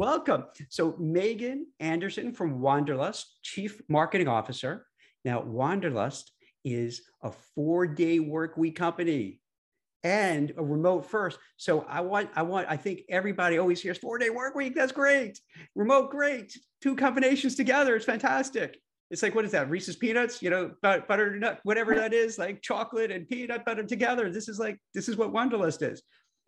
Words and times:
welcome. 0.00 0.44
So 0.70 0.96
Megan 0.98 1.66
Anderson 1.78 2.32
from 2.32 2.62
Wanderlust, 2.62 3.40
Chief 3.42 3.82
Marketing 3.86 4.28
Officer. 4.28 4.86
Now, 5.26 5.42
Wanderlust 5.42 6.32
is 6.64 7.02
a 7.22 7.30
four-day 7.54 8.18
work 8.18 8.56
week 8.56 8.76
company 8.76 9.42
and 10.02 10.54
a 10.56 10.64
remote 10.64 11.04
first. 11.04 11.38
So 11.58 11.84
I 11.86 12.00
want, 12.00 12.30
I 12.34 12.40
want, 12.40 12.66
I 12.70 12.78
think 12.78 13.02
everybody 13.10 13.58
always 13.58 13.82
hears 13.82 13.98
four-day 13.98 14.30
work 14.30 14.54
week. 14.54 14.74
That's 14.74 14.90
great. 14.90 15.38
Remote, 15.74 16.10
great. 16.10 16.58
Two 16.80 16.96
combinations 16.96 17.54
together. 17.54 17.94
It's 17.94 18.06
fantastic. 18.06 18.78
It's 19.10 19.22
like 19.22 19.34
what 19.34 19.44
is 19.44 19.50
that? 19.50 19.68
Reese's 19.68 19.96
peanuts, 19.96 20.40
you 20.40 20.48
know, 20.48 20.70
butter 20.82 21.36
nut, 21.36 21.60
whatever 21.64 21.94
that 21.96 22.14
is, 22.14 22.38
like 22.38 22.62
chocolate 22.62 23.10
and 23.10 23.28
peanut 23.28 23.66
butter 23.66 23.82
together. 23.82 24.30
This 24.30 24.48
is 24.48 24.58
like 24.58 24.78
this 24.94 25.10
is 25.10 25.18
what 25.18 25.32
Wanderlust 25.32 25.82
is. 25.82 26.00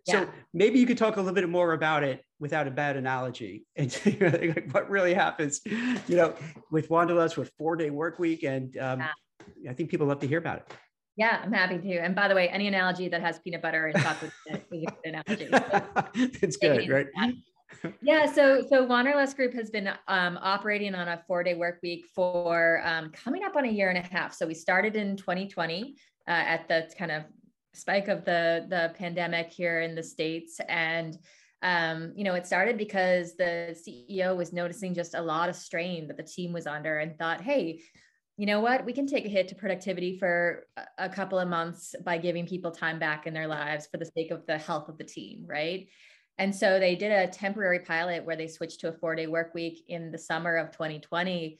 So 0.04 0.28
maybe 0.52 0.78
you 0.78 0.86
could 0.86 0.98
talk 0.98 1.16
a 1.16 1.20
little 1.20 1.34
bit 1.34 1.48
more 1.48 1.74
about 1.74 2.02
it 2.02 2.24
without 2.40 2.66
a 2.66 2.70
bad 2.70 2.96
analogy 2.96 3.64
and 3.76 3.92
what 4.72 4.90
really 4.90 5.14
happens, 5.14 5.60
you 5.64 6.16
know, 6.16 6.34
with 6.70 6.90
Wanderlust 6.90 7.36
with 7.36 7.52
four 7.56 7.76
day 7.76 7.90
work 7.90 8.18
week. 8.18 8.42
And 8.42 8.76
um, 8.78 9.00
yeah. 9.00 9.70
I 9.70 9.74
think 9.74 9.90
people 9.90 10.06
love 10.06 10.20
to 10.20 10.26
hear 10.26 10.38
about 10.38 10.58
it. 10.58 10.72
Yeah, 11.16 11.40
I'm 11.42 11.52
happy 11.52 11.78
to. 11.78 11.98
And 11.98 12.14
by 12.14 12.26
the 12.26 12.34
way, 12.34 12.48
any 12.48 12.68
analogy 12.68 13.08
that 13.08 13.20
has 13.20 13.38
peanut 13.40 13.60
butter 13.60 13.86
and 13.86 14.02
chocolate 14.02 14.32
is 14.46 14.60
a 14.72 14.86
good 14.86 14.94
analogy. 15.04 15.48
it's 16.42 16.56
good, 16.56 16.88
right? 16.88 17.06
yeah, 18.00 18.24
so 18.26 18.64
so 18.66 18.84
Wanderlust 18.84 19.36
Group 19.36 19.52
has 19.52 19.70
been 19.70 19.90
um, 20.08 20.38
operating 20.40 20.94
on 20.94 21.08
a 21.08 21.22
four 21.26 21.42
day 21.42 21.54
work 21.54 21.80
week 21.82 22.06
for 22.14 22.82
um, 22.84 23.10
coming 23.10 23.44
up 23.44 23.56
on 23.56 23.66
a 23.66 23.70
year 23.70 23.90
and 23.90 23.98
a 23.98 24.08
half. 24.08 24.32
So 24.32 24.46
we 24.46 24.54
started 24.54 24.96
in 24.96 25.16
2020 25.16 25.96
uh, 26.26 26.30
at 26.30 26.66
the 26.68 26.90
kind 26.98 27.10
of 27.10 27.24
spike 27.74 28.08
of 28.08 28.24
the 28.24 28.66
the 28.68 28.94
pandemic 28.98 29.50
here 29.50 29.80
in 29.80 29.94
the 29.94 30.02
states. 30.02 30.60
And 30.68 31.18
um, 31.62 32.12
you 32.16 32.24
know 32.24 32.34
it 32.34 32.46
started 32.46 32.76
because 32.76 33.36
the 33.36 33.76
ceo 33.86 34.36
was 34.36 34.52
noticing 34.52 34.94
just 34.94 35.14
a 35.14 35.22
lot 35.22 35.48
of 35.48 35.54
strain 35.54 36.08
that 36.08 36.16
the 36.16 36.22
team 36.24 36.52
was 36.52 36.66
under 36.66 36.98
and 36.98 37.16
thought 37.16 37.40
hey 37.40 37.80
you 38.38 38.46
know 38.46 38.60
what? 38.60 38.84
We 38.84 38.92
can 38.92 39.06
take 39.06 39.26
a 39.26 39.28
hit 39.28 39.48
to 39.48 39.54
productivity 39.54 40.18
for 40.18 40.66
a 40.98 41.08
couple 41.08 41.38
of 41.38 41.48
months 41.48 41.94
by 42.02 42.16
giving 42.16 42.46
people 42.46 42.70
time 42.70 42.98
back 42.98 43.26
in 43.26 43.34
their 43.34 43.46
lives 43.46 43.86
for 43.86 43.98
the 43.98 44.10
sake 44.16 44.30
of 44.30 44.46
the 44.46 44.58
health 44.58 44.88
of 44.88 44.98
the 44.98 45.04
team 45.04 45.44
right? 45.46 45.88
And 46.38 46.54
so 46.54 46.78
they 46.78 46.96
did 46.96 47.12
a 47.12 47.30
temporary 47.30 47.80
pilot 47.80 48.24
where 48.24 48.36
they 48.36 48.48
switched 48.48 48.80
to 48.80 48.88
a 48.88 48.92
four 48.92 49.14
day 49.14 49.26
work 49.26 49.54
week 49.54 49.84
in 49.88 50.10
the 50.10 50.18
summer 50.18 50.56
of 50.56 50.72
2020 50.72 51.58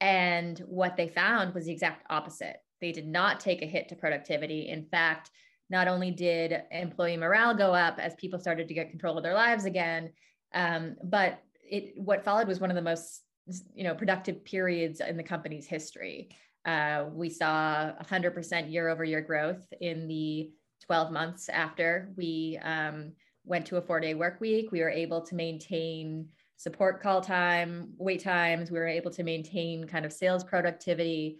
and 0.00 0.58
what 0.60 0.96
they 0.96 1.08
found 1.08 1.54
was 1.54 1.66
the 1.66 1.72
exact 1.72 2.04
opposite. 2.10 2.56
They 2.80 2.92
did 2.92 3.06
not 3.06 3.40
take 3.40 3.62
a 3.62 3.66
hit 3.66 3.88
to 3.90 3.94
productivity. 3.96 4.68
In 4.68 4.86
fact 4.86 5.30
not 5.68 5.88
only 5.88 6.10
did 6.10 6.62
employee 6.70 7.16
morale 7.16 7.54
go 7.54 7.74
up 7.74 7.98
as 7.98 8.14
people 8.14 8.38
started 8.38 8.68
to 8.68 8.74
get 8.74 8.90
control 8.90 9.16
of 9.16 9.24
their 9.24 9.34
lives 9.34 9.64
again, 9.64 10.10
um, 10.54 10.96
but 11.02 11.40
it 11.62 11.94
what 11.96 12.24
followed 12.24 12.46
was 12.46 12.60
one 12.60 12.70
of 12.70 12.76
the 12.76 12.82
most 12.82 13.22
you 13.74 13.84
know 13.84 13.94
productive 13.94 14.44
periods 14.44 15.00
in 15.00 15.16
the 15.16 15.22
company's 15.22 15.66
history. 15.66 16.30
Uh, 16.64 17.04
we 17.12 17.30
saw 17.30 17.92
100% 18.02 18.72
year 18.72 18.88
over 18.88 19.04
year 19.04 19.20
growth 19.20 19.64
in 19.80 20.08
the 20.08 20.50
12 20.84 21.12
months 21.12 21.48
after 21.48 22.12
we 22.16 22.58
um, 22.62 23.12
went 23.44 23.66
to 23.66 23.76
a 23.76 23.82
four 23.82 24.00
day 24.00 24.14
work 24.14 24.40
week. 24.40 24.72
We 24.72 24.80
were 24.80 24.90
able 24.90 25.20
to 25.22 25.34
maintain 25.34 26.28
support 26.56 27.02
call 27.02 27.20
time, 27.20 27.92
wait 27.98 28.22
times. 28.22 28.70
We 28.70 28.78
were 28.78 28.88
able 28.88 29.10
to 29.12 29.22
maintain 29.22 29.86
kind 29.86 30.04
of 30.04 30.12
sales 30.12 30.42
productivity. 30.42 31.38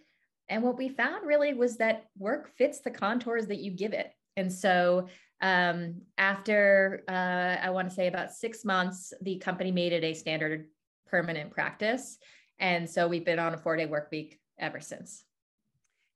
And 0.49 0.63
what 0.63 0.79
we 0.79 0.89
found 0.89 1.27
really 1.27 1.55
was 1.55 1.77
that 1.79 2.05
work 2.17 2.51
fits 2.57 2.81
the 2.81 2.91
contours 2.91 3.47
that 3.49 3.59
you 3.59 3.73
give 3.73 3.93
it. 3.93 4.13
And 4.37 4.53
so 4.53 5.09
um, 5.41 6.03
after 6.19 7.05
uh, 7.09 7.65
I 7.65 7.71
want 7.71 7.89
to 7.89 7.95
say 7.95 8.07
about 8.07 8.33
six 8.33 8.65
months, 8.65 9.13
the 9.23 9.39
company 9.39 9.71
made 9.71 9.93
it 9.93 10.05
a 10.05 10.15
standard 10.15 10.67
permanent 11.07 11.51
practice. 11.51 12.19
And 12.59 12.89
so 12.89 13.07
we've 13.07 13.25
been 13.25 13.39
on 13.39 13.55
a 13.55 13.59
four 13.59 13.77
day 13.77 13.87
work 13.87 14.09
week 14.11 14.39
ever 14.59 14.81
since. 14.81 15.25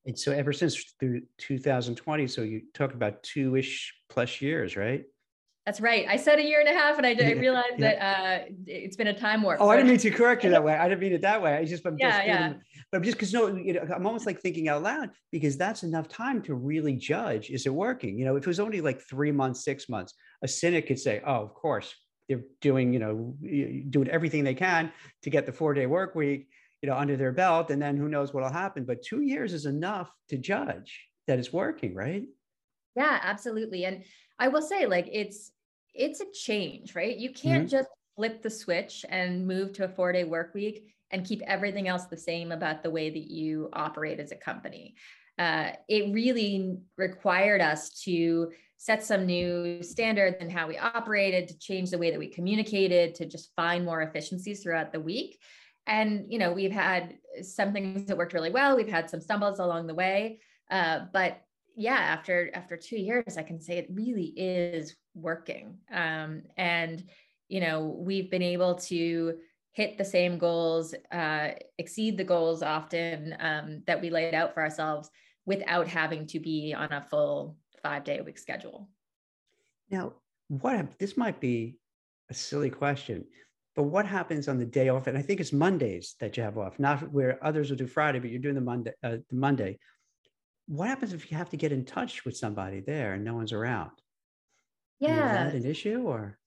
And 0.06 0.19
so 0.19 0.33
ever 0.33 0.53
since 0.53 0.94
through 0.99 1.22
2020, 1.39 2.27
so 2.27 2.41
you 2.43 2.62
talk 2.72 2.94
about 2.94 3.22
two 3.22 3.56
ish 3.56 3.94
plus 4.09 4.41
years, 4.41 4.77
right? 4.77 5.05
That's 5.67 5.81
right. 5.81 6.06
I 6.09 6.17
said 6.17 6.39
a 6.39 6.43
year 6.43 6.61
and 6.61 6.69
a 6.69 6.73
half, 6.73 6.97
and 6.97 7.06
I, 7.06 7.11
I 7.11 7.33
realized 7.33 7.67
yeah. 7.78 7.94
that 7.94 8.43
uh, 8.43 8.44
it's 8.67 8.97
been 8.97 9.09
a 9.09 9.19
time 9.19 9.43
warp. 9.43 9.61
Oh, 9.61 9.69
I 9.69 9.77
didn't 9.77 9.91
mean 9.91 9.99
to 9.99 10.11
correct 10.11 10.43
you 10.43 10.50
that 10.50 10.65
way. 10.65 10.75
I 10.75 10.89
didn't 10.89 11.00
mean 11.00 11.12
it 11.12 11.21
that 11.21 11.43
way. 11.43 11.55
I 11.55 11.65
just, 11.67 11.84
I'm 11.84 11.97
yeah, 11.99 12.11
just, 12.11 12.27
yeah. 12.27 12.53
But 12.93 13.03
just 13.03 13.17
because 13.17 13.33
no, 13.33 13.55
you 13.55 13.75
know, 13.75 13.87
I'm 13.95 14.06
almost 14.06 14.27
like 14.27 14.41
thinking 14.41 14.69
out 14.69 14.83
loud 14.83 15.11
because 15.31 15.56
that's 15.56 15.84
enough 15.84 16.09
time 16.09 16.43
to 16.43 16.55
really 16.55 16.95
judge: 16.97 17.51
is 17.51 17.67
it 17.67 17.75
working? 17.75 18.19
You 18.19 18.25
know, 18.25 18.37
if 18.37 18.43
it 18.43 18.49
was 18.49 18.61
only 18.61 18.81
like 18.81 19.01
three 19.01 19.31
months, 19.31 19.65
six 19.65 19.89
months, 19.89 20.15
a 20.43 20.49
cynic 20.49 20.89
could 20.89 20.99
say, 20.99 21.23
"Oh, 21.25 21.43
of 21.43 21.55
course, 21.55 21.95
they're 22.29 22.43
doing, 22.61 22.93
you 22.93 22.99
know, 22.99 23.37
doing 23.91 24.09
everything 24.09 24.43
they 24.43 24.55
can 24.55 24.93
to 25.23 25.31
get 25.31 25.47
the 25.47 25.53
four 25.53 25.73
day 25.73 25.87
work 25.87 26.17
week, 26.17 26.49
you 26.83 26.89
know, 26.89 26.97
under 26.97 27.17
their 27.17 27.33
belt, 27.33 27.71
and 27.71 27.81
then 27.81 27.97
who 27.97 28.09
knows 28.09 28.34
what'll 28.34 28.53
happen." 28.53 28.84
But 28.84 29.03
two 29.03 29.21
years 29.21 29.53
is 29.53 29.67
enough 29.67 30.11
to 30.31 30.37
judge 30.37 31.00
that 31.29 31.39
it's 31.39 31.53
working, 31.53 31.95
right? 31.95 32.25
Yeah, 32.97 33.21
absolutely. 33.23 33.84
And 33.84 34.03
I 34.41 34.49
will 34.49 34.62
say, 34.62 34.87
like, 34.87 35.09
it's 35.12 35.53
it's 35.95 36.21
a 36.21 36.27
change, 36.33 36.97
right? 36.97 37.17
You 37.17 37.33
can't 37.33 37.67
mm-hmm. 37.67 37.77
just 37.77 37.89
flip 38.17 38.43
the 38.43 38.50
switch 38.50 39.05
and 39.09 39.47
move 39.47 39.75
to 39.75 39.84
a 39.84 39.89
four 39.89 40.12
day 40.12 40.25
work 40.25 40.55
week 40.55 40.93
and 41.10 41.26
keep 41.26 41.43
everything 41.47 41.88
else 41.88 42.06
the 42.06 42.16
same 42.16 42.53
about 42.53 42.82
the 42.82 42.91
way 42.91 43.10
that 43.10 43.31
you 43.31 43.69
operate 43.72 44.21
as 44.21 44.32
a 44.32 44.37
company. 44.37 44.94
Uh, 45.38 45.71
it 45.88 46.12
really 46.12 46.76
required 46.97 47.60
us 47.60 47.91
to 48.03 48.50
set 48.76 49.04
some 49.04 49.26
new 49.26 49.82
standards 49.82 50.37
in 50.41 50.50
how 50.50 50.66
we 50.66 50.78
operated, 50.78 51.49
to 51.49 51.59
change 51.59 51.91
the 51.91 51.99
way 51.99 52.10
that 52.10 52.19
we 52.19 52.28
communicated, 52.28 53.15
to 53.15 53.26
just 53.26 53.53
find 53.54 53.84
more 53.84 54.03
efficiencies 54.03 54.62
throughout 54.62 54.93
the 54.93 55.00
week. 55.00 55.38
And 55.87 56.26
you 56.28 56.38
know, 56.38 56.53
we've 56.53 56.72
had 56.72 57.15
some 57.43 57.72
things 57.72 58.06
that 58.06 58.16
worked 58.16 58.32
really 58.32 58.50
well. 58.50 58.76
We've 58.76 58.88
had 58.88 59.10
some 59.10 59.20
stumbles 59.20 59.59
along 59.59 59.87
the 59.87 59.94
way, 59.94 60.41
uh, 60.70 61.00
but 61.12 61.43
yeah, 61.76 61.97
after 61.97 62.50
after 62.54 62.76
two 62.76 62.99
years, 62.99 63.37
I 63.37 63.43
can 63.43 63.60
say 63.60 63.78
it 63.78 63.88
really 63.91 64.32
is 64.37 64.97
working. 65.15 65.78
Um, 65.93 66.43
and 66.56 67.03
you 67.49 67.60
know, 67.60 67.97
we've 67.99 68.31
been 68.31 68.43
able 68.43 68.76
to 68.76 69.34
hit 69.72 69.98
the 69.98 70.04
same 70.04 70.38
goals, 70.38 70.94
uh, 71.12 71.50
exceed 71.78 72.16
the 72.16 72.25
goals 72.25 72.62
often 72.62 73.36
um, 73.41 73.82
that 73.86 74.00
we 74.00 74.10
laid 74.10 74.34
out 74.34 74.54
for 74.54 74.62
ourselves 74.62 75.10
without 75.47 75.88
having 75.88 76.26
to 76.26 76.41
be 76.41 76.75
on 76.75 76.92
a 76.92 77.06
full 77.10 77.56
five 77.82 78.04
day 78.04 78.19
a 78.19 78.25
week 78.25 78.38
schedule. 78.38 78.88
Now, 79.91 80.14
what 80.48 80.98
this 80.98 81.16
might 81.16 81.41
be 81.41 81.76
a 82.31 82.34
silly 82.34 82.70
question, 82.70 83.25
but 83.75 83.84
what 83.84 84.06
happens 84.06 84.48
on 84.48 84.58
the 84.58 84.66
day 84.66 84.88
off? 84.88 85.06
And 85.06 85.16
I 85.16 85.22
think 85.22 85.41
it's 85.41 85.53
Mondays 85.53 86.14
that 86.20 86.37
you 86.37 86.42
have 86.42 86.58
off, 86.58 86.78
not 86.78 87.10
where 87.12 87.44
others 87.44 87.70
will 87.70 87.76
do 87.76 87.87
Friday, 87.87 88.19
but 88.19 88.31
you're 88.31 88.41
doing 88.41 88.54
the 88.54 88.60
Monday. 88.60 88.92
Uh, 89.02 89.19
the 89.28 89.37
Monday 89.37 89.78
what 90.70 90.88
happens 90.88 91.12
if 91.12 91.32
you 91.32 91.37
have 91.37 91.50
to 91.50 91.56
get 91.56 91.72
in 91.72 91.84
touch 91.84 92.25
with 92.25 92.37
somebody 92.37 92.78
there 92.78 93.14
and 93.14 93.25
no 93.25 93.34
one's 93.34 93.52
around? 93.52 93.91
Yeah. 95.00 95.47
Is 95.47 95.52
that 95.52 95.60
an 95.60 95.69
issue 95.69 96.02
or? 96.06 96.38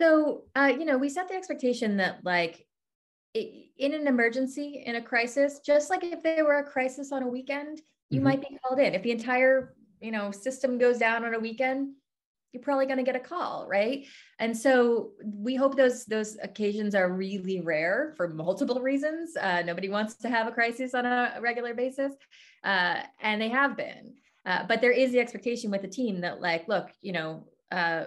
So, 0.00 0.44
uh, 0.54 0.72
you 0.78 0.84
know, 0.84 0.98
we 0.98 1.08
set 1.08 1.28
the 1.28 1.34
expectation 1.34 1.96
that 1.98 2.18
like 2.24 2.66
in 3.34 3.92
an 3.92 4.06
emergency, 4.06 4.82
in 4.84 4.96
a 4.96 5.02
crisis, 5.02 5.60
just 5.64 5.90
like 5.90 6.04
if 6.04 6.22
there 6.22 6.44
were 6.44 6.58
a 6.58 6.64
crisis 6.64 7.12
on 7.12 7.22
a 7.22 7.28
weekend, 7.28 7.80
you 8.10 8.18
mm-hmm. 8.18 8.24
might 8.24 8.40
be 8.40 8.58
called 8.62 8.80
in. 8.80 8.94
If 8.94 9.02
the 9.02 9.10
entire, 9.10 9.74
you 10.00 10.10
know, 10.10 10.30
system 10.30 10.78
goes 10.78 10.98
down 10.98 11.24
on 11.24 11.34
a 11.34 11.38
weekend, 11.38 11.94
you're 12.52 12.62
probably 12.62 12.86
going 12.86 12.96
to 12.96 13.02
get 13.02 13.16
a 13.16 13.20
call 13.20 13.66
right 13.68 14.06
and 14.38 14.56
so 14.56 15.10
we 15.22 15.54
hope 15.54 15.76
those 15.76 16.06
those 16.06 16.38
occasions 16.42 16.94
are 16.94 17.12
really 17.12 17.60
rare 17.60 18.14
for 18.16 18.28
multiple 18.28 18.80
reasons 18.80 19.36
uh, 19.36 19.60
nobody 19.60 19.90
wants 19.90 20.14
to 20.14 20.30
have 20.30 20.46
a 20.46 20.50
crisis 20.50 20.94
on 20.94 21.04
a 21.04 21.38
regular 21.42 21.74
basis 21.74 22.14
uh, 22.64 23.00
and 23.20 23.42
they 23.42 23.50
have 23.50 23.76
been 23.76 24.14
uh, 24.46 24.64
but 24.66 24.80
there 24.80 24.92
is 24.92 25.12
the 25.12 25.20
expectation 25.20 25.70
with 25.70 25.82
the 25.82 25.88
team 25.88 26.22
that 26.22 26.40
like 26.40 26.66
look 26.66 26.88
you 27.02 27.12
know 27.12 27.46
uh, 27.72 28.04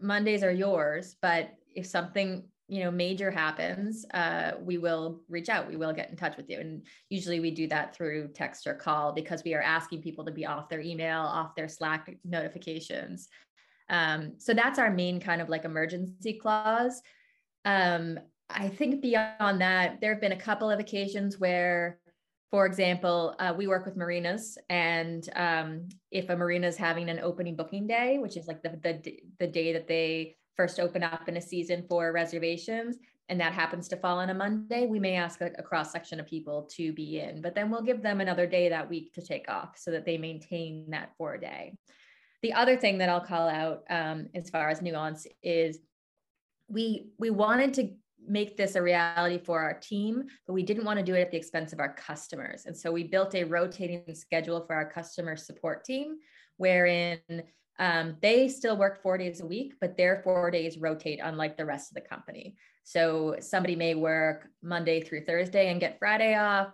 mondays 0.00 0.42
are 0.42 0.52
yours 0.52 1.16
but 1.20 1.50
if 1.74 1.86
something 1.86 2.44
you 2.68 2.82
know 2.82 2.90
major 2.90 3.30
happens 3.30 4.04
uh, 4.14 4.52
we 4.60 4.78
will 4.78 5.20
reach 5.28 5.48
out. 5.48 5.68
We 5.68 5.76
will 5.76 5.92
get 5.92 6.10
in 6.10 6.16
touch 6.16 6.36
with 6.36 6.50
you. 6.50 6.58
And 6.58 6.82
usually 7.08 7.40
we 7.40 7.50
do 7.50 7.68
that 7.68 7.94
through 7.94 8.28
text 8.34 8.66
or 8.66 8.74
call 8.74 9.12
because 9.12 9.44
we 9.44 9.54
are 9.54 9.62
asking 9.62 10.02
people 10.02 10.24
to 10.24 10.32
be 10.32 10.46
off 10.46 10.68
their 10.68 10.80
email 10.80 11.20
off 11.20 11.54
their 11.54 11.68
slack 11.68 12.16
notifications. 12.24 13.28
Um, 13.88 14.34
so 14.38 14.52
that's 14.52 14.78
our 14.78 14.90
main 14.90 15.20
kind 15.20 15.40
of 15.40 15.48
like 15.48 15.64
emergency 15.64 16.34
clause. 16.34 17.00
Um, 17.64 18.18
I 18.50 18.68
think 18.68 19.00
beyond 19.00 19.60
that, 19.60 20.00
there 20.00 20.12
have 20.12 20.20
been 20.20 20.32
a 20.32 20.36
couple 20.36 20.70
of 20.70 20.80
occasions 20.80 21.38
where, 21.38 21.98
for 22.50 22.66
example, 22.66 23.34
uh, 23.38 23.52
we 23.56 23.66
work 23.66 23.84
with 23.84 23.96
marinas, 23.96 24.56
and 24.70 25.28
um, 25.34 25.88
if 26.10 26.28
a 26.30 26.36
marina 26.36 26.66
is 26.68 26.76
having 26.76 27.08
an 27.08 27.18
opening 27.20 27.56
booking 27.56 27.86
day, 27.86 28.18
which 28.18 28.36
is 28.36 28.46
like 28.46 28.62
the, 28.62 28.78
the 28.82 29.20
the 29.40 29.46
day 29.46 29.72
that 29.72 29.88
they 29.88 30.36
first 30.56 30.80
open 30.80 31.02
up 31.02 31.28
in 31.28 31.36
a 31.36 31.40
season 31.40 31.84
for 31.88 32.12
reservations, 32.12 32.96
and 33.28 33.40
that 33.40 33.52
happens 33.52 33.88
to 33.88 33.96
fall 33.96 34.18
on 34.18 34.30
a 34.30 34.34
Monday, 34.34 34.86
we 34.86 35.00
may 35.00 35.16
ask 35.16 35.40
a, 35.40 35.50
a 35.58 35.62
cross 35.62 35.90
section 35.90 36.20
of 36.20 36.26
people 36.26 36.68
to 36.76 36.92
be 36.92 37.18
in, 37.18 37.42
but 37.42 37.54
then 37.54 37.70
we'll 37.70 37.82
give 37.82 38.02
them 38.02 38.20
another 38.20 38.46
day 38.46 38.68
that 38.68 38.88
week 38.88 39.12
to 39.14 39.22
take 39.22 39.48
off 39.48 39.76
so 39.76 39.90
that 39.90 40.04
they 40.04 40.16
maintain 40.16 40.88
that 40.90 41.10
four 41.18 41.36
day. 41.36 41.74
The 42.42 42.52
other 42.52 42.76
thing 42.76 42.98
that 42.98 43.08
I'll 43.08 43.20
call 43.20 43.48
out 43.48 43.82
um, 43.90 44.28
as 44.34 44.50
far 44.50 44.68
as 44.68 44.80
nuance 44.80 45.26
is 45.42 45.80
we 46.68 47.08
we 47.18 47.30
wanted 47.30 47.74
to 47.74 47.90
make 48.28 48.56
this 48.56 48.74
a 48.74 48.82
reality 48.82 49.38
for 49.38 49.60
our 49.60 49.74
team, 49.74 50.24
but 50.46 50.52
we 50.52 50.62
didn't 50.62 50.84
want 50.84 50.98
to 50.98 51.04
do 51.04 51.14
it 51.14 51.20
at 51.20 51.30
the 51.30 51.36
expense 51.36 51.72
of 51.72 51.80
our 51.80 51.94
customers. 51.94 52.66
And 52.66 52.76
so 52.76 52.92
we 52.92 53.04
built 53.04 53.34
a 53.34 53.44
rotating 53.44 54.14
schedule 54.14 54.64
for 54.66 54.74
our 54.74 54.90
customer 54.90 55.36
support 55.36 55.84
team, 55.84 56.16
wherein 56.56 57.20
um, 57.78 58.16
they 58.22 58.48
still 58.48 58.76
work 58.76 59.02
four 59.02 59.18
days 59.18 59.40
a 59.40 59.46
week, 59.46 59.74
but 59.80 59.96
their 59.96 60.20
four 60.22 60.50
days 60.50 60.78
rotate 60.78 61.20
unlike 61.22 61.56
the 61.56 61.64
rest 61.64 61.90
of 61.90 61.94
the 61.94 62.08
company. 62.08 62.56
So 62.84 63.36
somebody 63.40 63.76
may 63.76 63.94
work 63.94 64.48
Monday 64.62 65.00
through 65.00 65.24
Thursday 65.24 65.70
and 65.70 65.80
get 65.80 65.98
Friday 65.98 66.36
off. 66.36 66.68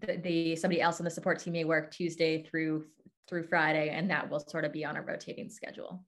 The, 0.00 0.16
the 0.16 0.56
somebody 0.56 0.80
else 0.80 1.00
on 1.00 1.04
the 1.04 1.10
support 1.10 1.38
team 1.38 1.52
may 1.52 1.64
work 1.64 1.90
Tuesday 1.90 2.42
through 2.42 2.86
through 3.28 3.44
Friday, 3.44 3.90
and 3.90 4.10
that 4.10 4.28
will 4.28 4.40
sort 4.40 4.64
of 4.64 4.72
be 4.72 4.84
on 4.84 4.96
a 4.96 5.02
rotating 5.02 5.48
schedule. 5.48 6.04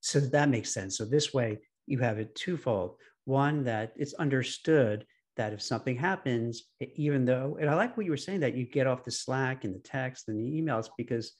So 0.00 0.20
that 0.20 0.50
makes 0.50 0.74
sense. 0.74 0.98
So 0.98 1.04
this 1.04 1.32
way 1.32 1.58
you 1.86 1.98
have 2.00 2.18
it 2.18 2.34
twofold. 2.34 2.96
One 3.24 3.64
that 3.64 3.92
it's 3.96 4.14
understood 4.14 5.06
that 5.36 5.52
if 5.52 5.62
something 5.62 5.96
happens, 5.96 6.64
even 6.96 7.24
though, 7.24 7.56
and 7.60 7.70
I 7.70 7.74
like 7.74 7.96
what 7.96 8.04
you 8.04 8.12
were 8.12 8.16
saying 8.16 8.40
that 8.40 8.54
you 8.54 8.66
get 8.66 8.86
off 8.86 9.04
the 9.04 9.10
Slack 9.10 9.64
and 9.64 9.74
the 9.74 9.78
text 9.78 10.28
and 10.28 10.38
the 10.38 10.60
emails 10.60 10.88
because 10.98 11.32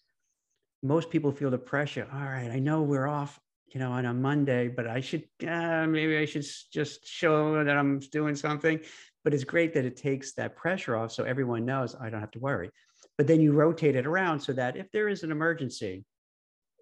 most 0.82 1.10
people 1.10 1.32
feel 1.32 1.50
the 1.50 1.58
pressure. 1.58 2.08
All 2.12 2.20
right, 2.20 2.50
I 2.50 2.58
know 2.58 2.82
we're 2.82 3.06
off, 3.06 3.38
you 3.68 3.80
know, 3.80 3.92
on 3.92 4.06
a 4.06 4.14
Monday, 4.14 4.68
but 4.68 4.86
I 4.86 5.00
should 5.00 5.24
uh, 5.46 5.86
maybe 5.86 6.16
I 6.16 6.24
should 6.24 6.46
just 6.72 7.06
show 7.06 7.62
that 7.64 7.76
I'm 7.76 7.98
doing 7.98 8.34
something. 8.34 8.80
But 9.22 9.34
it's 9.34 9.44
great 9.44 9.74
that 9.74 9.84
it 9.84 9.96
takes 9.96 10.32
that 10.34 10.56
pressure 10.56 10.96
off, 10.96 11.12
so 11.12 11.24
everyone 11.24 11.66
knows 11.66 11.94
I 12.00 12.08
don't 12.08 12.20
have 12.20 12.30
to 12.32 12.40
worry. 12.40 12.70
But 13.18 13.26
then 13.26 13.40
you 13.40 13.52
rotate 13.52 13.96
it 13.96 14.06
around 14.06 14.40
so 14.40 14.54
that 14.54 14.76
if 14.76 14.90
there 14.92 15.08
is 15.08 15.22
an 15.22 15.30
emergency, 15.30 16.04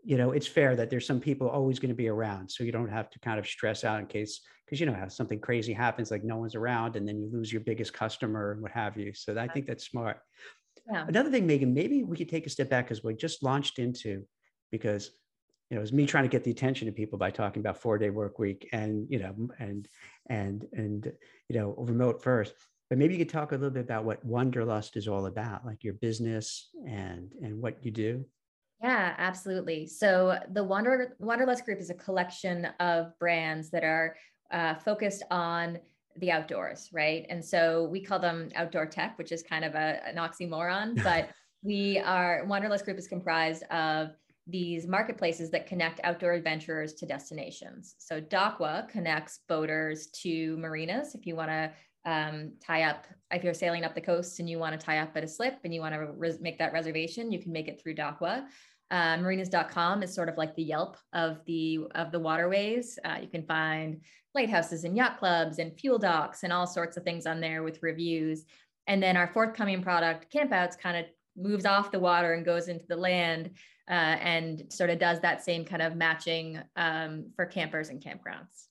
you 0.05 0.17
know, 0.17 0.33
it's 0.33 0.47
fair 0.47 0.77
that 0.77 0.91
there's 0.91 1.06
some 1.06 1.21
people 1.21 1.49
always 1.49 1.79
going 1.79 1.91
to 1.91 1.95
be 1.95 2.09
around, 2.09 2.50
so 2.50 2.65
you 2.65 2.73
don't 2.73 2.89
have 2.89 3.11
to 3.11 3.19
kind 3.21 3.39
of 3.39 3.47
stress 3.47 3.85
out 3.85 4.00
in 4.00 4.06
case 4.06 4.41
because 4.65 4.81
you 4.81 4.87
know 4.87 4.95
how 4.95 5.09
something 5.09 5.41
crazy 5.41 5.73
happens, 5.73 6.11
like 6.11 6.25
no 6.25 6.37
one's 6.37 6.55
around, 6.55 6.97
and 6.97 7.09
then 7.09 7.19
you 7.19 7.31
lose 7.33 7.53
your 7.53 7.62
biggest 7.62 7.93
customer 7.93 8.53
and 8.53 8.62
what 8.62 8.71
have 8.73 8.97
you. 8.97 9.12
So 9.15 9.39
I 9.39 9.49
think 9.49 9.67
that's 9.67 9.87
smart. 9.87 10.21
Yeah. 10.91 11.05
Another 11.06 11.31
thing, 11.31 11.47
Megan, 11.47 11.75
maybe 11.75 12.05
we 12.05 12.17
could 12.17 12.29
take 12.29 12.47
a 12.47 12.50
step 12.50 12.69
back 12.69 12.87
because 12.87 13.03
we 13.03 13.15
just 13.15 13.43
launched 13.43 13.79
into 13.79 14.25
because 14.71 15.11
you 15.71 15.75
know, 15.75 15.81
it 15.81 15.83
was 15.83 15.93
me 15.93 16.06
trying 16.06 16.25
to 16.25 16.29
get 16.29 16.45
the 16.45 16.50
attention 16.50 16.89
of 16.89 16.95
people 16.95 17.19
by 17.19 17.31
talking 17.31 17.61
about 17.61 17.81
four 17.81 17.99
day 17.99 18.11
work 18.11 18.39
week 18.39 18.69
and 18.73 19.06
you 19.11 19.19
know 19.19 19.35
and 19.59 19.89
and 20.31 20.67
and 20.73 21.12
you 21.49 21.59
know 21.59 21.75
remote 21.77 22.23
first. 22.23 22.55
But 22.89 22.99
maybe 22.99 23.15
you 23.15 23.19
could 23.19 23.29
talk 23.29 23.53
a 23.53 23.55
little 23.55 23.71
bit 23.71 23.85
about 23.85 24.05
what 24.05 24.25
Wanderlust 24.25 24.97
is 24.97 25.09
all 25.09 25.27
about, 25.27 25.67
like 25.67 25.85
your 25.85 25.95
business 25.95 26.71
and 26.87 27.33
and 27.43 27.61
what 27.61 27.85
you 27.85 27.91
do. 27.91 28.25
Yeah, 28.80 29.14
absolutely. 29.19 29.86
So 29.86 30.38
the 30.52 30.62
Wander 30.62 31.16
Wanderlust 31.19 31.64
Group 31.64 31.80
is 31.80 31.90
a 31.90 31.94
collection 31.94 32.66
of 32.78 33.19
brands 33.19 33.70
that 33.70 33.82
are 33.82 34.16
uh, 34.52 34.75
focused 34.75 35.25
on 35.30 35.78
the 36.16 36.30
outdoors, 36.30 36.88
right? 36.92 37.26
And 37.28 37.44
so 37.44 37.88
we 37.90 38.00
call 38.00 38.19
them 38.19 38.50
outdoor 38.54 38.86
tech, 38.86 39.19
which 39.19 39.32
is 39.32 39.42
kind 39.42 39.64
of 39.64 39.75
a, 39.75 40.00
an 40.06 40.16
oxymoron, 40.16 41.02
but 41.04 41.30
we 41.62 41.98
are 41.98 42.44
Wanderlust 42.46 42.84
Group 42.84 42.98
is 42.98 43.08
comprised 43.08 43.64
of 43.64 44.10
these 44.46 44.86
marketplaces 44.86 45.50
that 45.50 45.66
connect 45.66 46.00
outdoor 46.04 46.32
adventurers 46.32 46.94
to 46.94 47.06
destinations. 47.06 47.96
So 47.98 48.20
Dockwa 48.20 48.88
connects 48.88 49.40
boaters 49.48 50.06
to 50.22 50.56
marinas. 50.56 51.14
If 51.14 51.26
you 51.26 51.36
want 51.36 51.50
to 51.50 51.70
um, 52.05 52.53
tie 52.65 52.85
up, 52.85 53.06
if 53.31 53.45
you're 53.45 53.55
sailing 53.55 53.85
up 53.85 53.95
the 53.95 54.00
coast 54.00 54.41
and 54.41 54.49
you 54.49 54.59
want 54.59 54.79
to 54.79 54.85
tie 54.85 54.99
up 54.99 55.17
at 55.17 55.25
a 55.25 55.29
slip 55.29 55.59
and 55.65 55.75
you 55.75 55.81
want 55.81 55.95
to 55.95 56.06
res- 56.12 56.41
make 56.41 56.59
that 56.59 56.73
reservation, 56.73 57.31
you 57.31 57.41
can 57.41 57.53
make 57.53 57.69
it 57.69 57.81
through 57.81 57.95
Dockwa. 57.95 58.45
Uh, 58.91 59.19
marinas.com 59.19 60.03
is 60.03 60.15
sort 60.15 60.31
of 60.31 60.39
like 60.39 60.55
the 60.56 60.62
Yelp 60.62 60.97
of 61.12 61.45
the 61.45 61.81
of 61.95 62.11
the 62.11 62.19
waterways. 62.19 62.99
Uh, 63.05 63.19
you 63.21 63.29
can 63.29 63.43
find 63.43 64.00
lighthouses 64.35 64.85
and 64.85 64.97
yacht 64.97 65.19
clubs 65.19 65.59
and 65.59 65.79
fuel 65.79 65.99
docks 65.99 66.43
and 66.43 66.53
all 66.53 66.67
sorts 66.67 66.97
of 66.97 67.03
things 67.03 67.27
on 67.27 67.41
there 67.41 67.62
with 67.62 67.83
reviews. 67.83 68.45
And 68.87 69.03
then 69.03 69.17
our 69.17 69.29
forthcoming 69.29 69.83
product, 69.83 70.33
Campouts, 70.33 70.79
kind 70.79 70.97
of 70.97 71.05
moves 71.37 71.67
off 71.67 71.93
the 71.93 72.00
water 72.00 72.33
and 72.33 72.45
goes 72.45 72.69
into 72.69 72.87
the 72.87 72.97
land 72.97 73.50
uh, 73.89 73.93
and 73.93 74.65
sort 74.71 74.91
of 74.91 74.99
does 74.99 75.21
that 75.21 75.43
same 75.43 75.65
kind 75.65 75.83
of 75.83 75.95
matching 75.95 76.59
um, 76.77 77.27
for 77.37 77.47
campers 77.47 77.91
and 77.91 78.03
campgrounds. 78.03 78.67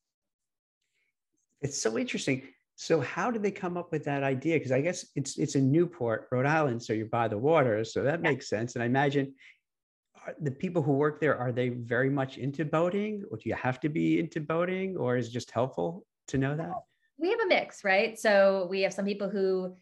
It's 1.62 1.82
so 1.82 1.98
interesting. 1.98 2.44
So 2.80 3.02
how 3.02 3.32
did 3.32 3.42
they 3.42 3.52
come 3.52 3.76
up 3.76 3.92
with 3.92 4.06
that 4.06 4.22
idea? 4.22 4.56
Because 4.56 4.72
I 4.72 4.82
guess 4.82 5.08
it's 5.16 5.38
it's 5.40 5.56
in 5.56 5.72
Newport, 5.72 6.28
Rhode 6.32 6.46
Island, 6.46 6.82
so 6.82 6.94
you're 6.94 7.08
by 7.08 7.28
the 7.28 7.38
water, 7.38 7.84
so 7.84 8.04
that 8.04 8.22
yeah. 8.22 8.30
makes 8.30 8.48
sense. 8.48 8.76
And 8.76 8.84
I 8.84 8.86
imagine 8.86 9.34
the 10.42 10.52
people 10.52 10.82
who 10.82 10.94
work 10.94 11.20
there 11.20 11.38
are 11.38 11.52
they 11.52 11.70
very 11.70 12.10
much 12.10 12.38
into 12.38 12.66
boating 12.66 13.24
or 13.32 13.38
do 13.38 13.50
you 13.50 13.56
have 13.56 13.80
to 13.80 13.90
be 13.90 14.20
into 14.20 14.40
boating 14.42 14.98
or 14.98 15.18
is 15.18 15.28
it 15.28 15.32
just 15.32 15.52
helpful 15.52 16.06
to 16.28 16.38
know 16.38 16.56
that 16.56 16.72
we 17.18 17.30
have 17.30 17.40
a 17.40 17.48
mix 17.48 17.84
right 17.84 18.20
so 18.20 18.68
we 18.70 18.82
have 18.82 18.94
some 18.94 19.06
people 19.06 19.30
who 19.30 19.74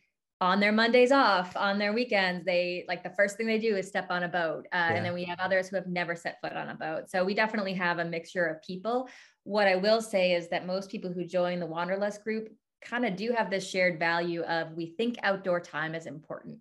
on 0.41 0.59
their 0.59 0.71
mondays 0.71 1.11
off 1.11 1.55
on 1.55 1.79
their 1.79 1.93
weekends 1.93 2.45
they 2.45 2.85
like 2.87 3.03
the 3.03 3.09
first 3.11 3.37
thing 3.37 3.47
they 3.47 3.57
do 3.57 3.75
is 3.75 3.87
step 3.87 4.07
on 4.09 4.23
a 4.23 4.27
boat 4.27 4.67
uh, 4.73 4.77
yeah. 4.77 4.93
and 4.93 5.05
then 5.05 5.13
we 5.13 5.23
have 5.23 5.39
others 5.39 5.67
who 5.67 5.75
have 5.75 5.87
never 5.87 6.15
set 6.15 6.37
foot 6.41 6.53
on 6.53 6.69
a 6.69 6.75
boat 6.75 7.09
so 7.09 7.23
we 7.23 7.33
definitely 7.33 7.73
have 7.73 7.99
a 7.99 8.05
mixture 8.05 8.45
of 8.45 8.61
people 8.61 9.09
what 9.43 9.67
i 9.67 9.75
will 9.75 10.01
say 10.01 10.33
is 10.33 10.49
that 10.49 10.67
most 10.67 10.91
people 10.91 11.11
who 11.11 11.25
join 11.25 11.59
the 11.59 11.65
wanderlust 11.65 12.23
group 12.23 12.49
kind 12.85 13.05
of 13.05 13.15
do 13.15 13.33
have 13.35 13.49
this 13.49 13.69
shared 13.69 13.99
value 13.99 14.43
of 14.43 14.71
we 14.73 14.85
think 14.85 15.17
outdoor 15.23 15.59
time 15.59 15.93
is 15.93 16.05
important 16.05 16.59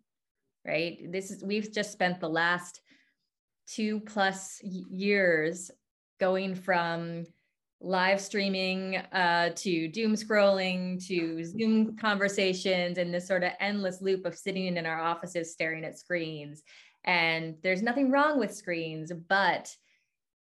right? 0.65 1.12
This 1.12 1.31
is 1.31 1.44
we've 1.44 1.73
just 1.73 1.93
spent 1.93 2.21
the 2.21 2.29
last 2.29 2.81
two 3.67 4.00
plus 4.00 4.61
years 4.62 5.71
going 6.21 6.55
from 6.55 7.25
live 7.81 8.21
streaming 8.21 8.97
uh, 9.12 9.50
to 9.55 9.88
doom 9.88 10.15
scrolling 10.15 11.05
to 11.06 11.44
zoom 11.44 11.97
conversations 11.97 12.99
and 12.99 13.12
this 13.12 13.26
sort 13.26 13.43
of 13.43 13.53
endless 13.61 14.00
loop 14.00 14.25
of 14.25 14.37
sitting 14.37 14.76
in 14.76 14.87
our 14.87 15.00
offices 15.00 15.53
staring 15.53 15.85
at 15.85 15.99
screens. 15.99 16.62
And 17.05 17.56
there's 17.62 17.82
nothing 17.82 18.11
wrong 18.11 18.38
with 18.38 18.55
screens 18.55 19.12
but 19.29 19.75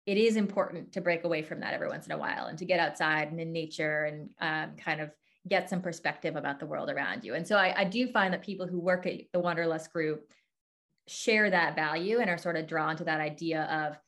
it 0.07 0.17
is 0.17 0.37
important 0.37 0.93
to 0.93 1.01
break 1.01 1.25
away 1.25 1.43
from 1.43 1.61
that 1.61 1.75
every 1.75 1.89
once 1.89 2.07
in 2.07 2.13
a 2.13 2.19
while 2.19 2.47
and 2.47 2.57
to 2.59 2.65
get 2.65 2.79
outside 2.79 3.31
and 3.33 3.41
in 3.41 3.53
nature 3.53 4.05
and 4.05 4.31
um, 4.41 4.77
kind 4.77 5.01
of 5.01 5.11
get 5.49 5.71
some 5.71 5.81
perspective 5.81 6.37
about 6.37 6.59
the 6.59 6.67
world 6.67 6.91
around 6.91 7.25
you 7.25 7.35
and 7.35 7.47
so 7.47 7.57
I, 7.57 7.81
I 7.81 7.85
do 7.85 8.09
find 8.09 8.33
that 8.35 8.43
people 8.43 8.67
who 8.67 8.81
work 8.81 9.07
at 9.07 9.21
the 9.33 9.39
wanderlust 9.39 9.93
group 9.93 10.27
share 11.09 11.51
that 11.51 11.77
value 11.77 12.19
and 12.21 12.29
are 12.29 12.39
sort 12.39 12.57
of 12.57 12.67
drawn 12.67 12.97
to 12.97 13.05
that 13.05 13.21
idea 13.21 13.63
of 13.65 13.99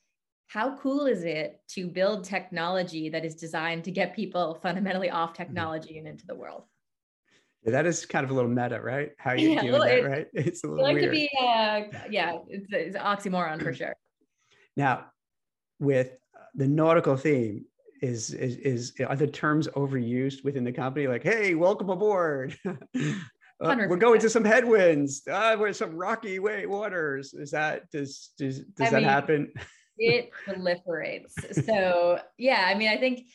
how 0.49 0.75
cool 0.77 1.05
is 1.05 1.23
it 1.23 1.61
to 1.69 1.87
build 1.87 2.23
technology 2.23 3.09
that 3.09 3.23
is 3.23 3.35
designed 3.35 3.83
to 3.83 3.91
get 3.91 4.15
people 4.15 4.55
fundamentally 4.61 5.09
off 5.09 5.33
mm-hmm. 5.33 5.43
technology 5.43 5.97
and 5.97 6.07
into 6.07 6.25
the 6.25 6.35
world? 6.35 6.63
Yeah, 7.63 7.71
that 7.71 7.85
is 7.85 8.05
kind 8.05 8.23
of 8.23 8.31
a 8.31 8.33
little 8.33 8.49
meta, 8.49 8.81
right? 8.81 9.11
How 9.17 9.33
you 9.37 9.51
yeah, 9.51 9.61
doing 9.61 9.79
that, 9.79 10.09
right? 10.09 10.27
It's 10.33 10.63
a 10.63 10.67
little 10.67 10.83
like 10.83 10.95
weird. 10.95 11.05
to 11.05 11.11
be, 11.11 11.29
uh, 11.39 11.81
yeah, 12.09 12.37
it's, 12.47 12.67
it's 12.71 12.95
an 12.95 13.01
oxymoron 13.01 13.61
for 13.61 13.73
sure. 13.73 13.95
Now, 14.77 15.07
with 15.79 16.11
the 16.55 16.67
nautical 16.67 17.17
theme, 17.17 17.65
is 18.01 18.31
is 18.31 18.55
is 18.57 18.93
are 19.07 19.15
the 19.15 19.27
terms 19.27 19.67
overused 19.69 20.43
within 20.43 20.63
the 20.63 20.71
company? 20.71 21.07
Like, 21.07 21.23
hey, 21.23 21.55
welcome 21.55 21.89
aboard. 21.89 22.57
Uh, 23.61 23.75
we're 23.89 23.97
going 23.97 24.21
to 24.21 24.29
some 24.29 24.45
headwinds. 24.45 25.21
Uh, 25.29 25.53
we're 25.59 25.73
some 25.73 25.93
rocky 25.93 26.39
way 26.39 26.65
waters. 26.65 27.33
Is 27.33 27.51
that 27.51 27.91
does 27.91 28.29
does, 28.37 28.59
does 28.59 28.91
that 28.91 28.93
mean, 28.93 29.03
happen? 29.03 29.51
it 29.97 30.29
proliferates. 30.47 31.33
So 31.65 32.19
yeah, 32.37 32.65
I 32.67 32.75
mean, 32.75 32.87
I 32.87 32.95
think 32.95 33.27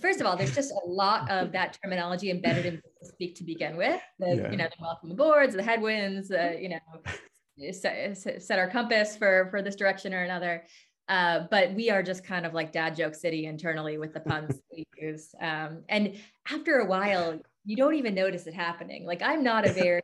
first 0.00 0.20
of 0.20 0.26
all, 0.26 0.36
there's 0.36 0.54
just 0.54 0.70
a 0.70 0.88
lot 0.88 1.28
of 1.30 1.52
that 1.52 1.76
terminology 1.82 2.30
embedded 2.30 2.66
in 2.66 2.82
speak 3.02 3.34
to 3.36 3.44
begin 3.44 3.76
with. 3.76 4.00
The 4.18 4.36
yeah. 4.36 4.50
you 4.50 4.56
know 4.56 4.68
the 4.68 4.80
welcome 4.80 5.16
boards, 5.16 5.54
the 5.54 5.62
headwinds, 5.62 6.28
the 6.28 6.56
you 6.60 6.68
know 6.68 7.72
set, 7.72 8.16
set 8.16 8.58
our 8.58 8.70
compass 8.70 9.16
for 9.16 9.48
for 9.50 9.62
this 9.62 9.76
direction 9.76 10.14
or 10.14 10.22
another. 10.22 10.64
Uh, 11.08 11.46
but 11.50 11.74
we 11.74 11.90
are 11.90 12.02
just 12.02 12.24
kind 12.24 12.46
of 12.46 12.54
like 12.54 12.72
dad 12.72 12.96
joke 12.96 13.14
city 13.14 13.46
internally 13.46 13.98
with 13.98 14.12
the 14.14 14.20
puns 14.20 14.60
we 14.72 14.84
use. 14.96 15.34
Um, 15.40 15.82
and 15.88 16.16
after 16.50 16.78
a 16.78 16.86
while, 16.86 17.38
you 17.64 17.76
don't 17.76 17.94
even 17.94 18.14
notice 18.14 18.46
it 18.46 18.54
happening. 18.54 19.04
Like 19.06 19.22
I'm 19.22 19.42
not 19.42 19.66
a 19.66 19.72
very 19.72 20.02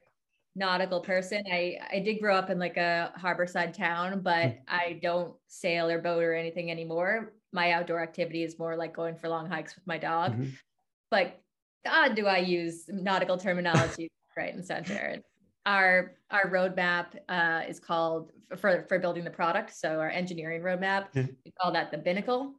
nautical 0.57 1.01
person. 1.01 1.43
I 1.51 1.79
I 1.93 2.01
did 2.01 2.21
grow 2.21 2.37
up 2.37 2.51
in 2.51 2.59
like 2.59 2.77
a 2.77 3.13
harborside 3.19 3.73
town, 3.73 4.21
but 4.21 4.47
hmm. 4.47 4.53
I 4.69 4.99
don't 5.03 5.35
sail 5.47 5.89
or 5.89 6.01
boat 6.01 6.23
or 6.23 6.35
anything 6.35 6.71
anymore. 6.71 7.33
My 7.53 7.73
outdoor 7.73 8.03
activity 8.03 8.43
is 8.43 8.59
more 8.59 8.77
like 8.77 8.95
going 8.95 9.17
for 9.17 9.29
long 9.29 9.49
hikes 9.49 9.75
with 9.75 9.87
my 9.87 9.99
dog. 9.99 10.33
Mm-hmm. 10.33 10.51
But 11.11 11.41
God, 11.85 12.15
do 12.15 12.27
I 12.27 12.39
use 12.39 12.85
nautical 12.89 13.39
terminology 13.39 14.11
right 14.39 14.55
and 14.55 14.65
center. 14.65 15.17
Our 15.67 16.17
our 16.31 16.51
roadmap 16.51 17.07
uh, 17.29 17.63
is 17.69 17.79
called 17.81 18.33
for 18.57 18.85
for 18.89 18.99
building 18.99 19.25
the 19.25 19.31
product. 19.31 19.75
So 19.75 20.01
our 20.01 20.11
engineering 20.11 20.63
roadmap, 20.63 21.07
we 21.15 21.53
call 21.61 21.73
that 21.73 21.91
the 21.91 21.99
binnacle, 21.99 22.55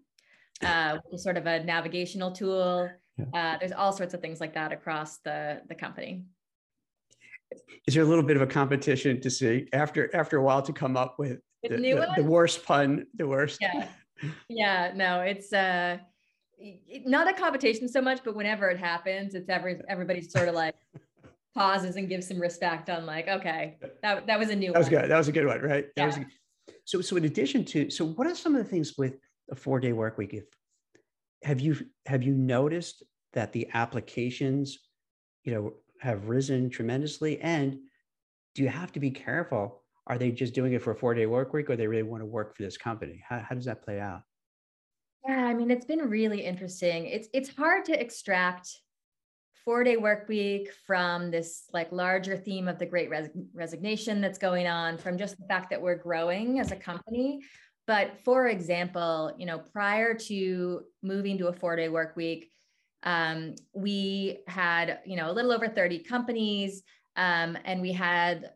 uh, 0.63 0.97
which 1.03 1.15
is 1.15 1.23
sort 1.23 1.37
of 1.37 1.47
a 1.47 1.63
navigational 1.63 2.31
tool 2.31 2.89
uh, 3.33 3.57
there's 3.59 3.71
all 3.71 3.91
sorts 3.91 4.13
of 4.13 4.21
things 4.21 4.39
like 4.39 4.53
that 4.53 4.71
across 4.71 5.17
the 5.19 5.61
the 5.67 5.75
company. 5.75 6.23
Is 7.87 7.95
there 7.95 8.03
a 8.03 8.05
little 8.05 8.23
bit 8.23 8.35
of 8.35 8.41
a 8.41 8.47
competition 8.47 9.19
to 9.21 9.29
see 9.29 9.67
after 9.73 10.13
after 10.15 10.37
a 10.37 10.43
while 10.43 10.61
to 10.61 10.73
come 10.73 10.95
up 10.95 11.17
with 11.17 11.39
the, 11.63 11.69
the, 11.69 12.07
the, 12.17 12.23
worst 12.23 12.63
pun, 12.63 13.05
the 13.15 13.27
worst? 13.27 13.57
Yeah, 13.61 13.87
yeah. 14.49 14.91
No, 14.95 15.21
it's 15.21 15.51
uh, 15.51 15.97
not 17.05 17.27
a 17.27 17.33
competition 17.33 17.87
so 17.87 18.01
much, 18.01 18.23
but 18.23 18.35
whenever 18.35 18.69
it 18.69 18.77
happens, 18.77 19.33
it's 19.33 19.49
every 19.49 19.79
everybody's 19.89 20.31
sort 20.31 20.47
of 20.47 20.55
like 20.55 20.75
pauses 21.59 21.97
and 21.97 22.07
gives 22.07 22.27
some 22.27 22.39
respect 22.39 22.89
on 22.89 23.05
like, 23.05 23.27
okay, 23.27 23.77
that, 24.01 24.25
that 24.27 24.39
was 24.39 24.49
a 24.49 24.55
new 24.55 24.71
that 24.71 24.79
was 24.79 24.89
one. 24.89 25.01
good. 25.01 25.11
That 25.11 25.17
was 25.17 25.27
a 25.27 25.31
good 25.33 25.45
one, 25.45 25.61
right? 25.61 25.85
That 25.95 26.01
Yeah. 26.01 26.05
was 26.07 26.17
a- 26.17 26.25
so 26.85 27.01
so 27.01 27.17
in 27.17 27.25
addition 27.25 27.65
to 27.65 27.89
so 27.89 28.05
what 28.05 28.25
are 28.27 28.33
some 28.35 28.55
of 28.55 28.63
the 28.63 28.69
things 28.69 28.97
with 28.97 29.17
a 29.51 29.55
four 29.55 29.79
day 29.79 29.91
work 29.93 30.17
week? 30.17 30.33
If 30.33 30.45
have 31.43 31.59
you 31.59 31.75
have 32.05 32.23
you 32.23 32.33
noticed 32.33 33.03
that 33.33 33.51
the 33.51 33.69
applications, 33.73 34.79
you 35.43 35.53
know, 35.53 35.73
have 35.99 36.29
risen 36.29 36.69
tremendously? 36.69 37.39
And 37.41 37.79
do 38.55 38.63
you 38.63 38.69
have 38.69 38.91
to 38.93 38.99
be 38.99 39.11
careful? 39.11 39.83
Are 40.07 40.17
they 40.17 40.31
just 40.31 40.53
doing 40.55 40.73
it 40.73 40.81
for 40.81 40.91
a 40.91 40.95
four 40.95 41.13
day 41.13 41.25
work 41.25 41.53
week 41.53 41.69
or 41.69 41.75
they 41.75 41.87
really 41.87 42.03
want 42.03 42.21
to 42.21 42.25
work 42.25 42.55
for 42.55 42.63
this 42.63 42.77
company? 42.77 43.21
How, 43.27 43.39
how 43.39 43.53
does 43.55 43.65
that 43.65 43.83
play 43.83 43.99
out? 43.99 44.21
Yeah, 45.27 45.43
I 45.45 45.53
mean, 45.53 45.69
it's 45.69 45.85
been 45.85 45.99
really 46.09 46.41
interesting. 46.45 47.05
It's 47.05 47.27
it's 47.33 47.49
hard 47.49 47.83
to 47.85 47.99
extract 47.99 48.69
four 49.69 49.83
day 49.83 49.97
work 49.97 50.27
week 50.27 50.71
from 50.87 51.29
this 51.29 51.65
like 51.73 51.91
larger 51.91 52.35
theme 52.35 52.67
of 52.67 52.79
the 52.79 52.85
great 52.87 53.07
res- 53.07 53.29
resignation 53.53 54.19
that's 54.19 54.39
going 54.39 54.65
on 54.65 54.97
from 54.97 55.15
just 55.15 55.37
the 55.37 55.45
fact 55.45 55.69
that 55.69 55.79
we're 55.79 55.93
growing 55.93 56.59
as 56.59 56.71
a 56.71 56.75
company. 56.75 57.39
But 57.85 58.19
for 58.25 58.47
example, 58.47 59.31
you 59.37 59.45
know, 59.45 59.59
prior 59.59 60.15
to 60.15 60.81
moving 61.03 61.37
to 61.37 61.49
a 61.49 61.53
four 61.53 61.75
day 61.75 61.87
work 61.87 62.15
week, 62.15 62.49
um, 63.03 63.53
we 63.71 64.39
had, 64.47 65.01
you 65.05 65.15
know, 65.15 65.29
a 65.29 65.33
little 65.33 65.51
over 65.51 65.67
30 65.67 65.99
companies. 65.99 66.81
Um, 67.15 67.55
and 67.63 67.79
we 67.79 67.91
had 67.91 68.49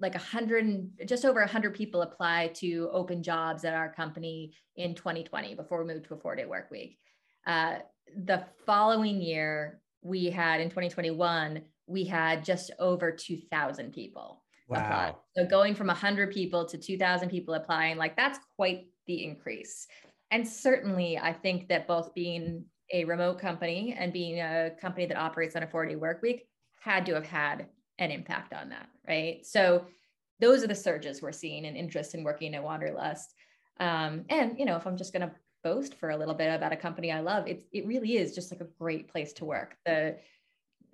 like 0.00 0.14
a 0.14 0.18
hundred, 0.18 0.92
just 1.06 1.26
over 1.26 1.40
a 1.40 1.46
hundred 1.46 1.74
people 1.74 2.00
apply 2.00 2.52
to 2.54 2.88
open 2.90 3.22
jobs 3.22 3.66
at 3.66 3.74
our 3.74 3.92
company 3.92 4.54
in 4.76 4.94
2020 4.94 5.56
before 5.56 5.84
we 5.84 5.92
moved 5.92 6.06
to 6.06 6.14
a 6.14 6.16
four 6.18 6.34
day 6.34 6.46
work 6.46 6.70
week. 6.70 6.98
Uh, 7.46 7.80
the 8.16 8.42
following 8.64 9.20
year, 9.20 9.82
we 10.04 10.26
had 10.26 10.60
in 10.60 10.68
2021, 10.68 11.62
we 11.86 12.04
had 12.04 12.44
just 12.44 12.70
over 12.78 13.10
2,000 13.10 13.92
people 13.92 14.42
apply. 14.70 15.10
Wow. 15.10 15.18
So 15.36 15.46
going 15.46 15.74
from 15.74 15.88
100 15.88 16.30
people 16.30 16.64
to 16.66 16.78
2,000 16.78 17.28
people 17.28 17.54
applying, 17.54 17.96
like 17.96 18.16
that's 18.16 18.38
quite 18.56 18.86
the 19.06 19.24
increase. 19.24 19.86
And 20.30 20.46
certainly, 20.46 21.18
I 21.18 21.32
think 21.32 21.68
that 21.68 21.86
both 21.86 22.14
being 22.14 22.64
a 22.92 23.04
remote 23.04 23.38
company 23.38 23.96
and 23.98 24.12
being 24.12 24.40
a 24.40 24.70
company 24.80 25.06
that 25.06 25.16
operates 25.16 25.56
on 25.56 25.62
a 25.62 25.66
40 25.66 25.96
work 25.96 26.22
week 26.22 26.46
had 26.80 27.06
to 27.06 27.14
have 27.14 27.26
had 27.26 27.66
an 27.98 28.10
impact 28.10 28.52
on 28.52 28.68
that, 28.70 28.88
right? 29.06 29.44
So 29.44 29.86
those 30.40 30.62
are 30.62 30.66
the 30.66 30.74
surges 30.74 31.22
we're 31.22 31.32
seeing 31.32 31.64
in 31.64 31.76
interest 31.76 32.14
in 32.14 32.24
working 32.24 32.54
at 32.54 32.62
Wanderlust. 32.62 33.34
Um, 33.80 34.24
and 34.28 34.58
you 34.58 34.64
know, 34.64 34.76
if 34.76 34.86
I'm 34.86 34.96
just 34.96 35.12
going 35.12 35.28
to 35.28 35.34
boast 35.64 35.94
for 35.94 36.10
a 36.10 36.16
little 36.16 36.34
bit 36.34 36.54
about 36.54 36.72
a 36.72 36.76
company 36.76 37.10
I 37.10 37.20
love, 37.20 37.48
it 37.48 37.66
it 37.72 37.86
really 37.86 38.16
is 38.16 38.34
just 38.34 38.52
like 38.52 38.60
a 38.60 38.68
great 38.78 39.08
place 39.08 39.32
to 39.34 39.44
work. 39.44 39.76
The 39.84 40.16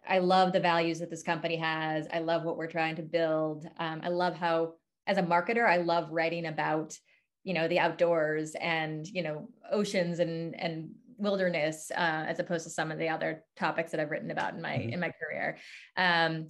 I 0.09 0.19
love 0.21 0.53
the 0.55 0.61
values 0.61 1.01
that 1.01 1.11
this 1.11 1.23
company 1.23 1.57
has. 1.57 2.07
I 2.11 2.21
love 2.21 2.45
what 2.45 2.57
we're 2.57 2.71
trying 2.71 2.97
to 2.97 3.03
build. 3.03 3.69
Um, 3.79 4.01
I 4.03 4.09
love 4.09 4.35
how, 4.35 4.75
as 5.07 5.19
a 5.19 5.23
marketer, 5.23 5.69
I 5.69 5.77
love 5.77 6.11
writing 6.11 6.47
about, 6.47 6.97
you 7.45 7.53
know, 7.53 7.69
the 7.69 7.79
outdoors 7.81 8.55
and 8.55 9.07
you 9.07 9.23
know 9.23 9.51
oceans 9.71 10.21
and 10.21 10.59
and 10.59 10.91
wilderness, 11.19 11.91
uh, 11.95 12.25
as 12.29 12.39
opposed 12.39 12.65
to 12.65 12.71
some 12.71 12.91
of 12.91 12.99
the 12.99 13.11
other 13.11 13.45
topics 13.57 13.91
that 13.91 14.01
I've 14.01 14.11
written 14.11 14.31
about 14.31 14.55
in 14.55 14.63
my 14.63 14.77
Mhm. 14.79 14.93
in 14.93 15.01
my 15.01 15.13
career. 15.21 15.59
Um, 15.97 16.47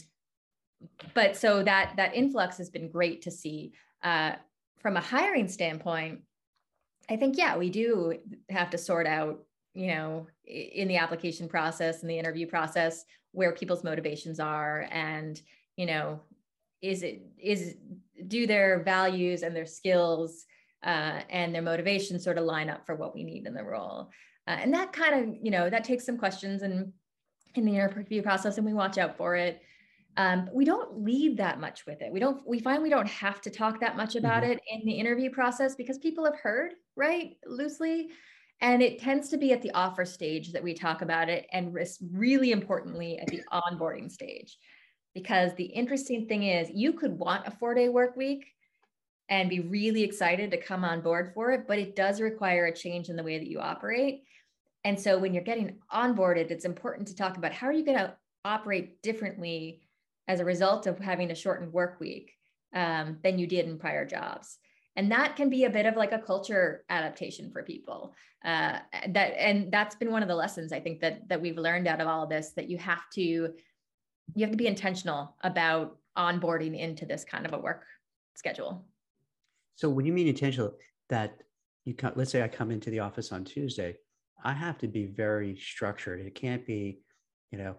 but 1.14 1.36
so 1.36 1.62
that 1.62 1.94
that 1.96 2.14
influx 2.14 2.58
has 2.58 2.70
been 2.70 2.90
great 2.90 3.22
to 3.22 3.30
see. 3.30 3.72
Uh, 4.02 4.36
from 4.78 4.96
a 4.96 5.00
hiring 5.00 5.48
standpoint, 5.48 6.22
I 7.10 7.16
think 7.16 7.36
yeah, 7.36 7.56
we 7.56 7.70
do 7.70 8.14
have 8.48 8.70
to 8.70 8.78
sort 8.78 9.06
out, 9.06 9.40
you 9.74 9.88
know, 9.88 10.28
in 10.44 10.86
the 10.86 10.96
application 10.96 11.48
process 11.48 12.02
and 12.02 12.10
the 12.10 12.18
interview 12.18 12.46
process 12.46 13.04
where 13.32 13.52
people's 13.52 13.84
motivations 13.84 14.38
are 14.38 14.86
and, 14.90 15.40
you 15.76 15.86
know, 15.86 16.20
is 16.80 17.02
it 17.02 17.22
is 17.38 17.74
do 18.28 18.46
their 18.46 18.82
values 18.84 19.42
and 19.42 19.54
their 19.54 19.66
skills 19.66 20.46
uh, 20.84 21.20
and 21.28 21.54
their 21.54 21.62
motivations 21.62 22.24
sort 22.24 22.38
of 22.38 22.44
line 22.44 22.70
up 22.70 22.86
for 22.86 22.94
what 22.94 23.14
we 23.14 23.24
need 23.24 23.46
in 23.46 23.54
the 23.54 23.62
role. 23.62 24.10
Uh, 24.46 24.56
and 24.60 24.72
that 24.72 24.92
kind 24.92 25.14
of, 25.14 25.36
you 25.42 25.50
know, 25.50 25.68
that 25.68 25.84
takes 25.84 26.06
some 26.06 26.16
questions 26.16 26.62
and 26.62 26.92
in 27.56 27.64
the 27.64 27.74
interview 27.74 28.22
process 28.22 28.56
and 28.56 28.66
we 28.66 28.72
watch 28.72 28.98
out 28.98 29.16
for 29.16 29.34
it. 29.34 29.60
Um, 30.16 30.46
but 30.46 30.54
we 30.54 30.64
don't 30.64 31.02
lead 31.04 31.36
that 31.38 31.60
much 31.60 31.86
with 31.86 32.02
it. 32.02 32.12
We 32.12 32.20
don't, 32.20 32.46
we 32.46 32.58
find 32.60 32.82
we 32.82 32.90
don't 32.90 33.08
have 33.08 33.40
to 33.42 33.50
talk 33.50 33.80
that 33.80 33.96
much 33.96 34.16
about 34.16 34.42
Mhm. 34.42 34.50
it 34.50 34.60
in 34.68 34.84
the 34.84 34.92
interview 34.92 35.30
process 35.30 35.76
because 35.76 35.98
people 35.98 36.24
have 36.24 36.36
heard, 36.36 36.74
right? 36.96 37.36
Loosely. 37.46 38.10
And 38.60 38.82
it 38.82 38.98
tends 38.98 39.28
to 39.30 39.38
be 39.38 39.52
at 39.52 39.62
the 39.62 39.70
offer 39.70 40.04
stage 40.04 40.52
that 40.52 40.62
we 40.62 40.74
talk 40.74 41.00
about 41.00 41.30
it, 41.30 41.46
and 41.52 41.74
really 42.12 42.50
importantly, 42.50 43.18
at 43.18 43.28
the 43.28 43.42
onboarding 43.52 44.10
stage. 44.10 44.58
Because 45.14 45.54
the 45.54 45.64
interesting 45.64 46.26
thing 46.28 46.42
is, 46.42 46.70
you 46.70 46.92
could 46.92 47.12
want 47.18 47.46
a 47.46 47.50
four 47.50 47.74
day 47.74 47.88
work 47.88 48.16
week 48.16 48.46
and 49.28 49.48
be 49.48 49.60
really 49.60 50.02
excited 50.02 50.50
to 50.50 50.60
come 50.60 50.84
on 50.84 51.00
board 51.00 51.32
for 51.34 51.52
it, 51.52 51.66
but 51.66 51.78
it 51.78 51.96
does 51.96 52.20
require 52.20 52.66
a 52.66 52.74
change 52.74 53.08
in 53.08 53.16
the 53.16 53.22
way 53.22 53.38
that 53.38 53.48
you 53.48 53.60
operate. 53.60 54.24
And 54.84 54.98
so 54.98 55.18
when 55.18 55.32
you're 55.34 55.44
getting 55.44 55.78
onboarded, 55.92 56.50
it's 56.50 56.64
important 56.64 57.08
to 57.08 57.14
talk 57.16 57.36
about 57.36 57.52
how 57.52 57.68
are 57.68 57.72
you 57.72 57.84
going 57.84 57.98
to 57.98 58.16
operate 58.44 59.02
differently 59.02 59.82
as 60.30 60.38
a 60.38 60.44
result 60.44 60.86
of 60.86 60.96
having 61.00 61.32
a 61.32 61.34
shortened 61.34 61.72
work 61.72 61.98
week 61.98 62.36
um, 62.72 63.18
than 63.24 63.36
you 63.36 63.48
did 63.48 63.66
in 63.66 63.76
prior 63.76 64.06
jobs. 64.06 64.58
And 64.94 65.10
that 65.10 65.34
can 65.34 65.50
be 65.50 65.64
a 65.64 65.70
bit 65.70 65.86
of 65.86 65.96
like 65.96 66.12
a 66.12 66.20
culture 66.20 66.84
adaptation 66.88 67.50
for 67.50 67.64
people. 67.64 68.14
Uh, 68.44 68.78
that 69.08 69.34
and 69.36 69.72
that's 69.72 69.96
been 69.96 70.12
one 70.12 70.22
of 70.22 70.28
the 70.28 70.34
lessons 70.34 70.72
I 70.72 70.78
think 70.78 71.00
that 71.00 71.28
that 71.28 71.42
we've 71.42 71.58
learned 71.58 71.88
out 71.88 72.00
of 72.00 72.06
all 72.06 72.22
of 72.22 72.30
this 72.30 72.52
that 72.52 72.70
you 72.70 72.78
have 72.78 73.02
to 73.14 73.20
you 73.20 74.40
have 74.40 74.52
to 74.52 74.56
be 74.56 74.68
intentional 74.68 75.34
about 75.42 75.98
onboarding 76.16 76.78
into 76.78 77.06
this 77.06 77.24
kind 77.24 77.44
of 77.44 77.52
a 77.52 77.58
work 77.58 77.84
schedule. 78.36 78.84
So 79.74 79.90
when 79.90 80.06
you 80.06 80.12
mean 80.12 80.28
intentional, 80.28 80.74
that 81.08 81.38
you 81.84 81.94
come, 81.94 82.12
let's 82.14 82.30
say 82.30 82.42
I 82.42 82.48
come 82.48 82.70
into 82.70 82.90
the 82.90 83.00
office 83.00 83.32
on 83.32 83.44
Tuesday, 83.44 83.96
I 84.44 84.52
have 84.52 84.78
to 84.78 84.86
be 84.86 85.06
very 85.06 85.56
structured. 85.56 86.20
It 86.20 86.36
can't 86.36 86.64
be, 86.64 87.00
you 87.50 87.58
know, 87.58 87.74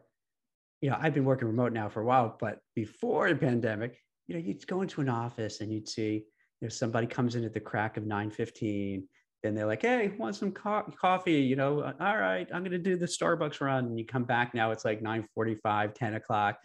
you 0.82 0.90
know, 0.90 0.98
I've 1.00 1.14
been 1.14 1.26
working 1.26 1.48
remote 1.48 1.74
now 1.74 1.88
for 1.90 2.02
a 2.02 2.06
while, 2.06 2.36
but 2.40 2.60
before 2.76 3.30
the 3.30 3.36
pandemic, 3.36 4.02
you 4.28 4.36
know, 4.36 4.42
you'd 4.42 4.66
go 4.68 4.82
into 4.82 5.02
an 5.02 5.10
office 5.10 5.62
and 5.62 5.72
you'd 5.72 5.88
see, 5.88 6.14
you 6.14 6.24
know, 6.62 6.70
somebody 6.70 7.06
comes 7.08 7.36
in 7.36 7.44
at 7.44 7.54
the 7.54 7.60
crack 7.60 7.98
of 7.98 8.06
9:15, 8.06 9.08
then 9.44 9.56
they're 9.56 9.66
like, 9.66 9.84
"Hey, 9.84 10.10
want 10.10 10.36
some 10.36 10.52
co- 10.52 10.92
coffee?" 11.00 11.42
You 11.42 11.56
know, 11.56 11.82
"Uh, 11.82 11.94
all 12.00 12.18
right, 12.18 12.48
I'm 12.52 12.64
going 12.64 12.72
to 12.72 12.78
do 12.80 12.98
the 12.98 13.06
Starbucks 13.06 13.62
run. 13.62 13.86
And 13.86 14.00
you 14.00 14.06
come 14.06 14.24
back 14.24 14.54
now, 14.54 14.72
it's 14.72 14.86
like 14.86 15.02
9:45, 15.02 15.94
10 15.94 16.16
o'clock, 16.16 16.60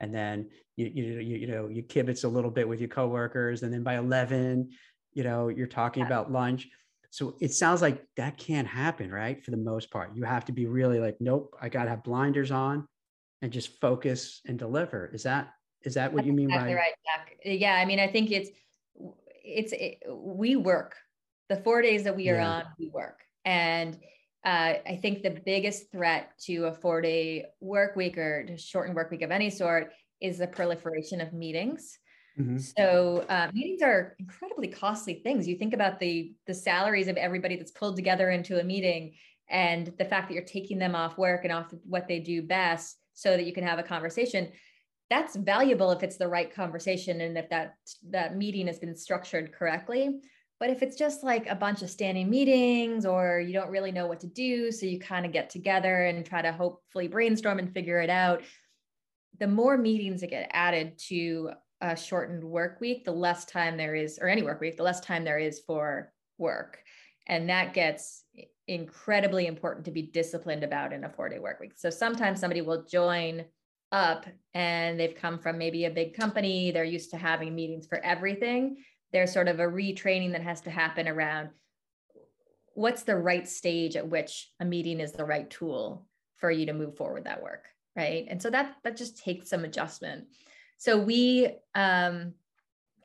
and 0.00 0.14
then 0.14 0.50
you 0.76 0.86
you 0.86 1.04
you, 1.20 1.36
you 1.38 1.46
know 1.46 1.68
you 1.68 1.82
kibitz 1.82 2.24
a 2.24 2.28
little 2.28 2.50
bit 2.50 2.68
with 2.68 2.80
your 2.80 2.88
coworkers, 2.88 3.62
and 3.62 3.72
then 3.72 3.82
by 3.84 3.96
11, 3.96 4.70
you 5.12 5.22
know, 5.24 5.48
you're 5.48 5.66
talking 5.66 6.04
about 6.04 6.32
lunch. 6.32 6.68
So 7.10 7.36
it 7.40 7.52
sounds 7.52 7.82
like 7.82 8.04
that 8.16 8.38
can't 8.38 8.66
happen, 8.66 9.10
right? 9.12 9.44
For 9.44 9.50
the 9.50 9.56
most 9.58 9.90
part, 9.90 10.16
you 10.16 10.24
have 10.24 10.46
to 10.46 10.52
be 10.52 10.66
really 10.66 10.98
like, 10.98 11.18
nope, 11.20 11.54
I 11.60 11.68
got 11.68 11.84
to 11.84 11.90
have 11.90 12.02
blinders 12.02 12.50
on 12.50 12.88
and 13.42 13.52
just 13.52 13.80
focus 13.80 14.40
and 14.46 14.58
deliver. 14.58 15.10
Is 15.12 15.24
that 15.24 15.52
is 15.82 15.94
that 15.94 16.12
what 16.12 16.24
you 16.24 16.32
mean 16.32 16.48
exactly 16.48 16.74
by 16.74 16.80
right, 16.80 16.94
Jack. 17.04 17.36
Yeah, 17.44 17.74
I 17.74 17.84
mean, 17.84 17.98
I 17.98 18.06
think 18.06 18.30
it's 18.30 18.50
it's 19.44 19.72
it, 19.72 19.98
we 20.08 20.56
work 20.56 20.94
the 21.48 21.56
four 21.56 21.82
days 21.82 22.04
that 22.04 22.16
we 22.16 22.30
are 22.30 22.36
Yeah. 22.36 22.50
on, 22.50 22.64
we 22.78 22.88
work, 22.88 23.20
and 23.44 23.98
uh, 24.44 24.74
I 24.86 24.98
think 25.02 25.22
the 25.22 25.42
biggest 25.44 25.90
threat 25.92 26.30
to 26.46 26.66
a 26.66 26.72
four 26.72 27.00
day 27.00 27.46
work 27.60 27.96
week 27.96 28.16
or 28.16 28.44
to 28.44 28.56
shortened 28.56 28.96
work 28.96 29.10
week 29.10 29.22
of 29.22 29.30
any 29.30 29.50
sort 29.50 29.92
is 30.20 30.38
the 30.38 30.46
proliferation 30.46 31.20
of 31.20 31.32
meetings. 31.32 31.98
Mhm. 32.38 32.60
So 32.60 33.26
uh, 33.28 33.50
meetings 33.52 33.82
are 33.82 34.14
incredibly 34.18 34.68
costly 34.68 35.20
things. 35.22 35.46
You 35.48 35.58
think 35.58 35.74
about 35.74 35.98
the 35.98 36.32
the 36.46 36.54
salaries 36.54 37.08
of 37.08 37.16
everybody 37.16 37.56
that's 37.56 37.72
pulled 37.72 37.96
together 37.96 38.30
into 38.30 38.60
a 38.60 38.64
meeting, 38.64 39.14
and 39.50 39.92
the 39.98 40.04
fact 40.04 40.28
that 40.28 40.34
you're 40.34 40.44
taking 40.44 40.78
them 40.78 40.94
off 40.94 41.18
work 41.18 41.42
and 41.44 41.52
off 41.52 41.74
what 41.84 42.06
they 42.06 42.20
do 42.20 42.40
best, 42.42 43.01
so 43.14 43.36
that 43.36 43.46
you 43.46 43.52
can 43.52 43.64
have 43.64 43.78
a 43.78 43.82
conversation. 43.82 44.48
That's 45.10 45.36
valuable 45.36 45.90
if 45.90 46.02
it's 46.02 46.16
the 46.16 46.28
right 46.28 46.52
conversation 46.52 47.20
and 47.20 47.36
if 47.36 47.50
that 47.50 47.74
that 48.10 48.36
meeting 48.36 48.66
has 48.66 48.78
been 48.78 48.96
structured 48.96 49.52
correctly. 49.52 50.20
But 50.58 50.70
if 50.70 50.80
it's 50.80 50.96
just 50.96 51.24
like 51.24 51.48
a 51.48 51.56
bunch 51.56 51.82
of 51.82 51.90
standing 51.90 52.30
meetings 52.30 53.04
or 53.04 53.40
you 53.40 53.52
don't 53.52 53.70
really 53.70 53.90
know 53.90 54.06
what 54.06 54.20
to 54.20 54.28
do, 54.28 54.70
so 54.70 54.86
you 54.86 55.00
kind 55.00 55.26
of 55.26 55.32
get 55.32 55.50
together 55.50 56.04
and 56.04 56.24
try 56.24 56.40
to 56.40 56.52
hopefully 56.52 57.08
brainstorm 57.08 57.58
and 57.58 57.74
figure 57.74 58.00
it 58.00 58.10
out, 58.10 58.42
the 59.40 59.48
more 59.48 59.76
meetings 59.76 60.20
that 60.20 60.30
get 60.30 60.50
added 60.52 60.98
to 61.08 61.50
a 61.80 61.96
shortened 61.96 62.44
work 62.44 62.80
week, 62.80 63.04
the 63.04 63.10
less 63.10 63.44
time 63.44 63.76
there 63.76 63.96
is, 63.96 64.20
or 64.22 64.28
any 64.28 64.42
work 64.42 64.60
week, 64.60 64.76
the 64.76 64.84
less 64.84 65.00
time 65.00 65.24
there 65.24 65.38
is 65.38 65.60
for 65.66 66.12
work. 66.38 66.78
And 67.26 67.48
that 67.48 67.74
gets 67.74 68.21
incredibly 68.72 69.46
important 69.46 69.84
to 69.84 69.90
be 69.90 70.02
disciplined 70.02 70.64
about 70.64 70.92
in 70.92 71.04
a 71.04 71.08
four 71.08 71.28
day 71.28 71.38
work 71.38 71.60
week. 71.60 71.72
So 71.76 71.90
sometimes 71.90 72.40
somebody 72.40 72.60
will 72.60 72.84
join 72.84 73.44
up 73.92 74.26
and 74.54 74.98
they've 74.98 75.14
come 75.14 75.38
from 75.38 75.58
maybe 75.58 75.84
a 75.84 75.90
big 75.90 76.14
company, 76.14 76.70
they're 76.70 76.84
used 76.84 77.10
to 77.10 77.16
having 77.16 77.54
meetings 77.54 77.86
for 77.86 78.02
everything. 78.04 78.78
There's 79.12 79.32
sort 79.32 79.48
of 79.48 79.60
a 79.60 79.64
retraining 79.64 80.32
that 80.32 80.42
has 80.42 80.62
to 80.62 80.70
happen 80.70 81.06
around 81.06 81.50
what's 82.74 83.02
the 83.02 83.16
right 83.16 83.46
stage 83.46 83.96
at 83.96 84.08
which 84.08 84.50
a 84.60 84.64
meeting 84.64 85.00
is 85.00 85.12
the 85.12 85.24
right 85.24 85.48
tool 85.50 86.06
for 86.36 86.50
you 86.50 86.66
to 86.66 86.72
move 86.72 86.96
forward 86.96 87.24
that 87.24 87.42
work 87.42 87.66
right 87.96 88.26
and 88.28 88.40
so 88.40 88.50
that 88.50 88.76
that 88.84 88.96
just 88.96 89.22
takes 89.22 89.48
some 89.48 89.64
adjustment 89.64 90.24
so 90.78 90.98
we 90.98 91.50
um 91.74 92.32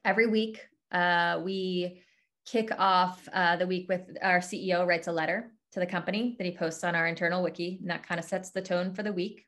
every 0.06 0.28
week 0.28 0.66
uh 0.92 1.40
we 1.44 2.02
kick 2.46 2.72
off 2.78 3.28
uh, 3.34 3.58
the 3.58 3.68
week 3.68 3.90
with 3.90 4.02
our 4.22 4.40
ceo 4.40 4.88
writes 4.88 5.08
a 5.08 5.12
letter 5.12 5.52
to 5.78 5.86
the 5.86 5.92
company 5.92 6.36
that 6.38 6.46
he 6.46 6.52
posts 6.52 6.84
on 6.84 6.96
our 6.96 7.08
internal 7.08 7.44
wiki 7.44 7.78
and 7.82 7.90
that 7.90 8.06
kind 8.06 8.20
of 8.20 8.26
sets 8.26 8.50
the 8.50 8.62
tone 8.62 8.94
for 8.94 9.04
the 9.04 9.14
week 9.14 9.46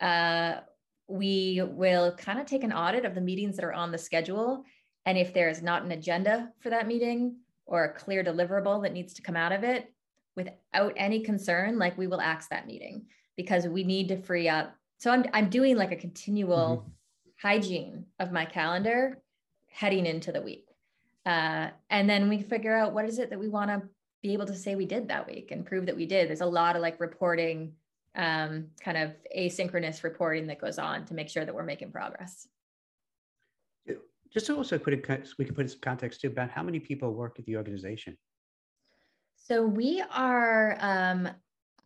uh, 0.00 0.56
we 1.08 1.62
will 1.64 2.12
kind 2.12 2.38
of 2.38 2.44
take 2.44 2.62
an 2.62 2.72
audit 2.72 3.06
of 3.06 3.14
the 3.14 3.20
meetings 3.20 3.56
that 3.56 3.64
are 3.64 3.72
on 3.72 3.90
the 3.90 3.98
schedule 3.98 4.64
and 5.06 5.16
if 5.16 5.32
there 5.32 5.48
is 5.48 5.62
not 5.62 5.84
an 5.84 5.92
agenda 5.92 6.52
for 6.60 6.68
that 6.68 6.86
meeting 6.86 7.36
or 7.64 7.84
a 7.84 7.92
clear 7.94 8.22
deliverable 8.22 8.82
that 8.82 8.92
needs 8.92 9.14
to 9.14 9.22
come 9.22 9.36
out 9.36 9.52
of 9.52 9.64
it 9.64 9.90
without 10.36 10.92
any 10.96 11.20
concern, 11.20 11.78
like 11.78 11.96
we 11.96 12.06
will 12.06 12.20
axe 12.20 12.48
that 12.48 12.66
meeting 12.66 13.06
because 13.34 13.66
we 13.66 13.84
need 13.84 14.08
to 14.08 14.16
free 14.16 14.50
up. 14.50 14.74
So 14.98 15.10
I'm, 15.10 15.24
I'm 15.32 15.48
doing 15.48 15.76
like 15.76 15.92
a 15.92 15.96
continual 15.96 16.78
mm-hmm. 16.78 17.48
hygiene 17.48 18.04
of 18.18 18.32
my 18.32 18.44
calendar 18.44 19.22
heading 19.70 20.04
into 20.04 20.30
the 20.30 20.42
week. 20.42 20.66
Uh, 21.24 21.68
and 21.88 22.08
then 22.08 22.28
we 22.28 22.42
figure 22.42 22.76
out 22.76 22.92
what 22.92 23.04
is 23.06 23.18
it 23.18 23.30
that 23.30 23.38
we 23.38 23.48
want 23.48 23.70
to 23.70 23.88
be 24.22 24.32
able 24.32 24.46
to 24.46 24.54
say 24.54 24.74
we 24.74 24.86
did 24.86 25.08
that 25.08 25.26
week 25.26 25.50
and 25.50 25.64
prove 25.64 25.86
that 25.86 25.96
we 25.96 26.06
did. 26.06 26.28
There's 26.28 26.40
a 26.40 26.46
lot 26.46 26.76
of 26.76 26.82
like 26.82 26.98
reporting, 27.00 27.72
um, 28.16 28.66
kind 28.80 28.96
of 28.96 29.12
asynchronous 29.36 30.02
reporting 30.02 30.46
that 30.48 30.60
goes 30.60 30.78
on 30.78 31.04
to 31.06 31.14
make 31.14 31.28
sure 31.28 31.44
that 31.44 31.54
we're 31.54 31.62
making 31.62 31.92
progress 31.92 32.48
just 34.32 34.46
to 34.46 34.56
also 34.56 34.78
put 34.78 34.92
it, 34.92 35.28
we 35.38 35.44
can 35.44 35.54
put 35.54 35.62
in 35.62 35.68
some 35.68 35.80
context 35.80 36.20
too 36.20 36.28
about 36.28 36.50
how 36.50 36.62
many 36.62 36.78
people 36.78 37.12
work 37.12 37.38
at 37.38 37.46
the 37.46 37.56
organization. 37.56 38.16
So 39.36 39.64
we 39.64 40.02
are, 40.12 40.76
um, 40.80 41.28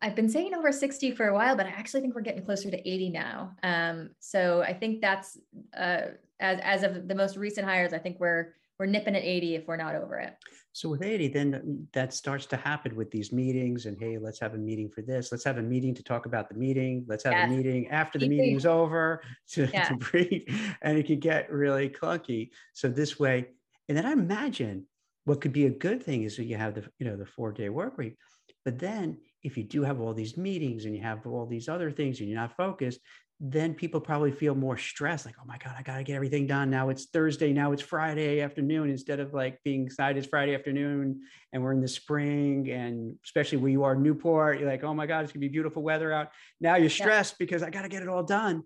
I've 0.01 0.17
been 0.17 0.29
saying 0.29 0.53
over 0.55 0.73
60 0.73 1.13
for 1.13 1.29
a 1.29 1.35
while, 1.35 1.55
but 1.57 1.67
I 1.67 1.71
actually 1.71 2.01
think 2.01 2.15
we're 2.15 2.23
getting 2.23 2.45
closer 2.45 2.71
to 2.71 2.89
80 2.89 3.11
now. 3.11 3.55
Um, 3.63 4.11
so 4.19 4.63
I 4.63 4.73
think 4.73 5.01
that's, 5.01 5.39
uh, 5.77 6.09
as, 6.41 6.59
as 6.63 6.83
of 6.83 7.07
the 7.07 7.15
most 7.15 7.37
recent 7.37 7.67
hires, 7.67 7.93
I 7.93 7.99
think 7.99 8.19
we're, 8.19 8.55
we're 8.83 8.87
nipping 8.87 9.15
at 9.15 9.23
80 9.23 9.55
if 9.55 9.69
we're 9.69 9.77
not 9.77 9.95
over 9.95 10.19
it. 10.19 10.35
So 10.73 10.89
with 10.89 11.05
80, 11.05 11.29
then 11.29 11.87
that 11.93 12.13
starts 12.13 12.47
to 12.47 12.57
happen 12.57 12.97
with 12.97 13.13
these 13.13 13.31
meetings 13.31 13.87
and 13.87 13.97
hey, 13.97 14.19
let's 14.19 14.41
have 14.41 14.55
a 14.55 14.59
meeting 14.59 14.89
for 14.89 15.03
this. 15.03 15.31
Let's 15.31 15.45
have 15.45 15.59
a 15.59 15.63
meeting 15.63 15.95
to 15.95 16.03
talk 16.03 16.27
about 16.27 16.49
the 16.49 16.57
meeting. 16.57 17.05
Let's 17.07 17.23
have 17.23 17.33
yes. 17.33 17.49
a 17.49 17.55
meeting 17.55 17.89
after 17.91 18.19
the 18.19 18.29
meeting 18.29 18.57
is 18.57 18.67
over 18.67 19.23
to, 19.51 19.69
yeah. 19.73 19.85
to 19.85 19.95
breathe. 19.95 20.49
And 20.83 20.99
it 20.99 21.07
can 21.07 21.21
get 21.21 21.49
really 21.53 21.91
clunky. 21.91 22.51
So 22.73 22.89
this 22.89 23.21
way, 23.21 23.51
and 23.89 23.97
then 23.97 24.05
I 24.05 24.11
imagine 24.11 24.85
what 25.27 25.41
could 25.41 25.53
be 25.53 25.67
a 25.67 25.71
good 25.71 26.03
thing 26.03 26.25
is 26.25 26.37
that 26.39 26.47
you 26.47 26.57
have 26.57 26.75
the, 26.75 26.85
you 26.99 27.07
know, 27.07 27.17
the 27.17 27.25
four 27.25 27.53
day 27.53 27.69
work 27.69 27.99
week. 27.99 28.17
But 28.65 28.81
then 28.81 29.19
if 29.45 29.57
you 29.57 29.63
do 29.63 29.85
have 29.85 30.01
all 30.01 30.13
these 30.13 30.37
meetings 30.37 30.87
and 30.87 30.97
you 30.97 31.03
have 31.03 31.25
all 31.25 31.47
these 31.47 31.69
other 31.69 31.93
things 31.93 32.19
and 32.19 32.29
you're 32.29 32.41
not 32.41 32.57
focused, 32.57 32.99
then 33.45 33.75
people 33.75 34.01
probably 34.01 34.31
feel 34.31 34.55
more 34.55 34.79
stressed 34.79 35.27
like 35.27 35.35
oh 35.41 35.45
my 35.45 35.59
god 35.59 35.75
i 35.77 35.83
got 35.83 35.97
to 35.97 36.05
get 36.05 36.15
everything 36.15 36.47
done. 36.47 36.71
Now 36.71 36.91
it's 36.91 37.07
thursday 37.07 37.53
now 37.53 37.73
it's 37.73 37.83
friday 37.83 38.41
afternoon 38.41 38.89
instead 38.89 39.19
of 39.19 39.35
like 39.35 39.59
being 39.65 39.85
excited 39.85 40.17
it's 40.17 40.29
friday 40.29 40.55
afternoon 40.55 41.21
and 41.53 41.61
we're 41.61 41.73
in 41.73 41.81
the 41.81 41.89
spring 41.89 42.71
and 42.71 43.17
especially 43.25 43.59
where 43.59 43.71
you 43.71 43.83
are 43.83 43.97
newport 43.97 44.61
you're 44.61 44.71
like 44.71 44.85
oh 44.85 44.95
my 44.95 45.07
god 45.07 45.25
it's 45.25 45.33
going 45.33 45.41
to 45.41 45.49
be 45.49 45.53
beautiful 45.53 45.83
weather 45.83 46.13
out. 46.13 46.29
Now 46.61 46.77
you're 46.77 46.89
stressed 46.89 47.35
yeah. 47.35 47.45
because 47.45 47.65
i 47.65 47.71
got 47.71 47.83
to 47.83 47.89
get 47.89 48.03
it 48.03 48.09
all 48.09 48.23
done. 48.23 48.63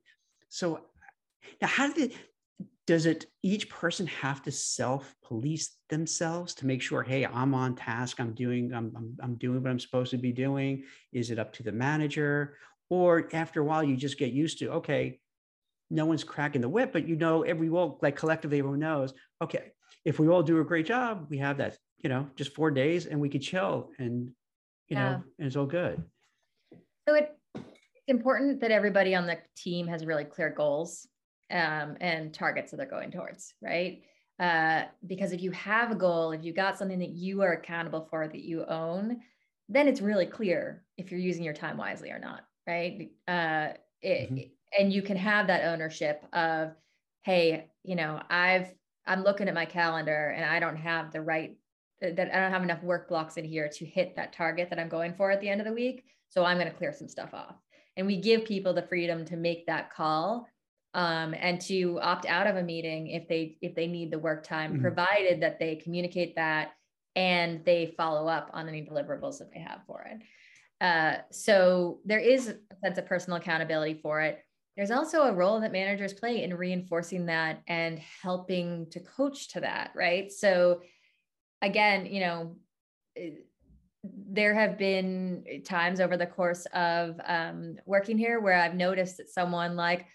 So 0.50 0.80
now 1.62 1.68
how 1.68 1.90
did 1.90 2.10
it 2.10 2.16
does 2.86 3.06
it 3.06 3.26
each 3.42 3.68
person 3.70 4.06
have 4.06 4.42
to 4.42 4.52
self 4.52 5.14
police 5.24 5.76
themselves 5.88 6.54
to 6.54 6.66
make 6.66 6.82
sure 6.82 7.02
hey 7.02 7.24
i'm 7.24 7.52
on 7.52 7.74
task 7.74 8.20
i'm 8.20 8.32
doing 8.32 8.72
I'm, 8.72 8.92
I'm, 8.96 9.16
I'm 9.20 9.34
doing 9.36 9.62
what 9.62 9.70
i'm 9.70 9.80
supposed 9.80 10.10
to 10.10 10.18
be 10.18 10.32
doing. 10.32 10.84
Is 11.12 11.30
it 11.30 11.38
up 11.38 11.54
to 11.54 11.62
the 11.62 11.72
manager 11.72 12.58
or 12.90 13.28
after 13.32 13.60
a 13.60 13.64
while 13.64 13.82
you 13.82 13.96
just 13.96 14.18
get 14.18 14.32
used 14.32 14.58
to 14.58 14.70
okay 14.70 15.18
no 15.90 16.04
one's 16.04 16.24
cracking 16.24 16.60
the 16.60 16.68
whip 16.68 16.92
but 16.92 17.06
you 17.08 17.16
know 17.16 17.42
every 17.42 17.68
well 17.68 17.98
like 18.02 18.16
collectively 18.16 18.58
everyone 18.58 18.80
knows 18.80 19.14
okay 19.42 19.72
if 20.04 20.18
we 20.18 20.28
all 20.28 20.42
do 20.42 20.60
a 20.60 20.64
great 20.64 20.86
job 20.86 21.26
we 21.28 21.38
have 21.38 21.58
that 21.58 21.76
you 21.98 22.08
know 22.08 22.28
just 22.36 22.54
four 22.54 22.70
days 22.70 23.06
and 23.06 23.20
we 23.20 23.28
could 23.28 23.42
chill 23.42 23.90
and 23.98 24.30
you 24.88 24.96
yeah. 24.96 25.10
know 25.10 25.22
and 25.38 25.46
it's 25.46 25.56
all 25.56 25.66
good. 25.66 26.02
So 27.08 27.14
it, 27.14 27.36
it's 27.54 28.08
important 28.08 28.60
that 28.60 28.70
everybody 28.70 29.14
on 29.14 29.26
the 29.26 29.38
team 29.56 29.86
has 29.88 30.04
really 30.04 30.24
clear 30.24 30.50
goals 30.50 31.06
um, 31.50 31.96
and 32.00 32.32
targets 32.34 32.70
that 32.70 32.76
they're 32.78 32.86
going 32.86 33.10
towards 33.10 33.54
right? 33.62 34.02
Uh, 34.38 34.84
because 35.06 35.32
if 35.32 35.40
you 35.40 35.50
have 35.52 35.90
a 35.90 35.94
goal 35.94 36.32
if 36.32 36.44
you 36.44 36.52
got 36.52 36.76
something 36.78 36.98
that 36.98 37.10
you 37.10 37.42
are 37.42 37.52
accountable 37.52 38.06
for 38.10 38.28
that 38.28 38.42
you 38.42 38.64
own 38.66 39.18
then 39.68 39.88
it's 39.88 40.02
really 40.02 40.26
clear 40.26 40.84
if 40.98 41.10
you're 41.10 41.18
using 41.18 41.42
your 41.42 41.54
time 41.54 41.78
wisely 41.78 42.10
or 42.10 42.18
not 42.18 42.44
right? 42.66 43.10
Uh, 43.28 43.68
it, 44.02 44.32
mm-hmm. 44.32 44.48
And 44.78 44.92
you 44.92 45.02
can 45.02 45.16
have 45.16 45.46
that 45.46 45.64
ownership 45.64 46.22
of, 46.32 46.72
hey, 47.22 47.68
you 47.82 47.94
know, 47.94 48.20
I've 48.28 48.74
I'm 49.06 49.22
looking 49.22 49.48
at 49.48 49.54
my 49.54 49.64
calendar 49.64 50.34
and 50.36 50.44
I 50.44 50.58
don't 50.58 50.76
have 50.76 51.12
the 51.12 51.22
right 51.22 51.56
that 52.00 52.34
I 52.34 52.40
don't 52.40 52.52
have 52.52 52.62
enough 52.62 52.82
work 52.82 53.08
blocks 53.08 53.36
in 53.36 53.44
here 53.44 53.68
to 53.68 53.86
hit 53.86 54.16
that 54.16 54.32
target 54.32 54.68
that 54.70 54.78
I'm 54.78 54.88
going 54.88 55.14
for 55.14 55.30
at 55.30 55.40
the 55.40 55.48
end 55.48 55.60
of 55.60 55.66
the 55.66 55.72
week. 55.72 56.04
So 56.28 56.44
I'm 56.44 56.58
going 56.58 56.70
to 56.70 56.76
clear 56.76 56.92
some 56.92 57.08
stuff 57.08 57.32
off. 57.32 57.54
And 57.96 58.06
we 58.06 58.20
give 58.20 58.44
people 58.44 58.74
the 58.74 58.82
freedom 58.82 59.24
to 59.26 59.36
make 59.36 59.66
that 59.66 59.92
call 59.94 60.46
um, 60.92 61.34
and 61.38 61.60
to 61.62 61.98
opt 62.02 62.26
out 62.26 62.46
of 62.46 62.56
a 62.56 62.62
meeting 62.62 63.08
if 63.08 63.28
they 63.28 63.56
if 63.62 63.74
they 63.74 63.86
need 63.86 64.10
the 64.10 64.18
work 64.18 64.44
time, 64.44 64.72
mm-hmm. 64.72 64.82
provided 64.82 65.40
that 65.40 65.58
they 65.58 65.76
communicate 65.76 66.34
that 66.36 66.72
and 67.14 67.64
they 67.64 67.94
follow 67.96 68.28
up 68.28 68.50
on 68.52 68.68
any 68.68 68.82
deliverables 68.82 69.38
that 69.38 69.50
they 69.52 69.60
have 69.60 69.80
for 69.86 70.02
it. 70.02 70.18
Uh, 70.80 71.16
so 71.30 72.00
there 72.04 72.18
is 72.18 72.48
a 72.48 72.76
sense 72.84 72.98
of 72.98 73.06
personal 73.06 73.38
accountability 73.38 73.94
for 73.94 74.20
it. 74.20 74.42
There's 74.76 74.90
also 74.90 75.22
a 75.22 75.32
role 75.32 75.60
that 75.60 75.72
managers 75.72 76.12
play 76.12 76.42
in 76.42 76.54
reinforcing 76.54 77.26
that 77.26 77.62
and 77.66 77.98
helping 77.98 78.90
to 78.90 79.00
coach 79.00 79.48
to 79.48 79.60
that, 79.60 79.92
right? 79.94 80.30
So 80.30 80.82
again, 81.62 82.06
you 82.06 82.20
know, 82.20 82.56
eh, 83.16 83.30
there 84.04 84.54
have 84.54 84.78
been 84.78 85.62
times 85.64 85.98
over 85.98 86.16
the 86.16 86.26
course 86.26 86.66
of 86.74 87.18
um, 87.24 87.76
working 87.86 88.18
here 88.18 88.38
where 88.38 88.54
I've 88.54 88.74
noticed 88.74 89.16
that 89.16 89.30
someone 89.30 89.76
like 89.76 90.06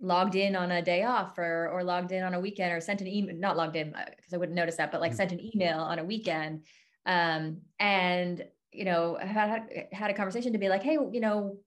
logged 0.00 0.36
in 0.36 0.54
on 0.54 0.70
a 0.70 0.80
day 0.80 1.02
off 1.02 1.36
or 1.38 1.68
or 1.68 1.82
logged 1.82 2.12
in 2.12 2.22
on 2.22 2.34
a 2.34 2.40
weekend 2.40 2.72
or 2.72 2.80
sent 2.80 3.00
an 3.00 3.08
email, 3.08 3.34
not 3.36 3.56
logged 3.56 3.76
in 3.76 3.88
because 3.88 4.32
uh, 4.32 4.36
I 4.36 4.38
wouldn't 4.38 4.56
notice 4.56 4.76
that, 4.76 4.92
but 4.92 5.00
like 5.00 5.12
mm. 5.12 5.16
sent 5.16 5.32
an 5.32 5.40
email 5.54 5.80
on 5.80 5.98
a 5.98 6.04
weekend. 6.04 6.62
Um, 7.04 7.62
and 7.80 8.44
you 8.78 8.84
know, 8.84 9.18
had 9.20 9.88
had 9.90 10.10
a 10.10 10.14
conversation 10.14 10.52
to 10.52 10.58
be 10.58 10.68
like, 10.68 10.84
hey, 10.84 10.92
you 11.12 11.20
know, 11.20 11.58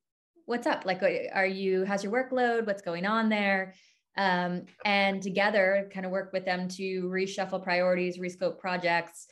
what's 0.46 0.66
up? 0.66 0.86
Like, 0.86 1.04
are 1.34 1.46
you? 1.46 1.84
How's 1.84 2.04
your 2.06 2.14
workload? 2.14 2.66
What's 2.66 2.82
going 2.82 3.06
on 3.06 3.28
there? 3.28 3.74
Um, 4.18 4.64
and 4.86 5.22
together, 5.22 5.90
kind 5.94 6.06
of 6.06 6.12
work 6.12 6.32
with 6.32 6.46
them 6.46 6.70
to 6.70 7.04
reshuffle 7.04 7.62
priorities, 7.62 8.18
rescope 8.18 8.60
projects, 8.60 9.28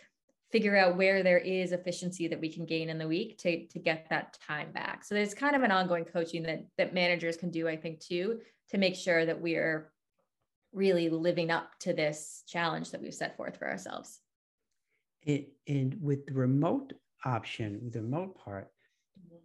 figure 0.51 0.75
out 0.75 0.97
where 0.97 1.23
there 1.23 1.37
is 1.37 1.71
efficiency 1.71 2.27
that 2.27 2.39
we 2.39 2.51
can 2.51 2.65
gain 2.65 2.89
in 2.89 2.97
the 2.97 3.07
week 3.07 3.37
to 3.39 3.65
to 3.67 3.79
get 3.79 4.07
that 4.09 4.37
time 4.45 4.73
back. 4.73 5.05
So 5.05 5.15
there's 5.15 5.33
kind 5.33 5.55
of 5.55 5.63
an 5.63 5.71
ongoing 5.71 6.03
coaching 6.03 6.43
that 6.43 6.65
that 6.77 6.93
managers 6.93 7.37
can 7.37 7.49
do, 7.49 7.65
I 7.67 7.77
think, 7.77 8.01
too, 8.01 8.39
to 8.71 8.77
make 8.77 8.95
sure 8.95 9.25
that 9.25 9.39
we 9.39 9.55
are 9.55 9.91
really 10.73 11.09
living 11.09 11.49
up 11.49 11.71
to 11.79 11.93
this 11.93 12.43
challenge 12.45 12.91
that 12.91 13.01
we've 13.01 13.13
set 13.13 13.37
forth 13.37 13.57
for 13.57 13.69
ourselves. 13.69 14.19
It, 15.23 15.53
and 15.67 15.97
with 16.01 16.29
remote 16.31 16.93
option 17.25 17.89
the 17.91 18.01
remote 18.01 18.38
part 18.38 18.69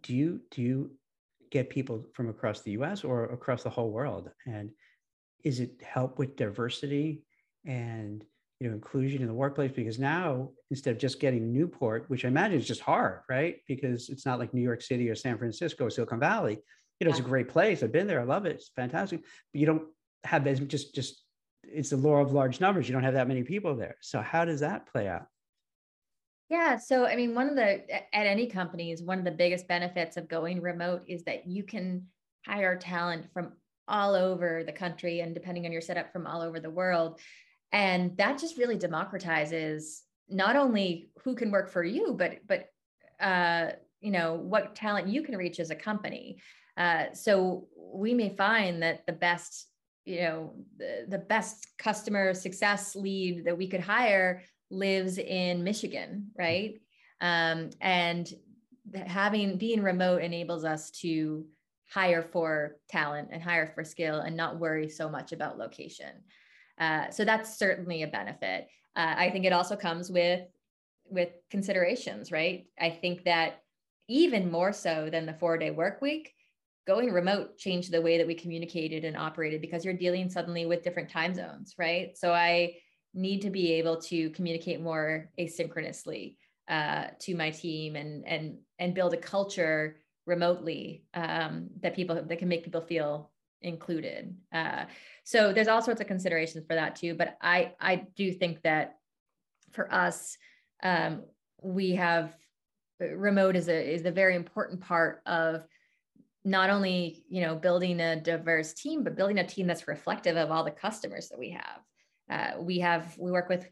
do 0.03 0.15
you 0.15 0.39
do 0.51 0.61
you 0.61 0.91
get 1.51 1.69
people 1.69 2.05
from 2.13 2.29
across 2.29 2.61
the 2.61 2.71
us 2.71 3.03
or 3.03 3.25
across 3.25 3.63
the 3.63 3.69
whole 3.69 3.91
world? 3.91 4.29
And 4.45 4.71
is 5.43 5.59
it 5.59 5.81
help 5.83 6.17
with 6.19 6.35
diversity 6.35 7.23
and 7.65 8.23
you 8.59 8.67
know 8.67 8.73
inclusion 8.73 9.21
in 9.21 9.27
the 9.27 9.33
workplace? 9.33 9.71
Because 9.71 9.99
now 9.99 10.51
instead 10.71 10.91
of 10.91 10.99
just 10.99 11.19
getting 11.19 11.53
newport 11.53 12.05
which 12.09 12.25
i 12.25 12.27
imagine 12.27 12.57
is 12.57 12.67
just 12.67 12.81
hard 12.81 13.21
right? 13.29 13.57
Because 13.67 14.09
it's 14.09 14.25
not 14.25 14.39
like 14.39 14.53
new 14.53 14.61
york 14.61 14.81
city 14.81 15.09
or 15.09 15.15
san 15.15 15.37
francisco 15.37 15.85
or 15.85 15.89
silicon 15.89 16.19
valley. 16.19 16.57
You 16.99 17.05
know 17.05 17.09
yeah. 17.09 17.17
it's 17.17 17.25
a 17.25 17.29
great 17.29 17.49
place. 17.49 17.83
I've 17.83 17.91
been 17.91 18.07
there. 18.07 18.21
I 18.21 18.23
love 18.23 18.45
it. 18.45 18.55
It's 18.55 18.69
fantastic. 18.75 19.21
But 19.51 19.59
you 19.59 19.65
don't 19.65 19.83
have 20.23 20.47
as 20.47 20.59
just 20.61 20.95
just 20.95 21.23
it's 21.63 21.89
the 21.89 21.97
law 21.97 22.17
of 22.17 22.31
large 22.31 22.61
numbers. 22.61 22.87
You 22.87 22.93
don't 22.93 23.03
have 23.03 23.15
that 23.15 23.27
many 23.27 23.43
people 23.43 23.75
there. 23.75 23.95
So 24.01 24.21
how 24.21 24.45
does 24.45 24.59
that 24.59 24.87
play 24.87 25.07
out 25.07 25.25
yeah. 26.49 26.77
So, 26.77 27.05
I 27.05 27.15
mean, 27.15 27.33
one 27.33 27.49
of 27.49 27.55
the, 27.55 27.89
at 28.15 28.27
any 28.27 28.47
companies, 28.47 29.01
one 29.01 29.17
of 29.19 29.25
the 29.25 29.31
biggest 29.31 29.67
benefits 29.67 30.17
of 30.17 30.27
going 30.27 30.61
remote 30.61 31.03
is 31.07 31.23
that 31.23 31.47
you 31.47 31.63
can 31.63 32.05
hire 32.45 32.77
talent 32.77 33.31
from 33.33 33.53
all 33.87 34.13
over 34.13 34.63
the 34.63 34.71
country 34.71 35.21
and 35.21 35.33
depending 35.33 35.65
on 35.65 35.71
your 35.71 35.81
setup 35.81 36.11
from 36.11 36.27
all 36.27 36.41
over 36.41 36.59
the 36.59 36.69
world. 36.69 37.19
And 37.71 38.15
that 38.17 38.39
just 38.39 38.57
really 38.57 38.77
democratizes 38.77 40.01
not 40.29 40.55
only 40.55 41.09
who 41.23 41.35
can 41.35 41.51
work 41.51 41.69
for 41.69 41.83
you, 41.83 42.13
but, 42.17 42.39
but, 42.47 42.69
uh, 43.19 43.71
you 44.01 44.11
know, 44.11 44.35
what 44.35 44.75
talent 44.75 45.07
you 45.07 45.23
can 45.23 45.37
reach 45.37 45.59
as 45.59 45.71
a 45.71 45.75
company. 45.75 46.37
Uh, 46.77 47.05
so 47.13 47.67
we 47.75 48.13
may 48.13 48.35
find 48.35 48.83
that 48.83 49.05
the 49.07 49.13
best 49.13 49.67
you 50.05 50.19
know 50.19 50.53
the, 50.77 51.05
the 51.07 51.17
best 51.17 51.67
customer 51.77 52.33
success 52.33 52.95
lead 52.95 53.45
that 53.45 53.57
we 53.57 53.67
could 53.67 53.79
hire 53.81 54.43
lives 54.75 55.17
in 55.17 55.63
Michigan, 55.63 56.31
right? 56.37 56.81
Um, 57.21 57.69
and 57.81 58.31
having 58.93 59.57
being 59.57 59.81
remote 59.81 60.21
enables 60.21 60.63
us 60.63 60.91
to 60.91 61.45
hire 61.89 62.21
for 62.21 62.77
talent 62.89 63.29
and 63.31 63.41
hire 63.41 63.71
for 63.73 63.83
skill 63.83 64.19
and 64.19 64.35
not 64.35 64.59
worry 64.59 64.89
so 64.89 65.09
much 65.09 65.31
about 65.31 65.57
location. 65.57 66.23
Uh, 66.79 67.09
so 67.09 67.23
that's 67.23 67.57
certainly 67.57 68.03
a 68.03 68.07
benefit. 68.07 68.67
Uh, 68.95 69.13
I 69.17 69.29
think 69.29 69.45
it 69.45 69.53
also 69.53 69.75
comes 69.75 70.11
with 70.11 70.41
with 71.07 71.29
considerations, 71.51 72.31
right? 72.31 72.65
I 72.79 72.89
think 72.89 73.25
that 73.25 73.61
even 74.07 74.51
more 74.51 74.73
so 74.73 75.09
than 75.11 75.25
the 75.25 75.33
four 75.33 75.57
day 75.57 75.71
work 75.71 76.01
week, 76.01 76.33
going 76.87 77.11
remote 77.11 77.57
changed 77.57 77.91
the 77.91 78.01
way 78.01 78.17
that 78.17 78.27
we 78.27 78.35
communicated 78.35 79.05
and 79.05 79.17
operated 79.17 79.61
because 79.61 79.83
you're 79.83 79.93
dealing 79.93 80.29
suddenly 80.29 80.65
with 80.65 80.83
different 80.83 81.09
time 81.09 81.33
zones, 81.33 81.75
right? 81.77 82.17
So 82.17 82.33
I 82.33 82.75
need 83.15 83.41
to 83.41 83.49
be 83.49 83.73
able 83.73 83.97
to 84.01 84.29
communicate 84.31 84.81
more 84.81 85.29
asynchronously 85.39 86.35
uh, 86.67 87.05
to 87.19 87.35
my 87.35 87.49
team 87.49 87.95
and 87.95 88.27
and 88.27 88.57
and 88.77 88.93
build 88.93 89.13
a 89.13 89.17
culture 89.17 89.97
remotely 90.25 91.05
um, 91.13 91.69
that 91.81 91.95
people 91.95 92.21
that 92.21 92.39
can 92.39 92.47
make 92.47 92.63
people 92.63 92.81
feel 92.81 93.31
included. 93.61 94.35
Uh, 94.53 94.85
so 95.23 95.53
there's 95.53 95.67
all 95.67 95.81
sorts 95.81 96.01
of 96.01 96.07
considerations 96.07 96.65
for 96.67 96.75
that 96.75 96.95
too. 96.95 97.15
But 97.15 97.37
I 97.41 97.73
I 97.79 98.07
do 98.15 98.31
think 98.31 98.61
that 98.63 98.97
for 99.71 99.91
us, 99.93 100.37
um, 100.83 101.23
we 101.61 101.91
have 101.95 102.33
remote 102.99 103.55
is 103.55 103.69
a 103.69 103.93
is 103.93 104.05
a 104.05 104.11
very 104.11 104.35
important 104.35 104.81
part 104.81 105.21
of 105.25 105.65
not 106.43 106.69
only 106.69 107.23
you 107.29 107.41
know 107.41 107.55
building 107.55 107.99
a 107.99 108.19
diverse 108.19 108.73
team, 108.73 109.03
but 109.03 109.15
building 109.15 109.39
a 109.39 109.47
team 109.47 109.67
that's 109.67 109.87
reflective 109.87 110.37
of 110.37 110.51
all 110.51 110.63
the 110.63 110.71
customers 110.71 111.29
that 111.29 111.39
we 111.39 111.51
have. 111.51 111.81
Uh, 112.29 112.51
we 112.59 112.79
have 112.79 113.15
we 113.17 113.31
work 113.31 113.49
with 113.49 113.67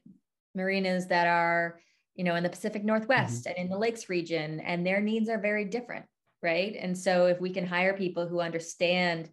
marinas 0.56 1.08
that 1.08 1.28
are 1.28 1.80
you 2.16 2.24
know 2.24 2.36
in 2.36 2.44
the 2.44 2.50
Pacific 2.50 2.84
Northwest 2.84 3.46
mm-hmm. 3.46 3.50
and 3.50 3.58
in 3.58 3.70
the 3.70 3.78
Lakes 3.78 4.10
region, 4.10 4.60
and 4.60 4.86
their 4.86 5.02
needs 5.02 5.30
are 5.30 5.40
very 5.40 5.66
different 5.66 6.06
right? 6.44 6.76
And 6.78 6.96
so 6.96 7.26
if 7.26 7.40
we 7.40 7.50
can 7.50 7.66
hire 7.66 7.94
people 7.94 8.28
who 8.28 8.42
understand 8.42 9.30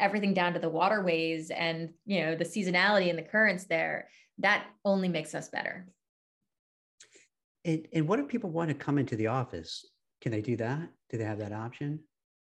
everything 0.00 0.34
down 0.34 0.54
to 0.54 0.58
the 0.58 0.68
waterways 0.68 1.50
and 1.50 1.90
you 2.04 2.24
know 2.24 2.34
the 2.34 2.44
seasonality 2.44 3.10
and 3.10 3.18
the 3.18 3.22
currents 3.22 3.64
there, 3.64 4.08
that 4.38 4.64
only 4.84 5.08
makes 5.08 5.34
us 5.34 5.50
better. 5.50 5.86
And, 7.64 7.86
and 7.92 8.08
what 8.08 8.18
if 8.18 8.26
people 8.26 8.50
want 8.50 8.70
to 8.70 8.74
come 8.74 8.98
into 8.98 9.14
the 9.14 9.28
office? 9.28 9.86
Can 10.20 10.32
they 10.32 10.40
do 10.40 10.56
that? 10.56 10.88
Do 11.10 11.18
they 11.18 11.24
have 11.24 11.38
that 11.38 11.52
option? 11.52 12.00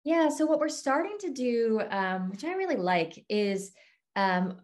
Yeah. 0.04 0.30
So 0.30 0.46
what 0.46 0.60
we're 0.60 0.70
starting 0.70 1.18
to 1.20 1.32
do, 1.32 1.82
um, 1.90 2.32
which 2.32 2.44
I 2.44 2.54
really 2.54 2.76
like, 2.76 3.24
is 3.28 3.72
um, 4.16 4.58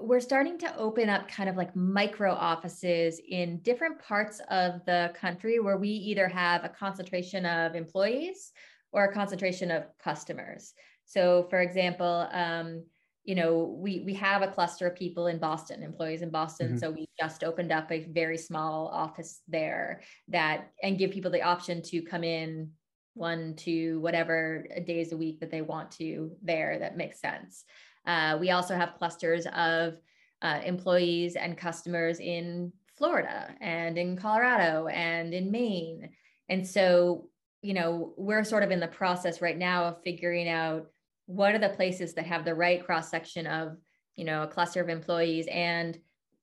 we're 0.00 0.20
starting 0.20 0.58
to 0.58 0.76
open 0.76 1.08
up 1.08 1.28
kind 1.28 1.48
of 1.48 1.56
like 1.56 1.74
micro 1.74 2.32
offices 2.32 3.20
in 3.28 3.58
different 3.60 4.00
parts 4.00 4.40
of 4.50 4.84
the 4.86 5.12
country 5.14 5.58
where 5.58 5.76
we 5.76 5.88
either 5.88 6.28
have 6.28 6.64
a 6.64 6.68
concentration 6.68 7.44
of 7.46 7.74
employees 7.74 8.52
or 8.92 9.04
a 9.04 9.12
concentration 9.12 9.70
of 9.70 9.84
customers. 10.02 10.74
So, 11.04 11.46
for 11.50 11.60
example, 11.60 12.28
um, 12.32 12.84
you 13.24 13.34
know, 13.34 13.76
we 13.78 14.02
we 14.06 14.14
have 14.14 14.40
a 14.40 14.48
cluster 14.48 14.86
of 14.86 14.96
people 14.96 15.26
in 15.26 15.38
Boston, 15.38 15.82
employees 15.82 16.22
in 16.22 16.30
Boston. 16.30 16.68
Mm-hmm. 16.68 16.78
So 16.78 16.90
we 16.90 17.06
just 17.20 17.44
opened 17.44 17.72
up 17.72 17.92
a 17.92 18.04
very 18.04 18.38
small 18.38 18.88
office 18.88 19.42
there 19.48 20.00
that 20.28 20.70
and 20.82 20.96
give 20.96 21.10
people 21.10 21.30
the 21.30 21.42
option 21.42 21.82
to 21.82 22.00
come 22.00 22.24
in 22.24 22.70
one 23.12 23.54
to 23.56 24.00
whatever 24.00 24.66
days 24.86 25.12
a 25.12 25.16
week 25.16 25.40
that 25.40 25.50
they 25.50 25.60
want 25.60 25.90
to 25.90 26.30
there 26.42 26.78
that 26.78 26.96
makes 26.96 27.20
sense. 27.20 27.64
Uh, 28.08 28.38
we 28.40 28.50
also 28.50 28.74
have 28.74 28.96
clusters 28.98 29.46
of 29.54 29.98
uh, 30.42 30.60
employees 30.64 31.36
and 31.36 31.58
customers 31.58 32.18
in 32.18 32.72
Florida 32.96 33.54
and 33.60 33.98
in 33.98 34.16
Colorado 34.16 34.88
and 34.88 35.34
in 35.34 35.50
Maine. 35.50 36.08
And 36.48 36.66
so, 36.66 37.28
you 37.62 37.74
know, 37.74 38.14
we're 38.16 38.44
sort 38.44 38.62
of 38.62 38.70
in 38.70 38.80
the 38.80 38.88
process 38.88 39.42
right 39.42 39.58
now 39.58 39.84
of 39.84 40.02
figuring 40.02 40.48
out 40.48 40.86
what 41.26 41.54
are 41.54 41.58
the 41.58 41.68
places 41.68 42.14
that 42.14 42.26
have 42.26 42.44
the 42.44 42.54
right 42.54 42.84
cross 42.84 43.10
section 43.10 43.46
of, 43.46 43.76
you 44.16 44.24
know, 44.24 44.42
a 44.42 44.48
cluster 44.48 44.80
of 44.80 44.88
employees 44.88 45.46
and 45.48 45.98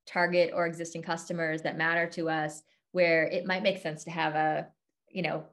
target 0.06 0.52
or 0.54 0.68
existing 0.68 1.02
customers 1.02 1.64
that 1.64 1.78
matter 1.78 2.06
to 2.06 2.30
us, 2.30 2.62
where 2.92 3.24
it 3.24 3.48
might 3.48 3.64
make 3.64 3.82
sense 3.82 4.04
to 4.04 4.12
have 4.12 4.36
a, 4.36 4.68
you 5.10 5.24
know, 5.24 5.44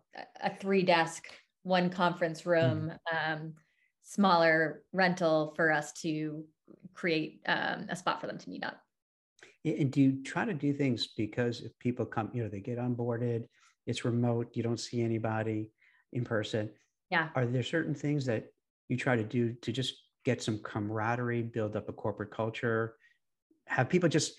a 0.42 0.55
three 0.55 0.83
desk, 0.83 1.25
one 1.62 1.88
conference 1.88 2.44
room, 2.44 2.92
mm. 3.12 3.33
um, 3.33 3.55
smaller 4.03 4.83
rental 4.93 5.53
for 5.57 5.73
us 5.73 5.93
to 5.93 6.45
create 6.95 7.41
um, 7.47 7.87
a 7.88 7.97
spot 7.97 8.21
for 8.21 8.27
them 8.27 8.38
to 8.38 8.51
meet 8.51 8.65
up. 8.65 8.79
And 9.65 9.91
do 9.91 10.01
you 10.01 10.23
try 10.23 10.45
to 10.45 10.55
do 10.55 10.73
things 10.73 11.09
because 11.17 11.61
if 11.61 11.79
people 11.79 12.05
come, 12.05 12.31
you 12.33 12.43
know, 12.43 12.49
they 12.49 12.61
get 12.61 12.79
onboarded, 12.79 13.45
it's 13.87 14.05
remote, 14.05 14.51
you 14.55 14.62
don't 14.62 14.81
see 14.81 15.03
anybody 15.03 15.71
in 16.12 16.25
person. 16.25 16.71
Yeah. 17.11 17.29
Are 17.35 17.47
there 17.47 17.62
certain 17.62 17.95
things 17.95 18.27
that 18.27 18.47
you 18.88 18.97
try 18.97 19.17
to 19.17 19.25
do 19.25 19.53
to 19.62 19.73
just 19.73 19.95
get 20.25 20.43
some 20.43 20.61
camaraderie, 20.62 21.43
build 21.43 21.77
up 21.77 21.88
a 21.88 21.93
corporate 21.93 22.31
culture? 22.31 22.97
Have 23.67 23.88
people 23.88 24.09
just 24.09 24.35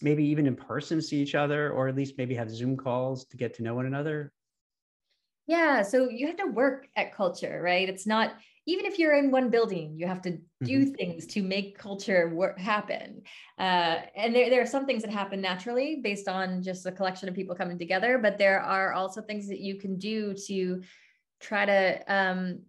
maybe 0.00 0.24
even 0.24 0.46
in 0.46 0.56
person 0.56 1.02
see 1.02 1.20
each 1.20 1.34
other, 1.34 1.70
or 1.70 1.88
at 1.88 1.96
least 1.96 2.14
maybe 2.16 2.34
have 2.34 2.50
Zoom 2.50 2.76
calls 2.76 3.24
to 3.26 3.36
get 3.36 3.54
to 3.54 3.62
know 3.62 3.74
one 3.74 3.86
another? 3.86 4.32
Yeah. 5.46 5.82
So 5.82 6.08
you 6.08 6.26
have 6.26 6.36
to 6.36 6.46
work 6.46 6.86
at 6.96 7.14
culture, 7.14 7.60
right? 7.62 7.88
It's 7.88 8.06
not, 8.06 8.34
even 8.68 8.84
if 8.84 8.98
you're 8.98 9.16
in 9.16 9.30
one 9.30 9.48
building, 9.48 9.94
you 9.96 10.06
have 10.06 10.20
to 10.20 10.32
do 10.62 10.80
mm-hmm. 10.82 10.92
things 10.92 11.26
to 11.26 11.42
make 11.42 11.78
culture 11.78 12.28
work 12.34 12.58
happen. 12.58 13.22
Uh, 13.58 13.96
and 14.14 14.34
there, 14.34 14.50
there 14.50 14.60
are 14.60 14.66
some 14.66 14.84
things 14.84 15.00
that 15.02 15.10
happen 15.10 15.40
naturally 15.40 16.00
based 16.02 16.28
on 16.28 16.62
just 16.62 16.84
a 16.84 16.92
collection 16.92 17.30
of 17.30 17.34
people 17.34 17.56
coming 17.56 17.78
together, 17.78 18.18
but 18.18 18.36
there 18.36 18.60
are 18.60 18.92
also 18.92 19.22
things 19.22 19.48
that 19.48 19.60
you 19.60 19.76
can 19.76 19.98
do 19.98 20.34
to 20.34 20.82
try 21.40 21.64
to 21.64 22.14
um, 22.14 22.60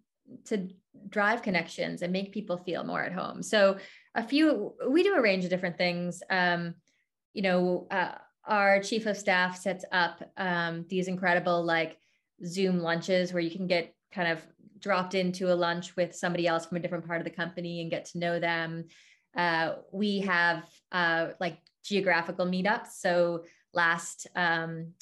to 0.45 0.69
drive 1.09 1.41
connections 1.41 2.01
and 2.01 2.13
make 2.13 2.31
people 2.31 2.55
feel 2.55 2.85
more 2.85 3.03
at 3.03 3.11
home. 3.11 3.43
So 3.43 3.77
a 4.15 4.23
few, 4.23 4.75
we 4.87 5.03
do 5.03 5.15
a 5.15 5.21
range 5.21 5.43
of 5.43 5.49
different 5.49 5.77
things. 5.77 6.23
Um, 6.29 6.75
you 7.33 7.41
know, 7.41 7.87
uh, 7.91 8.13
our 8.45 8.81
chief 8.81 9.05
of 9.05 9.17
staff 9.17 9.59
sets 9.59 9.83
up 9.91 10.23
um, 10.37 10.85
these 10.87 11.09
incredible 11.09 11.61
like 11.61 11.97
Zoom 12.45 12.79
lunches 12.79 13.33
where 13.33 13.41
you 13.41 13.51
can 13.51 13.67
get 13.67 13.93
kind 14.13 14.31
of 14.31 14.41
dropped 14.79 15.15
into 15.15 15.51
a 15.51 15.55
lunch 15.55 15.95
with 15.95 16.15
somebody 16.15 16.47
else 16.47 16.65
from 16.65 16.77
a 16.77 16.79
different 16.79 17.05
part 17.05 17.19
of 17.19 17.25
the 17.25 17.31
company 17.31 17.81
and 17.81 17.91
get 17.91 18.05
to 18.05 18.19
know 18.19 18.39
them. 18.39 18.85
Uh, 19.35 19.73
we 19.91 20.19
have 20.19 20.65
uh, 20.91 21.29
like 21.39 21.57
geographical 21.83 22.45
meetups. 22.45 22.91
So 22.99 23.43
last, 23.73 24.27
um, 24.35 24.93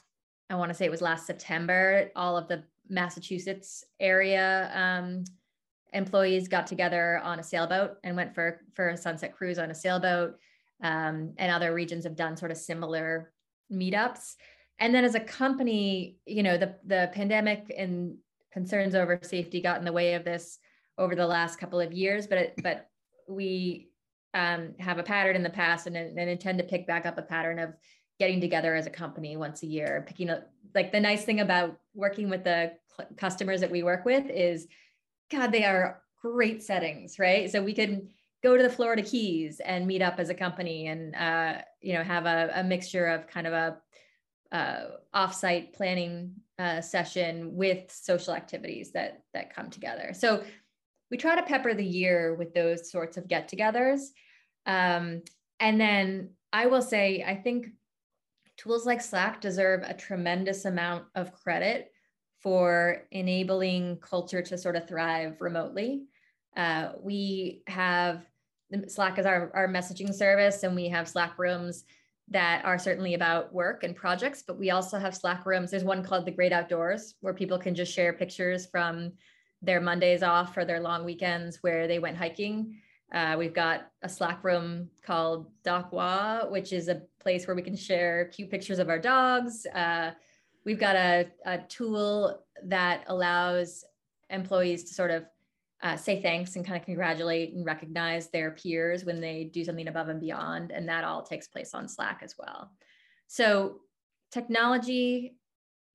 I 0.50 0.56
want 0.56 0.70
to 0.70 0.76
say 0.76 0.86
it 0.86 0.92
was 0.92 1.02
last 1.02 1.26
September, 1.26 2.10
all 2.16 2.38
of 2.38 2.48
the 2.48 2.64
Massachusetts 2.90 3.84
area 4.00 4.72
um, 4.74 5.24
employees 5.94 6.48
got 6.48 6.68
together 6.68 7.20
on 7.24 7.40
a 7.40 7.44
sailboat 7.44 7.98
and 8.04 8.16
went 8.16 8.34
for 8.34 8.62
for 8.74 8.90
a 8.90 8.98
sunset 8.98 9.36
cruise 9.36 9.60
on 9.60 9.72
a 9.72 9.76
sailboat. 9.76 10.38
Um, 10.82 11.34
and 11.38 11.52
other 11.52 11.74
regions 11.74 12.04
have 12.04 12.16
done 12.16 12.38
sort 12.38 12.52
of 12.52 12.58
similar 12.58 13.34
meetups. 13.72 14.36
And 14.80 14.94
then 14.94 15.04
as 15.04 15.16
a 15.16 15.20
company, 15.20 16.18
you 16.26 16.44
know, 16.44 16.58
the 16.58 16.76
the 16.86 17.10
pandemic 17.14 17.74
and 17.76 18.18
concerns 18.52 18.96
over 18.96 19.20
safety 19.22 19.62
got 19.62 19.80
in 19.80 19.86
the 19.86 19.92
way 19.92 20.14
of 20.14 20.24
this 20.24 20.60
over 20.98 21.16
the 21.16 21.28
last 21.28 21.60
couple 21.60 21.80
of 21.80 21.94
years, 21.94 22.28
but 22.28 22.38
it, 22.38 22.54
but 22.64 22.90
we 23.28 23.90
um, 24.34 24.74
have 24.80 25.00
a 25.00 25.04
pattern 25.04 25.36
in 25.36 25.44
the 25.44 25.50
past 25.50 25.88
and, 25.88 25.96
and 25.96 26.30
intend 26.30 26.58
to 26.58 26.64
pick 26.64 26.88
back 26.88 27.06
up 27.06 27.18
a 27.18 27.24
pattern 27.24 27.60
of 27.60 27.74
getting 28.20 28.42
together 28.42 28.76
as 28.76 28.88
a 28.88 28.92
company 28.92 29.38
once 29.38 29.64
a 29.64 29.68
year, 29.68 30.04
picking 30.08 30.30
up 30.30 30.50
like 30.74 30.92
the 30.92 31.00
nice 31.00 31.24
thing 31.24 31.40
about 31.40 31.78
working 31.94 32.30
with 32.30 32.44
the 32.44 32.74
customers 33.16 33.62
that 33.62 33.72
we 33.72 33.84
work 33.84 34.06
with 34.06 34.30
is, 34.30 34.68
God, 35.32 35.52
they 35.52 35.66
are 35.66 36.02
great 36.22 36.64
settings, 36.64 37.20
right? 37.20 37.50
So 37.52 37.62
we 37.62 37.74
can 37.74 38.10
go 38.44 38.58
to 38.58 38.64
the 38.64 38.70
Florida 38.70 39.02
Keys 39.02 39.60
and 39.60 39.88
meet 39.88 40.02
up 40.02 40.20
as 40.20 40.30
a 40.30 40.34
company 40.34 40.88
and 40.88 41.16
uh, 41.16 41.62
you 41.82 41.94
know 41.94 42.04
have 42.04 42.26
a, 42.26 42.52
a 42.56 42.64
mixture 42.64 43.08
of 43.08 43.28
kind 43.28 43.48
of 43.48 43.54
a 43.54 43.78
uh, 44.52 44.86
offsite 45.14 45.74
planning 45.74 46.34
uh, 46.60 46.82
session 46.82 47.56
with 47.56 47.92
social 47.92 48.34
activities 48.34 48.92
that 48.92 49.22
that 49.34 49.54
come 49.54 49.70
together. 49.70 50.12
So 50.14 50.44
we 51.12 51.18
try 51.18 51.36
to 51.36 51.44
pepper 51.44 51.74
the 51.74 51.86
year 51.86 52.36
with 52.36 52.54
those 52.54 52.92
sorts 52.92 53.18
of 53.18 53.28
get-togethers. 53.28 54.00
Um, 54.66 55.22
and 55.60 55.80
then 55.80 56.32
I 56.52 56.66
will 56.66 56.82
say, 56.82 57.24
I 57.26 57.36
think 57.36 57.68
tools 58.58 58.86
like 58.86 59.02
Slack 59.02 59.40
deserve 59.40 59.84
a 59.84 59.94
tremendous 59.94 60.66
amount 60.66 61.06
of 61.16 61.32
credit 61.32 61.92
for 62.42 63.04
enabling 63.12 63.98
culture 63.98 64.42
to 64.42 64.58
sort 64.58 64.76
of 64.76 64.88
thrive 64.88 65.40
remotely. 65.40 66.06
Uh, 66.56 66.94
we 67.02 67.62
have 67.68 68.26
Slack 68.88 69.18
is 69.18 69.26
our, 69.26 69.52
our 69.54 69.68
messaging 69.68 70.14
service, 70.14 70.64
and 70.64 70.76
we 70.76 70.90
have 70.90 71.08
Slack 71.08 71.40
rooms 71.40 71.86
that 72.30 72.66
are 72.66 72.78
certainly 72.78 73.14
about 73.14 73.54
work 73.54 73.84
and 73.84 73.96
projects, 73.96 74.44
but 74.46 74.60
we 74.60 74.70
also 74.70 75.00
have 75.00 75.16
Slack 75.16 75.46
rooms. 75.46 75.72
There's 75.72 75.84
one 75.84 76.04
called 76.04 76.26
the 76.26 76.32
Great 76.32 76.52
Outdoors 76.52 77.16
where 77.22 77.34
people 77.34 77.58
can 77.58 77.74
just 77.74 77.94
share 77.94 78.12
pictures 78.12 78.66
from 78.66 79.14
their 79.62 79.80
Mondays 79.80 80.24
off 80.24 80.58
or 80.58 80.66
their 80.66 80.82
long 80.82 81.06
weekends 81.06 81.58
where 81.64 81.88
they 81.88 82.00
went 82.00 82.18
hiking. 82.18 82.76
Uh, 83.14 83.36
we've 83.40 83.54
got 83.54 83.90
a 84.02 84.10
Slack 84.10 84.44
room 84.44 84.90
called 85.06 85.50
Docwa, 85.64 86.52
which 86.52 86.74
is 86.74 86.90
a 86.90 87.04
place 87.20 87.48
where 87.48 87.56
we 87.56 87.62
can 87.62 87.76
share 87.76 88.26
cute 88.26 88.52
pictures 88.52 88.80
of 88.80 88.90
our 88.90 89.00
dogs. 89.00 89.66
Uh, 89.74 90.12
we've 90.66 90.80
got 90.80 90.98
a, 90.98 91.28
a 91.46 91.60
tool 91.70 92.44
that 92.66 93.06
allows 93.08 93.86
employees 94.30 94.84
to 94.84 94.94
sort 94.94 95.12
of 95.12 95.24
uh, 95.82 95.96
say 95.96 96.22
thanks 96.22 96.56
and 96.56 96.66
kind 96.66 96.80
of 96.80 96.86
congratulate 96.86 97.54
and 97.54 97.66
recognize 97.66 98.30
their 98.30 98.52
peers 98.52 99.06
when 99.06 99.22
they 99.22 99.44
do 99.44 99.64
something 99.64 99.88
above 99.88 100.10
and 100.10 100.20
beyond. 100.20 100.72
And 100.72 100.90
that 100.90 101.04
all 101.04 101.22
takes 101.22 101.48
place 101.48 101.74
on 101.74 101.88
Slack 101.88 102.22
as 102.24 102.36
well. 102.38 102.72
So 103.28 103.82
technology 104.32 105.38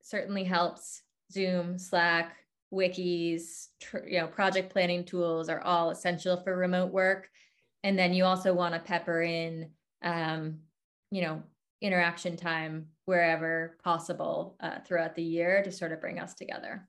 certainly 0.02 0.44
helps. 0.44 1.02
Zoom, 1.32 1.78
Slack, 1.78 2.36
wikis, 2.72 3.68
you 4.06 4.18
know, 4.18 4.26
project 4.26 4.72
planning 4.72 5.04
tools 5.04 5.48
are 5.48 5.62
all 5.62 5.90
essential 5.90 6.36
for 6.36 6.56
remote 6.56 6.92
work. 6.92 7.28
And 7.82 7.98
then 7.98 8.12
you 8.12 8.24
also 8.24 8.52
want 8.54 8.74
to 8.74 8.80
pepper 8.80 9.22
in, 9.22 9.70
um, 10.02 10.58
you 11.10 11.22
know, 11.22 11.42
interaction 11.80 12.36
time 12.36 12.86
wherever 13.06 13.76
possible 13.82 14.56
uh, 14.60 14.78
throughout 14.86 15.14
the 15.16 15.22
year 15.22 15.62
to 15.64 15.72
sort 15.72 15.92
of 15.92 16.00
bring 16.00 16.18
us 16.18 16.34
together. 16.34 16.88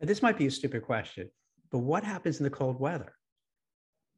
This 0.00 0.22
might 0.22 0.36
be 0.36 0.46
a 0.46 0.50
stupid 0.50 0.82
question, 0.82 1.30
but 1.70 1.78
what 1.78 2.04
happens 2.04 2.38
in 2.38 2.44
the 2.44 2.50
cold 2.50 2.78
weather? 2.78 3.12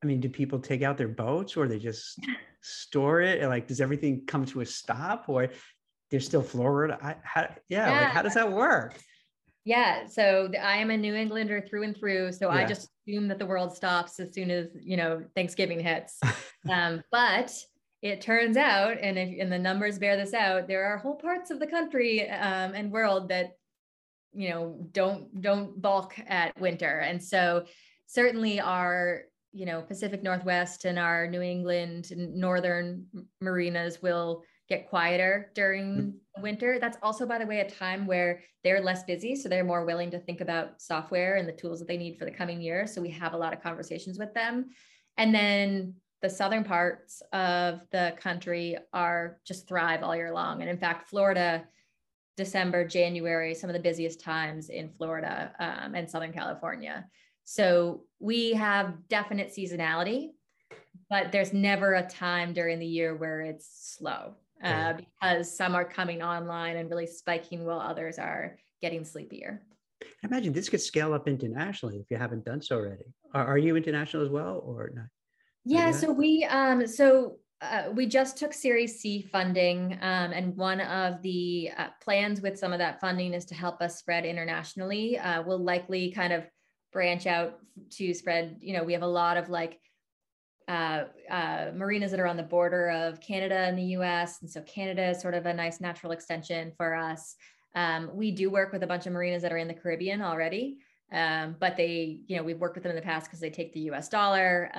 I 0.02 0.06
mean, 0.06 0.20
do 0.20 0.28
people 0.28 0.58
take 0.58 0.82
out 0.82 0.98
their 0.98 1.08
boats 1.08 1.56
or 1.56 1.68
they 1.68 1.78
just 1.78 2.18
store 2.60 3.20
it? 3.20 3.46
Like, 3.48 3.68
does 3.68 3.80
everything 3.80 4.24
come 4.26 4.44
to 4.46 4.60
a 4.60 4.66
stop 4.66 5.28
or 5.28 5.48
they're 6.10 6.20
still 6.20 6.42
Florida? 6.42 6.98
I, 7.00 7.16
how, 7.22 7.42
yeah, 7.68 7.88
yeah. 7.88 8.00
Like, 8.02 8.12
how 8.12 8.22
does 8.22 8.34
that 8.34 8.50
work? 8.50 8.98
Yeah, 9.64 10.06
so 10.06 10.50
I 10.60 10.78
am 10.78 10.90
a 10.90 10.96
New 10.96 11.14
Englander 11.14 11.60
through 11.60 11.84
and 11.84 11.96
through. 11.96 12.32
So 12.32 12.48
yeah. 12.48 12.58
I 12.58 12.64
just 12.64 12.88
assume 13.06 13.28
that 13.28 13.38
the 13.38 13.46
world 13.46 13.74
stops 13.74 14.18
as 14.18 14.34
soon 14.34 14.50
as 14.50 14.68
you 14.80 14.96
know 14.96 15.22
Thanksgiving 15.36 15.78
hits. 15.78 16.18
um, 16.70 17.02
but 17.12 17.56
it 18.02 18.20
turns 18.20 18.56
out, 18.56 18.98
and 19.00 19.16
if 19.16 19.40
and 19.40 19.52
the 19.52 19.58
numbers 19.58 20.00
bear 20.00 20.16
this 20.16 20.34
out, 20.34 20.66
there 20.66 20.84
are 20.84 20.98
whole 20.98 21.14
parts 21.14 21.52
of 21.52 21.60
the 21.60 21.66
country 21.68 22.28
um, 22.28 22.74
and 22.74 22.90
world 22.90 23.28
that 23.28 23.52
you 24.32 24.50
know 24.50 24.88
don't 24.92 25.40
don't 25.40 25.80
balk 25.80 26.14
at 26.26 26.58
winter. 26.60 27.00
And 27.00 27.22
so 27.22 27.64
certainly 28.06 28.60
our 28.60 29.22
you 29.52 29.66
know 29.66 29.82
pacific 29.82 30.22
northwest 30.22 30.84
and 30.86 30.98
our 30.98 31.26
new 31.26 31.42
england 31.42 32.08
and 32.10 32.34
northern 32.34 33.04
marinas 33.40 34.00
will 34.00 34.42
get 34.68 34.88
quieter 34.88 35.50
during 35.54 35.96
mm-hmm. 35.96 36.42
winter. 36.42 36.78
That's 36.80 36.96
also 37.02 37.26
by 37.26 37.38
the 37.38 37.46
way 37.46 37.60
a 37.60 37.70
time 37.70 38.06
where 38.06 38.42
they're 38.64 38.80
less 38.80 39.04
busy 39.04 39.36
so 39.36 39.48
they're 39.48 39.64
more 39.64 39.84
willing 39.84 40.10
to 40.12 40.18
think 40.18 40.40
about 40.40 40.80
software 40.80 41.36
and 41.36 41.46
the 41.48 41.52
tools 41.52 41.78
that 41.80 41.88
they 41.88 41.98
need 41.98 42.18
for 42.18 42.24
the 42.24 42.30
coming 42.30 42.60
year. 42.60 42.86
So 42.86 43.02
we 43.02 43.10
have 43.10 43.34
a 43.34 43.36
lot 43.36 43.52
of 43.52 43.62
conversations 43.62 44.18
with 44.18 44.32
them. 44.32 44.70
And 45.18 45.34
then 45.34 45.94
the 46.22 46.30
southern 46.30 46.64
parts 46.64 47.20
of 47.32 47.82
the 47.90 48.14
country 48.18 48.78
are 48.94 49.38
just 49.44 49.68
thrive 49.68 50.02
all 50.02 50.16
year 50.16 50.32
long. 50.32 50.62
And 50.62 50.70
in 50.70 50.78
fact 50.78 51.10
florida 51.10 51.64
December, 52.36 52.86
January, 52.86 53.54
some 53.54 53.68
of 53.68 53.74
the 53.74 53.80
busiest 53.80 54.20
times 54.20 54.68
in 54.68 54.90
Florida 54.90 55.52
um, 55.58 55.94
and 55.94 56.10
Southern 56.10 56.32
California. 56.32 57.06
So 57.44 58.04
we 58.20 58.52
have 58.52 59.08
definite 59.08 59.52
seasonality, 59.52 60.30
but 61.10 61.32
there's 61.32 61.52
never 61.52 61.94
a 61.94 62.06
time 62.06 62.52
during 62.52 62.78
the 62.78 62.86
year 62.86 63.14
where 63.14 63.40
it's 63.40 63.96
slow 63.98 64.34
uh, 64.64 64.94
because 64.94 65.54
some 65.54 65.74
are 65.74 65.84
coming 65.84 66.22
online 66.22 66.76
and 66.76 66.88
really 66.88 67.06
spiking 67.06 67.64
while 67.64 67.80
others 67.80 68.18
are 68.18 68.56
getting 68.80 69.04
sleepier. 69.04 69.62
I 70.02 70.26
imagine 70.26 70.52
this 70.52 70.68
could 70.68 70.80
scale 70.80 71.12
up 71.12 71.28
internationally 71.28 71.98
if 71.98 72.06
you 72.10 72.16
haven't 72.16 72.44
done 72.44 72.62
so 72.62 72.76
already. 72.76 73.04
Are, 73.34 73.46
are 73.46 73.58
you 73.58 73.76
international 73.76 74.22
as 74.22 74.30
well 74.30 74.62
or 74.64 74.90
not? 74.94 75.06
Yeah, 75.64 75.92
so 75.92 76.10
we 76.10 76.44
um 76.44 76.86
so 76.86 77.38
uh, 77.62 77.84
we 77.94 78.06
just 78.06 78.36
took 78.36 78.52
Series 78.52 78.98
C 78.98 79.22
funding, 79.22 79.92
um, 80.02 80.32
and 80.32 80.56
one 80.56 80.80
of 80.80 81.22
the 81.22 81.70
uh, 81.78 81.88
plans 82.02 82.40
with 82.40 82.58
some 82.58 82.72
of 82.72 82.78
that 82.80 83.00
funding 83.00 83.34
is 83.34 83.44
to 83.46 83.54
help 83.54 83.80
us 83.80 83.98
spread 83.98 84.24
internationally. 84.24 85.16
Uh, 85.18 85.42
we'll 85.42 85.62
likely 85.62 86.10
kind 86.10 86.32
of 86.32 86.44
branch 86.92 87.26
out 87.26 87.60
to 87.90 88.12
spread. 88.14 88.56
You 88.60 88.76
know, 88.76 88.82
we 88.82 88.92
have 88.94 89.02
a 89.02 89.06
lot 89.06 89.36
of 89.36 89.48
like 89.48 89.78
uh, 90.66 91.04
uh, 91.30 91.70
marinas 91.74 92.10
that 92.10 92.18
are 92.18 92.26
on 92.26 92.36
the 92.36 92.42
border 92.42 92.90
of 92.90 93.20
Canada 93.20 93.56
and 93.56 93.78
the 93.78 93.84
U.S., 93.96 94.38
and 94.42 94.50
so 94.50 94.60
Canada 94.62 95.10
is 95.10 95.20
sort 95.20 95.34
of 95.34 95.46
a 95.46 95.54
nice 95.54 95.80
natural 95.80 96.12
extension 96.12 96.72
for 96.76 96.94
us. 96.94 97.36
Um, 97.76 98.10
we 98.12 98.32
do 98.32 98.50
work 98.50 98.72
with 98.72 98.82
a 98.82 98.86
bunch 98.88 99.06
of 99.06 99.12
marinas 99.12 99.42
that 99.42 99.52
are 99.52 99.58
in 99.58 99.68
the 99.68 99.74
Caribbean 99.74 100.20
already, 100.20 100.78
um, 101.12 101.54
but 101.60 101.76
they, 101.76 102.22
you 102.26 102.36
know, 102.36 102.42
we've 102.42 102.58
worked 102.58 102.74
with 102.74 102.82
them 102.82 102.90
in 102.90 102.96
the 102.96 103.02
past 103.02 103.26
because 103.26 103.40
they 103.40 103.50
take 103.50 103.72
the 103.72 103.80
U.S. 103.80 104.08
dollar. 104.08 104.70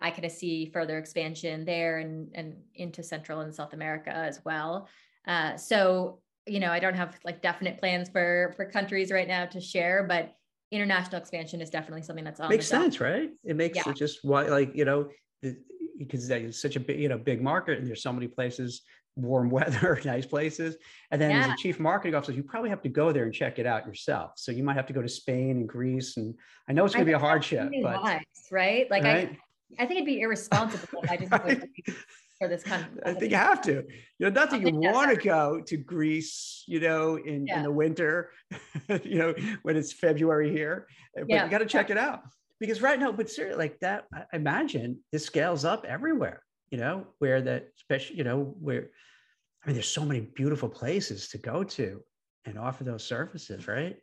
I 0.00 0.10
kind 0.10 0.24
of 0.24 0.32
see 0.32 0.70
further 0.72 0.98
expansion 0.98 1.64
there 1.64 1.98
and, 1.98 2.30
and 2.34 2.56
into 2.74 3.02
Central 3.02 3.40
and 3.40 3.54
South 3.54 3.72
America 3.72 4.10
as 4.10 4.40
well. 4.44 4.88
Uh, 5.26 5.56
so, 5.56 6.20
you 6.46 6.60
know, 6.60 6.70
I 6.70 6.78
don't 6.80 6.94
have 6.94 7.18
like 7.24 7.40
definite 7.42 7.78
plans 7.78 8.08
for 8.10 8.52
for 8.56 8.64
countries 8.66 9.10
right 9.10 9.28
now 9.28 9.46
to 9.46 9.60
share, 9.60 10.04
but 10.08 10.34
international 10.70 11.20
expansion 11.20 11.60
is 11.60 11.70
definitely 11.70 12.02
something 12.02 12.24
that's 12.24 12.40
on. 12.40 12.50
Makes 12.50 12.66
sense, 12.66 13.00
right? 13.00 13.30
It 13.44 13.56
makes 13.56 13.76
yeah. 13.76 13.90
it 13.90 13.96
just 13.96 14.18
why, 14.22 14.42
like 14.42 14.74
you 14.74 14.84
know, 14.84 15.08
because 15.98 16.28
it's 16.28 16.60
such 16.60 16.76
a 16.76 16.80
big, 16.80 16.98
you 17.00 17.08
know, 17.08 17.18
big 17.18 17.42
market, 17.42 17.78
and 17.78 17.86
there's 17.86 18.02
so 18.02 18.12
many 18.12 18.26
places, 18.26 18.82
warm 19.16 19.48
weather, 19.50 20.00
nice 20.04 20.26
places, 20.26 20.76
and 21.10 21.20
then 21.20 21.30
yeah. 21.30 21.46
as 21.46 21.52
a 21.52 21.56
chief 21.56 21.78
marketing 21.80 22.14
officer, 22.14 22.32
you 22.32 22.42
probably 22.42 22.70
have 22.70 22.82
to 22.82 22.88
go 22.88 23.12
there 23.12 23.24
and 23.24 23.32
check 23.32 23.58
it 23.58 23.66
out 23.66 23.86
yourself. 23.86 24.32
So 24.36 24.52
you 24.52 24.62
might 24.64 24.76
have 24.76 24.86
to 24.86 24.92
go 24.92 25.02
to 25.02 25.08
Spain 25.08 25.52
and 25.52 25.68
Greece, 25.68 26.16
and 26.16 26.34
I 26.68 26.72
know 26.72 26.84
it's 26.84 26.94
going 26.94 27.06
to 27.06 27.10
be 27.10 27.14
a 27.14 27.18
hardship, 27.18 27.70
but 27.82 28.02
wise, 28.02 28.22
right? 28.50 28.90
Like 28.90 29.04
right? 29.04 29.30
I 29.30 29.38
I 29.78 29.86
think 29.86 29.98
it'd 29.98 30.06
be 30.06 30.20
irresponsible 30.20 31.02
if 31.02 31.10
I 31.10 31.16
just 31.16 31.30
went 31.30 31.64
for 32.38 32.48
this 32.48 32.62
country. 32.62 33.00
I 33.04 33.12
think 33.12 33.30
you 33.30 33.36
have 33.36 33.60
to. 33.62 33.84
You 34.18 34.26
know, 34.26 34.28
not 34.30 34.50
that 34.50 34.60
you 34.60 34.74
want 34.74 35.10
to 35.10 35.16
go 35.16 35.60
to 35.60 35.76
Greece, 35.76 36.64
you 36.66 36.80
know, 36.80 37.16
in, 37.16 37.46
yeah. 37.46 37.58
in 37.58 37.62
the 37.62 37.70
winter, 37.70 38.30
you 39.02 39.18
know, 39.18 39.34
when 39.62 39.76
it's 39.76 39.92
February 39.92 40.50
here, 40.50 40.86
eh, 41.16 41.20
but 41.20 41.30
yeah. 41.30 41.44
you 41.44 41.50
got 41.50 41.58
to 41.58 41.66
check 41.66 41.90
it 41.90 41.98
out 41.98 42.22
because 42.60 42.82
right 42.82 42.98
now, 42.98 43.12
but 43.12 43.30
seriously, 43.30 43.58
like 43.58 43.78
that, 43.80 44.04
I 44.12 44.24
imagine 44.32 44.98
this 45.12 45.24
scales 45.24 45.64
up 45.64 45.84
everywhere, 45.84 46.42
you 46.70 46.78
know, 46.78 47.06
where 47.18 47.40
that, 47.42 47.68
especially, 47.76 48.16
you 48.16 48.24
know, 48.24 48.54
where, 48.60 48.90
I 49.62 49.66
mean, 49.66 49.74
there's 49.74 49.88
so 49.88 50.04
many 50.04 50.20
beautiful 50.20 50.68
places 50.68 51.28
to 51.28 51.38
go 51.38 51.64
to 51.64 52.02
and 52.44 52.58
offer 52.58 52.84
those 52.84 53.04
services, 53.04 53.66
right? 53.66 53.96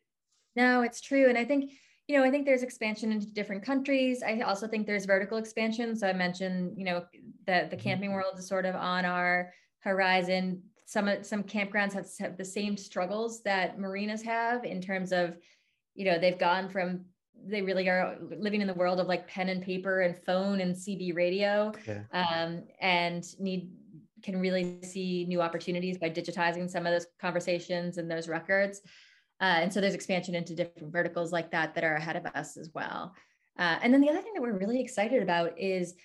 No, 0.55 0.81
it's 0.81 1.01
true. 1.01 1.29
And 1.29 1.37
I 1.37 1.45
think, 1.45 1.71
you 2.11 2.17
know, 2.17 2.25
I 2.25 2.29
think 2.29 2.45
there's 2.45 2.61
expansion 2.61 3.13
into 3.13 3.25
different 3.27 3.63
countries. 3.63 4.21
I 4.21 4.41
also 4.41 4.67
think 4.67 4.85
there's 4.85 5.05
vertical 5.05 5.37
expansion. 5.37 5.95
So 5.95 6.07
I 6.09 6.11
mentioned, 6.11 6.77
you 6.77 6.83
know, 6.83 7.05
that 7.45 7.69
the 7.69 7.77
mm-hmm. 7.77 7.83
camping 7.83 8.11
world 8.11 8.37
is 8.37 8.47
sort 8.47 8.65
of 8.65 8.75
on 8.75 9.05
our 9.05 9.53
horizon. 9.79 10.61
Some 10.85 11.09
some 11.21 11.41
campgrounds 11.41 11.93
have, 11.93 12.07
have 12.19 12.37
the 12.37 12.43
same 12.43 12.75
struggles 12.75 13.41
that 13.43 13.79
marinas 13.79 14.21
have 14.23 14.65
in 14.65 14.81
terms 14.81 15.13
of, 15.13 15.37
you 15.95 16.03
know, 16.03 16.19
they've 16.19 16.37
gone 16.37 16.67
from 16.67 17.05
they 17.47 17.61
really 17.61 17.87
are 17.87 18.17
living 18.37 18.59
in 18.59 18.67
the 18.67 18.73
world 18.73 18.99
of 18.99 19.07
like 19.07 19.25
pen 19.27 19.47
and 19.47 19.63
paper 19.63 20.01
and 20.01 20.17
phone 20.17 20.59
and 20.59 20.75
CB 20.75 21.15
radio, 21.15 21.71
yeah. 21.87 22.03
um, 22.11 22.63
and 22.81 23.25
need 23.39 23.71
can 24.21 24.37
really 24.37 24.83
see 24.83 25.25
new 25.29 25.41
opportunities 25.41 25.97
by 25.97 26.09
digitizing 26.09 26.69
some 26.69 26.85
of 26.85 26.91
those 26.91 27.07
conversations 27.21 27.97
and 27.97 28.11
those 28.11 28.27
records. 28.27 28.81
Uh, 29.41 29.59
and 29.61 29.73
so 29.73 29.81
there's 29.81 29.95
expansion 29.95 30.35
into 30.35 30.53
different 30.53 30.93
verticals 30.93 31.31
like 31.31 31.49
that 31.51 31.73
that 31.73 31.83
are 31.83 31.95
ahead 31.95 32.15
of 32.15 32.25
us 32.27 32.57
as 32.57 32.69
well. 32.75 33.13
Uh, 33.57 33.77
and 33.81 33.93
then 33.93 33.99
the 33.99 34.09
other 34.09 34.21
thing 34.21 34.33
that 34.33 34.41
we're 34.41 34.57
really 34.57 34.79
excited 34.79 35.21
about 35.21 35.59
is, 35.59 35.95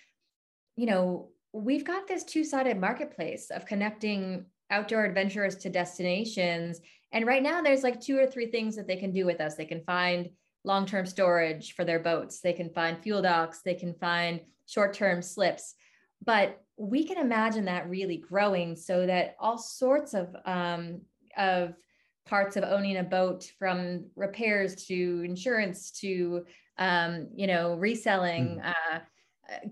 you 0.76 0.86
know, 0.86 1.28
we've 1.52 1.84
got 1.84 2.08
this 2.08 2.24
two-sided 2.24 2.80
marketplace 2.80 3.50
of 3.50 3.66
connecting 3.66 4.46
outdoor 4.70 5.04
adventurers 5.04 5.56
to 5.56 5.70
destinations. 5.70 6.80
And 7.12 7.26
right 7.26 7.42
now 7.42 7.62
there's 7.62 7.82
like 7.82 8.00
two 8.00 8.18
or 8.18 8.26
three 8.26 8.46
things 8.46 8.74
that 8.76 8.86
they 8.86 8.96
can 8.96 9.12
do 9.12 9.26
with 9.26 9.40
us. 9.40 9.54
They 9.54 9.64
can 9.64 9.84
find 9.84 10.30
long-term 10.64 11.06
storage 11.06 11.74
for 11.74 11.84
their 11.84 12.00
boats. 12.00 12.40
They 12.40 12.52
can 12.52 12.70
find 12.70 12.98
fuel 12.98 13.22
docks. 13.22 13.60
They 13.62 13.74
can 13.74 13.94
find 13.94 14.40
short-term 14.66 15.22
slips. 15.22 15.74
But 16.24 16.60
we 16.76 17.04
can 17.04 17.18
imagine 17.18 17.66
that 17.66 17.88
really 17.88 18.16
growing 18.16 18.76
so 18.76 19.06
that 19.06 19.36
all 19.38 19.58
sorts 19.58 20.14
of 20.14 20.34
um, 20.44 21.02
of 21.36 21.74
parts 22.26 22.56
of 22.56 22.64
owning 22.64 22.96
a 22.98 23.02
boat 23.02 23.50
from 23.58 24.06
repairs 24.16 24.74
to 24.86 25.22
insurance 25.24 25.90
to 25.92 26.44
um, 26.78 27.28
you 27.34 27.46
know 27.46 27.74
reselling 27.76 28.60
mm. 28.62 28.66
uh, 28.66 28.98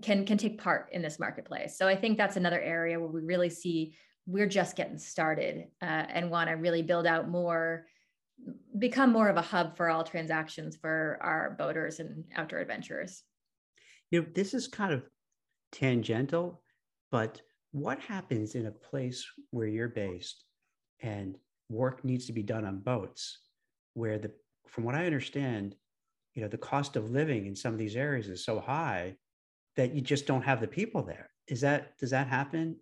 can 0.01 0.25
can 0.25 0.37
take 0.37 0.57
part 0.57 0.89
in 0.91 1.01
this 1.01 1.19
marketplace 1.19 1.77
so 1.77 1.87
i 1.87 1.95
think 1.95 2.17
that's 2.17 2.37
another 2.37 2.61
area 2.61 2.99
where 2.99 3.09
we 3.09 3.21
really 3.21 3.49
see 3.49 3.93
we're 4.25 4.47
just 4.47 4.75
getting 4.75 4.97
started 4.97 5.65
uh, 5.81 5.85
and 6.09 6.31
want 6.31 6.49
to 6.49 6.55
really 6.55 6.81
build 6.81 7.05
out 7.05 7.29
more 7.29 7.85
become 8.79 9.11
more 9.11 9.29
of 9.29 9.37
a 9.37 9.41
hub 9.41 9.77
for 9.77 9.89
all 9.89 10.03
transactions 10.03 10.75
for 10.75 11.17
our 11.21 11.55
boaters 11.59 11.99
and 11.99 12.23
outdoor 12.35 12.59
adventurers 12.59 13.23
you 14.11 14.21
know 14.21 14.27
this 14.33 14.53
is 14.53 14.67
kind 14.67 14.93
of 14.93 15.03
tangential 15.71 16.61
but 17.11 17.41
what 17.71 17.99
happens 17.99 18.55
in 18.55 18.67
a 18.67 18.71
place 18.71 19.25
where 19.51 19.67
you're 19.67 19.89
based 19.89 20.45
and 21.01 21.37
work 21.69 22.03
needs 22.03 22.25
to 22.25 22.33
be 22.33 22.43
done 22.43 22.65
on 22.65 22.79
boats 22.79 23.39
where 23.93 24.17
the 24.17 24.31
from 24.67 24.83
what 24.83 24.95
i 24.95 25.05
understand 25.05 25.75
you 26.33 26.41
know 26.41 26.47
the 26.47 26.57
cost 26.57 26.95
of 26.95 27.11
living 27.11 27.45
in 27.45 27.55
some 27.55 27.73
of 27.73 27.79
these 27.79 27.95
areas 27.95 28.27
is 28.27 28.43
so 28.43 28.59
high 28.59 29.15
that 29.75 29.93
you 29.93 30.01
just 30.01 30.27
don't 30.27 30.43
have 30.43 30.61
the 30.61 30.67
people 30.67 31.01
there 31.03 31.29
is 31.47 31.61
that 31.61 31.97
does 31.97 32.11
that 32.11 32.27
happen 32.27 32.75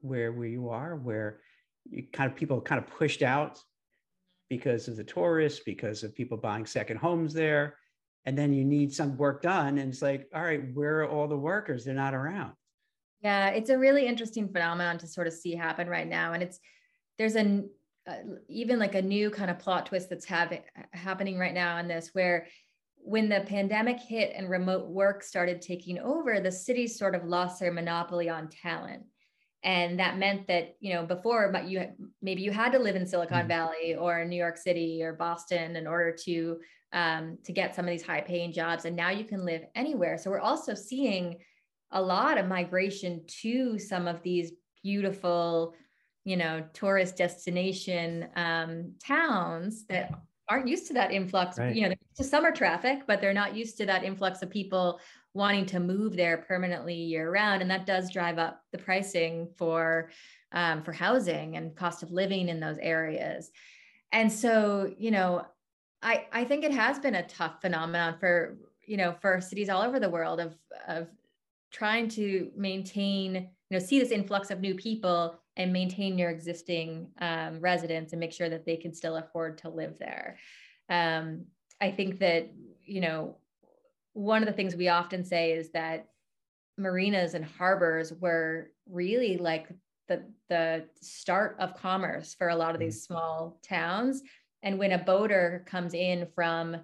where 0.00 0.32
where 0.32 0.48
you 0.48 0.68
are 0.68 0.96
where 0.96 1.40
you 1.90 2.04
kind 2.12 2.30
of 2.30 2.36
people 2.36 2.60
kind 2.60 2.80
of 2.80 2.86
pushed 2.86 3.22
out 3.22 3.60
because 4.52 4.86
of 4.86 4.96
the 4.96 5.04
tourists, 5.04 5.62
because 5.64 6.02
of 6.02 6.14
people 6.14 6.36
buying 6.36 6.66
second 6.66 6.98
homes 6.98 7.32
there. 7.32 7.76
And 8.26 8.36
then 8.36 8.52
you 8.52 8.64
need 8.64 8.92
some 8.92 9.16
work 9.16 9.40
done. 9.40 9.78
And 9.78 9.90
it's 9.90 10.02
like, 10.02 10.28
all 10.34 10.42
right, 10.42 10.62
where 10.74 11.00
are 11.00 11.08
all 11.08 11.26
the 11.26 11.38
workers? 11.38 11.86
They're 11.86 11.94
not 11.94 12.12
around. 12.12 12.52
Yeah, 13.22 13.48
it's 13.48 13.70
a 13.70 13.78
really 13.78 14.06
interesting 14.06 14.48
phenomenon 14.48 14.98
to 14.98 15.06
sort 15.06 15.26
of 15.26 15.32
see 15.32 15.54
happen 15.54 15.88
right 15.88 16.06
now. 16.06 16.34
And 16.34 16.42
it's, 16.42 16.60
there's 17.16 17.34
an, 17.34 17.70
uh, 18.08 18.16
even 18.48 18.78
like 18.78 18.94
a 18.94 19.02
new 19.02 19.30
kind 19.30 19.50
of 19.50 19.58
plot 19.58 19.86
twist 19.86 20.10
that's 20.10 20.24
having 20.24 20.62
happening 20.92 21.38
right 21.38 21.54
now 21.54 21.78
in 21.78 21.88
this 21.88 22.10
where 22.12 22.46
when 22.96 23.28
the 23.28 23.40
pandemic 23.46 23.98
hit 23.98 24.32
and 24.36 24.48
remote 24.48 24.88
work 24.88 25.22
started 25.22 25.60
taking 25.60 25.98
over, 25.98 26.40
the 26.40 26.52
cities 26.52 26.98
sort 26.98 27.14
of 27.14 27.24
lost 27.24 27.58
their 27.58 27.72
monopoly 27.72 28.28
on 28.28 28.48
talent. 28.48 29.02
And 29.64 29.98
that 29.98 30.18
meant 30.18 30.46
that, 30.48 30.76
you 30.80 30.92
know, 30.94 31.04
before 31.04 31.52
you 31.66 31.86
maybe 32.20 32.42
you 32.42 32.50
had 32.50 32.72
to 32.72 32.78
live 32.78 32.96
in 32.96 33.06
Silicon 33.06 33.40
mm-hmm. 33.40 33.48
Valley 33.48 33.94
or 33.94 34.24
New 34.24 34.36
York 34.36 34.56
City 34.56 35.02
or 35.02 35.12
Boston 35.12 35.76
in 35.76 35.86
order 35.86 36.16
to 36.24 36.58
um, 36.92 37.38
to 37.44 37.52
get 37.52 37.74
some 37.74 37.84
of 37.84 37.90
these 37.90 38.02
high 38.02 38.20
paying 38.20 38.52
jobs. 38.52 38.84
And 38.84 38.94
now 38.94 39.10
you 39.10 39.24
can 39.24 39.44
live 39.44 39.62
anywhere. 39.74 40.18
So 40.18 40.30
we're 40.30 40.40
also 40.40 40.74
seeing 40.74 41.38
a 41.90 42.02
lot 42.02 42.38
of 42.38 42.46
migration 42.46 43.22
to 43.42 43.78
some 43.78 44.06
of 44.08 44.22
these 44.22 44.52
beautiful, 44.82 45.74
you 46.24 46.36
know, 46.36 46.64
tourist 46.72 47.16
destination 47.16 48.28
um, 48.36 48.92
towns 49.04 49.84
that 49.86 50.12
aren't 50.48 50.68
used 50.68 50.86
to 50.88 50.94
that 50.94 51.12
influx. 51.12 51.58
Right. 51.58 51.74
You 51.74 51.88
know, 51.88 51.94
to 52.16 52.24
summer 52.24 52.52
traffic, 52.52 53.00
but 53.06 53.20
they're 53.20 53.32
not 53.32 53.56
used 53.56 53.76
to 53.78 53.86
that 53.86 54.04
influx 54.04 54.42
of 54.42 54.50
people 54.50 55.00
wanting 55.34 55.64
to 55.66 55.80
move 55.80 56.14
there 56.14 56.38
permanently 56.38 56.94
year 56.94 57.32
round, 57.32 57.62
and 57.62 57.70
that 57.70 57.86
does 57.86 58.10
drive 58.10 58.38
up 58.38 58.62
the 58.70 58.78
pricing 58.78 59.48
for 59.56 60.10
um, 60.52 60.82
for 60.82 60.92
housing 60.92 61.56
and 61.56 61.74
cost 61.74 62.02
of 62.02 62.10
living 62.10 62.48
in 62.48 62.60
those 62.60 62.78
areas. 62.78 63.50
And 64.12 64.30
so, 64.30 64.92
you 64.98 65.10
know, 65.10 65.46
I 66.02 66.26
I 66.32 66.44
think 66.44 66.64
it 66.64 66.72
has 66.72 66.98
been 66.98 67.14
a 67.14 67.26
tough 67.26 67.60
phenomenon 67.60 68.16
for 68.18 68.58
you 68.84 68.96
know 68.96 69.14
for 69.20 69.40
cities 69.40 69.68
all 69.68 69.82
over 69.82 69.98
the 69.98 70.10
world 70.10 70.40
of 70.40 70.56
of 70.86 71.08
trying 71.70 72.08
to 72.08 72.50
maintain 72.56 73.34
you 73.34 73.78
know 73.78 73.78
see 73.78 73.98
this 73.98 74.10
influx 74.10 74.50
of 74.50 74.60
new 74.60 74.74
people 74.74 75.40
and 75.56 75.72
maintain 75.72 76.18
your 76.18 76.30
existing 76.30 77.08
um, 77.20 77.60
residents 77.60 78.12
and 78.12 78.20
make 78.20 78.32
sure 78.32 78.48
that 78.48 78.64
they 78.64 78.76
can 78.76 78.94
still 78.94 79.16
afford 79.16 79.58
to 79.58 79.68
live 79.68 79.98
there. 79.98 80.38
Um, 80.88 81.44
I 81.80 81.90
think 81.90 82.20
that, 82.20 82.50
you 82.84 83.00
know, 83.00 83.36
one 84.14 84.42
of 84.42 84.46
the 84.46 84.52
things 84.52 84.76
we 84.76 84.88
often 84.88 85.24
say 85.24 85.52
is 85.52 85.70
that 85.72 86.08
marinas 86.78 87.34
and 87.34 87.44
harbors 87.44 88.12
were 88.12 88.70
really 88.88 89.36
like 89.36 89.68
the, 90.08 90.22
the 90.48 90.86
start 91.00 91.56
of 91.58 91.76
commerce 91.76 92.34
for 92.34 92.48
a 92.48 92.56
lot 92.56 92.70
of 92.70 92.76
mm-hmm. 92.76 92.86
these 92.86 93.02
small 93.02 93.58
towns. 93.62 94.22
And 94.62 94.78
when 94.78 94.92
a 94.92 94.98
boater 94.98 95.64
comes 95.66 95.92
in 95.92 96.28
from, 96.34 96.76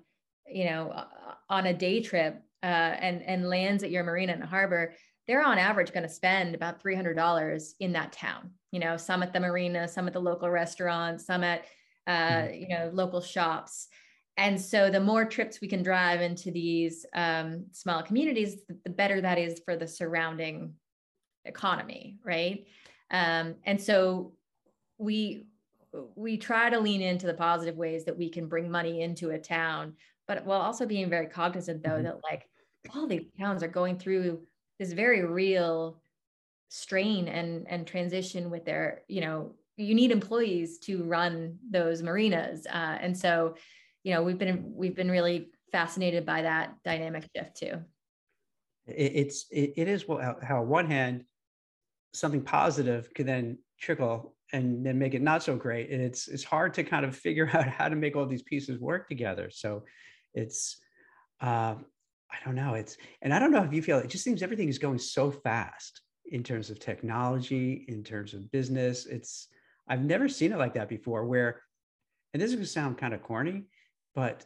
you 0.47 0.65
know, 0.65 1.05
on 1.49 1.67
a 1.67 1.75
day 1.75 2.01
trip 2.03 2.43
uh, 2.63 2.67
and, 2.67 3.23
and 3.23 3.49
lands 3.49 3.83
at 3.83 3.91
your 3.91 4.05
marina 4.05 4.33
and 4.33 4.43
harbor, 4.43 4.95
they're 5.29 5.45
on 5.45 5.59
average 5.59 5.93
going 5.93 6.03
to 6.03 6.09
spend 6.09 6.55
about 6.55 6.83
$300 6.83 7.73
in 7.79 7.93
that 7.93 8.13
town 8.13 8.51
you 8.73 8.81
know 8.81 8.97
some 8.97 9.23
at 9.23 9.33
the 9.33 9.41
marina 9.41 9.87
some 9.87 10.07
at 10.07 10.13
the 10.13 10.21
local 10.21 10.51
restaurants 10.51 11.27
some 11.27 11.45
at 11.45 11.65
uh, 12.07 12.11
mm-hmm. 12.11 12.55
you 12.55 12.69
know 12.69 12.91
local 12.93 13.21
shops 13.21 13.89
and 14.37 14.61
so 14.61 14.89
the 14.89 15.01
more 15.01 15.25
trips 15.25 15.61
we 15.61 15.69
can 15.69 15.83
drive 15.83 16.21
into 16.21 16.51
these 16.51 17.05
um, 17.15 17.67
small 17.73 18.03
communities 18.03 18.57
the 18.85 18.91
better 18.91 19.21
that 19.21 19.39
is 19.39 19.61
for 19.65 19.77
the 19.77 19.87
surrounding 19.87 20.73
economy 21.45 22.19
right 22.25 22.67
um, 23.11 23.55
and 23.65 23.81
so 23.81 24.33
we 24.99 25.47
we 26.15 26.37
try 26.37 26.69
to 26.69 26.79
lean 26.79 27.01
into 27.01 27.27
the 27.27 27.35
positive 27.35 27.77
ways 27.77 28.05
that 28.05 28.17
we 28.17 28.29
can 28.29 28.47
bring 28.47 28.71
money 28.71 29.01
into 29.01 29.31
a 29.31 29.39
town 29.39 29.95
but 30.27 30.45
while 30.45 30.61
also 30.61 30.85
being 30.85 31.09
very 31.09 31.27
cognizant 31.27 31.83
though 31.83 31.91
mm-hmm. 31.91 32.05
that 32.05 32.21
like 32.23 32.49
all 32.95 33.07
these 33.07 33.27
towns 33.39 33.63
are 33.63 33.69
going 33.69 33.99
through 33.99 34.41
this 34.79 34.93
very 34.93 35.25
real 35.25 36.01
strain 36.71 37.29
and 37.29 37.67
and 37.69 37.87
transition 37.87 38.51
with 38.51 38.65
their 38.65 39.03
you 39.09 39.21
know 39.21 39.53
you 39.77 39.95
need 39.95 40.11
employees 40.11 40.79
to 40.81 41.05
run 41.05 41.57
those 41.71 42.03
marinas. 42.03 42.67
Uh, 42.67 42.99
and 43.01 43.17
so 43.17 43.55
you 44.03 44.13
know 44.13 44.23
we've 44.23 44.39
been 44.39 44.73
we've 44.75 44.97
been 44.97 45.11
really 45.11 45.51
fascinated 45.71 46.27
by 46.27 46.43
that 46.43 46.75
dynamic 46.85 47.29
shift 47.35 47.57
too. 47.57 47.75
It's 48.87 49.47
it, 49.51 49.89
is 49.89 50.05
how 50.09 50.63
on 50.63 50.69
one 50.69 50.91
hand 50.91 51.25
something 52.15 52.43
positive 52.43 53.13
could 53.15 53.27
then 53.27 53.59
trickle 53.79 54.35
and 54.53 54.85
then 54.85 54.99
make 54.99 55.15
it 55.15 55.23
not 55.23 55.43
so 55.43 55.57
great. 55.57 55.91
And 55.91 56.03
it's 56.03 56.27
it's 56.27 56.45
hard 56.45 56.75
to 56.75 56.85
kind 56.85 57.05
of 57.05 57.15
figure 57.15 57.51
out 57.55 57.69
how 57.69 57.89
to 57.89 57.97
make 57.97 58.17
all 58.17 58.27
these 58.27 58.43
pieces 58.43 58.81
work 58.81 59.09
together. 59.09 59.51
So 59.51 59.85
it's 60.35 60.81
uh, 61.41 61.77
I 62.31 62.37
don't 62.45 62.55
know. 62.55 62.75
It's 62.75 62.97
and 63.23 63.33
I 63.33 63.39
don't 63.39 63.53
know 63.53 63.65
if 63.65 63.73
you 63.73 63.83
feel 63.83 63.99
it 63.99 64.09
just 64.09 64.25
seems 64.25 64.43
everything 64.43 64.69
is 64.69 64.79
going 64.79 64.99
so 64.99 65.31
fast 65.31 66.03
in 66.27 66.43
terms 66.43 66.71
of 66.71 66.79
technology, 66.79 67.85
in 67.89 68.05
terms 68.05 68.35
of 68.35 68.51
business. 68.51 69.07
It's 69.07 69.49
I've 69.89 70.05
never 70.05 70.29
seen 70.29 70.53
it 70.53 70.59
like 70.59 70.75
that 70.75 70.89
before. 70.89 71.25
Where, 71.25 71.63
and 72.33 72.43
this 72.43 72.51
is 72.51 72.57
going 72.57 72.67
to 72.67 72.71
sound 72.71 72.99
kind 72.99 73.15
of 73.15 73.23
corny, 73.23 73.65
but 74.15 74.45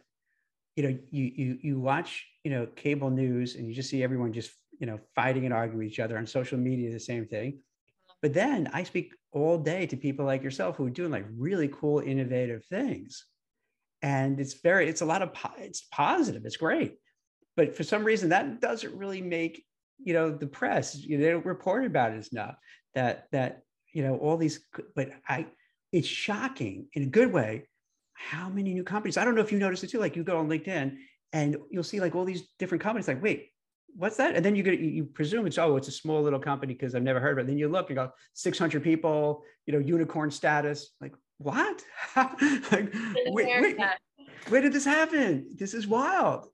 you 0.77 0.85
know, 0.85 0.99
you 1.11 1.33
you 1.35 1.59
you 1.61 1.81
watch 1.81 2.27
you 2.45 2.51
know 2.51 2.67
cable 2.67 3.11
news 3.11 3.57
and 3.57 3.67
you 3.67 3.75
just 3.75 3.91
see 3.91 4.03
everyone 4.03 4.33
just 4.33 4.53
you 4.79 4.87
know 4.87 5.01
fighting 5.15 5.45
and 5.45 5.55
arguing 5.55 5.79
with 5.79 5.93
each 5.93 6.01
other 6.01 6.17
on 6.17 6.27
social 6.27 6.59
media, 6.59 6.93
the 6.93 7.01
same 7.01 7.27
thing. 7.27 7.61
But 8.21 8.33
then 8.33 8.71
I 8.73 8.85
speak 8.85 9.13
all 9.33 9.59
day 9.59 9.87
to 9.87 9.97
people 9.97 10.25
like 10.25 10.45
yourself 10.45 10.77
who 10.77 10.87
are 10.87 10.91
doing 10.91 11.11
like 11.11 11.27
really 11.37 11.69
cool, 11.69 11.99
innovative 11.99 12.65
things, 12.67 13.27
and 14.03 14.39
it's 14.39 14.55
very 14.55 14.89
it's 14.89 15.01
a 15.01 15.07
lot 15.07 15.23
of 15.23 15.33
it's 15.59 15.83
positive. 15.91 16.47
It's 16.47 16.57
great 16.57 16.95
but 17.57 17.77
for 17.77 17.83
some 17.83 18.05
reason 18.05 18.29
that 18.31 18.61
doesn't 18.61 18.97
really 18.97 19.21
make 19.21 19.65
you 19.99 20.13
know 20.13 20.31
the 20.31 20.47
press. 20.47 20.97
You 20.97 21.17
know, 21.17 21.25
they 21.25 21.31
don't 21.31 21.47
report 21.47 21.85
about 21.85 22.13
it 22.13 22.29
enough 22.33 22.57
that 22.95 23.27
that 23.33 23.63
you 23.93 24.03
know 24.03 24.17
all 24.17 24.37
these 24.37 24.65
but 24.95 25.11
i 25.29 25.47
it's 25.93 26.09
shocking 26.09 26.87
in 26.95 27.03
a 27.03 27.07
good 27.07 27.33
way 27.33 27.69
how 28.15 28.49
many 28.49 28.73
new 28.73 28.83
companies 28.85 29.17
i 29.17 29.25
don't 29.25 29.35
know 29.35 29.41
if 29.43 29.53
you 29.53 29.59
notice 29.59 29.83
it 29.85 29.91
too 29.91 29.99
like 29.99 30.17
you 30.17 30.25
go 30.25 30.39
on 30.39 30.49
linkedin 30.49 30.97
and 31.33 31.57
you'll 31.71 31.83
see 31.83 32.01
like 32.01 32.15
all 32.15 32.25
these 32.25 32.49
different 32.59 32.83
companies 32.83 33.07
like 33.07 33.23
wait 33.23 33.53
what's 33.95 34.17
that? 34.17 34.35
And 34.35 34.45
then 34.45 34.57
you 34.57 34.63
get 34.63 34.81
you 34.81 35.05
presume 35.05 35.47
it's 35.47 35.59
oh 35.59 35.77
it's 35.77 35.89
a 35.89 35.93
small 35.93 36.23
little 36.23 36.39
company 36.39 36.73
because 36.73 36.95
i've 36.95 37.03
never 37.03 37.21
heard 37.21 37.33
of 37.33 37.39
it. 37.39 37.41
And 37.43 37.51
then 37.51 37.59
you 37.59 37.69
look 37.69 37.89
you 37.89 37.95
go 37.95 38.11
600 38.35 38.83
people 38.83 39.43
you 39.67 39.73
know 39.73 39.79
unicorn 39.79 40.31
status. 40.31 40.91
Like 41.01 41.15
what? 41.39 41.83
Like 42.17 42.95
wait, 43.27 43.47
wait, 43.61 43.77
where 44.49 44.61
did 44.61 44.73
this 44.73 44.85
happen? 44.85 45.49
This 45.57 45.75
is 45.75 45.87
wild 45.87 46.47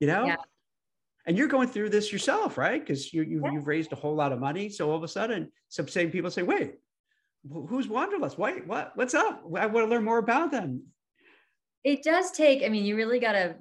you 0.00 0.06
know? 0.06 0.26
Yeah. 0.26 0.36
and 1.26 1.36
you're 1.36 1.48
going 1.48 1.68
through 1.68 1.90
this 1.90 2.12
yourself 2.12 2.56
right? 2.58 2.80
Because 2.80 3.12
you, 3.12 3.22
you, 3.22 3.40
yeah. 3.44 3.52
you've 3.52 3.66
raised 3.66 3.92
a 3.92 3.96
whole 3.96 4.14
lot 4.14 4.32
of 4.32 4.38
money. 4.38 4.68
So 4.68 4.90
all 4.90 4.96
of 4.96 5.02
a 5.02 5.08
sudden 5.08 5.50
some 5.68 5.88
same 5.88 6.10
people 6.10 6.30
say 6.30 6.42
wait 6.42 6.74
who's 7.50 7.88
wanderlust? 7.88 8.38
Wait 8.38 8.66
what 8.66 8.92
what's 8.94 9.14
up? 9.14 9.42
I 9.56 9.66
want 9.66 9.86
to 9.86 9.90
learn 9.90 10.04
more 10.04 10.18
about 10.18 10.50
them. 10.50 10.82
It 11.84 12.02
does 12.02 12.30
take 12.32 12.62
i 12.64 12.68
mean 12.68 12.84
you 12.84 12.96
really 12.96 13.20
got 13.20 13.32
to 13.32 13.56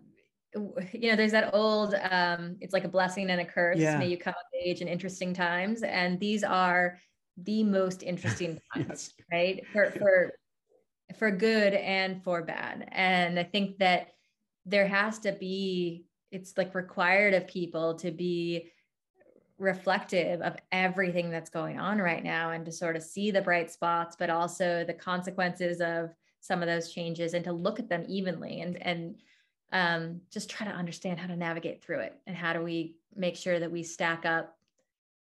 you 0.94 1.10
know 1.10 1.16
there's 1.16 1.34
that 1.34 1.54
old 1.54 1.94
um 2.10 2.56
it's 2.62 2.74
like 2.74 2.84
a 2.84 2.90
blessing 2.90 3.30
and 3.30 3.42
a 3.42 3.46
curse. 3.46 3.78
Yeah. 3.78 3.98
may 3.98 4.08
you 4.08 4.18
come 4.18 4.34
of 4.34 4.60
age 4.60 4.82
in 4.82 4.88
interesting 4.88 5.34
times. 5.34 5.84
And 5.84 6.20
these 6.20 6.44
are 6.44 7.00
the 7.38 7.64
most 7.64 8.04
interesting 8.04 8.60
times 8.74 8.88
yes. 8.88 9.14
right? 9.32 9.68
For 9.72 9.92
for 9.92 10.34
for 11.18 11.32
good 11.32 11.74
and 11.74 12.24
for 12.24 12.44
bad. 12.44 12.90
And 12.92 13.40
i 13.40 13.44
think 13.44 13.78
that 13.78 14.08
there 14.66 14.88
has 14.88 15.20
to 15.20 15.32
be 15.32 16.07
it's 16.32 16.58
like 16.58 16.76
required 16.76 17.34
of 17.34 17.48
people 17.48 17.96
to 17.96 18.12
be 18.12 18.72
reflective 19.58 20.42
of 20.42 20.56
everything 20.72 21.32
that's 21.32 21.50
going 21.50 21.80
on 21.80 21.98
right 21.98 22.24
now 22.24 22.52
and 22.52 22.66
to 22.66 22.72
sort 22.72 22.96
of 22.96 23.02
see 23.02 23.32
the 23.32 23.42
bright 23.42 23.72
spots 23.72 24.16
but 24.18 24.30
also 24.30 24.84
the 24.84 24.94
consequences 24.94 25.82
of 25.82 26.12
some 26.42 26.62
of 26.62 26.68
those 26.68 26.92
changes 26.92 27.34
and 27.34 27.44
to 27.44 27.52
look 27.52 27.80
at 27.80 27.90
them 27.90 28.06
evenly 28.08 28.62
and 28.62 28.82
and 28.84 29.16
um, 29.74 30.22
just 30.32 30.50
try 30.50 30.66
to 30.66 30.72
understand 30.72 31.20
how 31.20 31.28
to 31.28 31.36
navigate 31.36 31.84
through 31.84 32.00
it 32.00 32.16
and 32.26 32.38
how 32.38 32.54
do 32.54 32.62
we 32.62 32.96
make 33.16 33.36
sure 33.36 33.60
that 33.60 33.72
we 33.72 33.84
stack 33.84 34.26
up 34.26 34.58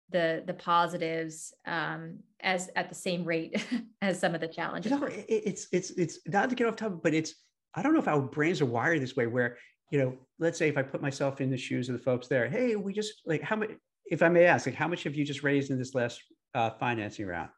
the 0.10 0.43
the 0.45 0.53
positives 0.53 1.53
um, 1.66 2.20
as 2.41 2.70
at 2.76 2.89
the 2.89 2.95
same 2.95 3.24
rate 3.24 3.66
as 4.01 4.20
some 4.20 4.36
of 4.36 4.41
the 4.41 4.47
challenges. 4.47 4.91
You 4.91 4.99
know, 4.99 5.08
it's 5.10 5.68
it's 5.72 5.91
it's 5.91 6.20
not 6.28 6.49
to 6.49 6.56
get 6.56 6.68
off 6.68 6.76
topic, 6.76 6.99
but 7.01 7.14
it's 7.14 7.34
I 7.74 7.82
don't 7.82 7.93
know 7.93 7.99
if 7.99 8.08
our 8.08 8.22
brains 8.22 8.62
are 8.62 8.66
wired 8.66 9.01
this 9.01 9.16
way 9.16 9.28
where 9.28 9.58
you 9.91 9.99
know, 9.99 10.17
let's 10.39 10.57
say 10.57 10.67
if 10.67 10.77
I 10.77 10.83
put 10.83 11.01
myself 11.01 11.41
in 11.41 11.49
the 11.49 11.57
shoes 11.57 11.89
of 11.89 11.93
the 11.93 12.03
folks 12.03 12.27
there, 12.27 12.49
hey, 12.49 12.75
we 12.75 12.93
just 12.93 13.21
like 13.25 13.41
how 13.41 13.55
much, 13.55 13.71
if 14.05 14.21
I 14.21 14.29
may 14.29 14.45
ask, 14.45 14.65
like 14.65 14.75
how 14.75 14.88
much 14.88 15.03
have 15.03 15.15
you 15.15 15.25
just 15.25 15.43
raised 15.43 15.71
in 15.71 15.77
this 15.77 15.95
last 15.95 16.21
uh, 16.53 16.71
financing 16.71 17.25
round? 17.25 17.49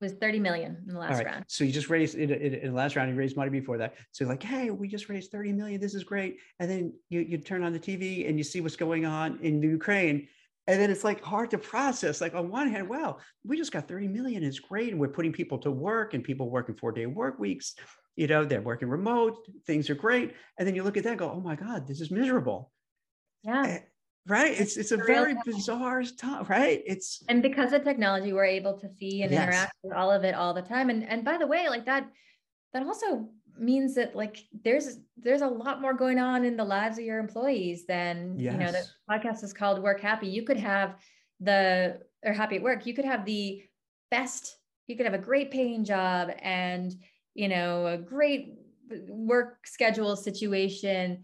It 0.00 0.04
was 0.04 0.12
30 0.14 0.38
million 0.38 0.76
in 0.86 0.94
the 0.94 1.00
last 1.00 1.24
round. 1.24 1.44
So 1.48 1.64
you 1.64 1.72
just 1.72 1.90
raised 1.90 2.14
in, 2.14 2.30
in, 2.30 2.54
in, 2.54 2.68
the 2.68 2.76
last 2.76 2.94
round, 2.94 3.10
you 3.10 3.16
raised 3.16 3.36
money 3.36 3.50
before 3.50 3.78
that. 3.78 3.96
So 4.12 4.26
like, 4.26 4.42
hey, 4.42 4.70
we 4.70 4.86
just 4.86 5.08
raised 5.08 5.32
30 5.32 5.52
million. 5.52 5.80
This 5.80 5.94
is 5.94 6.04
great. 6.04 6.38
And 6.60 6.70
then 6.70 6.92
you, 7.08 7.20
you 7.20 7.38
turn 7.38 7.64
on 7.64 7.72
the 7.72 7.80
TV 7.80 8.28
and 8.28 8.38
you 8.38 8.44
see 8.44 8.60
what's 8.60 8.76
going 8.76 9.06
on 9.06 9.40
in 9.42 9.60
Ukraine. 9.60 10.28
And 10.68 10.80
then 10.80 10.90
it's 10.90 11.02
like 11.02 11.20
hard 11.20 11.50
to 11.50 11.58
process. 11.58 12.20
Like 12.20 12.34
on 12.34 12.48
one 12.48 12.68
hand, 12.68 12.88
well, 12.88 13.18
we 13.44 13.56
just 13.56 13.72
got 13.72 13.88
30 13.88 14.06
million. 14.06 14.44
It's 14.44 14.60
great. 14.60 14.92
And 14.92 15.00
we're 15.00 15.08
putting 15.08 15.32
people 15.32 15.58
to 15.58 15.70
work 15.70 16.14
and 16.14 16.22
people 16.22 16.48
working 16.48 16.76
four 16.76 16.92
day 16.92 17.06
work 17.06 17.40
weeks 17.40 17.74
you 18.18 18.26
know, 18.26 18.44
they're 18.44 18.60
working 18.60 18.88
remote, 18.88 19.46
things 19.64 19.88
are 19.88 19.94
great. 19.94 20.34
And 20.58 20.66
then 20.66 20.74
you 20.74 20.82
look 20.82 20.96
at 20.96 21.04
that 21.04 21.10
and 21.10 21.18
go, 21.20 21.30
oh 21.30 21.40
my 21.40 21.54
God, 21.54 21.86
this 21.86 22.00
is 22.00 22.10
miserable. 22.10 22.72
Yeah. 23.44 23.64
Eh, 23.64 23.78
right. 24.26 24.60
It's 24.60 24.76
it's 24.76 24.90
a 24.90 24.96
very 24.96 25.36
bizarre 25.46 26.02
time, 26.02 26.44
right? 26.48 26.82
It's 26.84 27.22
and 27.28 27.40
because 27.42 27.72
of 27.72 27.84
technology, 27.84 28.32
we're 28.32 28.44
able 28.44 28.76
to 28.80 28.88
see 28.98 29.22
and 29.22 29.30
yes. 29.30 29.44
interact 29.44 29.72
with 29.84 29.92
all 29.92 30.10
of 30.10 30.24
it 30.24 30.34
all 30.34 30.52
the 30.52 30.62
time. 30.62 30.90
And 30.90 31.08
and 31.08 31.24
by 31.24 31.38
the 31.38 31.46
way, 31.46 31.68
like 31.68 31.86
that, 31.86 32.10
that 32.72 32.82
also 32.82 33.28
means 33.56 33.94
that 33.94 34.16
like 34.16 34.38
there's 34.64 34.98
there's 35.16 35.42
a 35.42 35.46
lot 35.46 35.80
more 35.80 35.94
going 35.94 36.18
on 36.18 36.44
in 36.44 36.56
the 36.56 36.64
lives 36.64 36.98
of 36.98 37.04
your 37.04 37.20
employees 37.20 37.86
than 37.86 38.36
yes. 38.36 38.52
you 38.52 38.58
know 38.58 38.72
the 38.72 38.84
podcast 39.08 39.44
is 39.44 39.52
called 39.52 39.82
work 39.82 40.00
happy 40.00 40.28
you 40.28 40.44
could 40.44 40.56
have 40.56 40.94
the 41.40 41.98
or 42.24 42.32
happy 42.32 42.54
at 42.54 42.62
work 42.62 42.86
you 42.86 42.94
could 42.94 43.04
have 43.04 43.24
the 43.24 43.60
best 44.12 44.58
you 44.86 44.96
could 44.96 45.06
have 45.06 45.14
a 45.14 45.18
great 45.18 45.50
paying 45.50 45.84
job 45.84 46.30
and 46.40 46.94
you 47.38 47.48
know 47.48 47.86
a 47.86 47.96
great 47.96 48.54
work 49.08 49.64
schedule 49.64 50.16
situation 50.16 51.22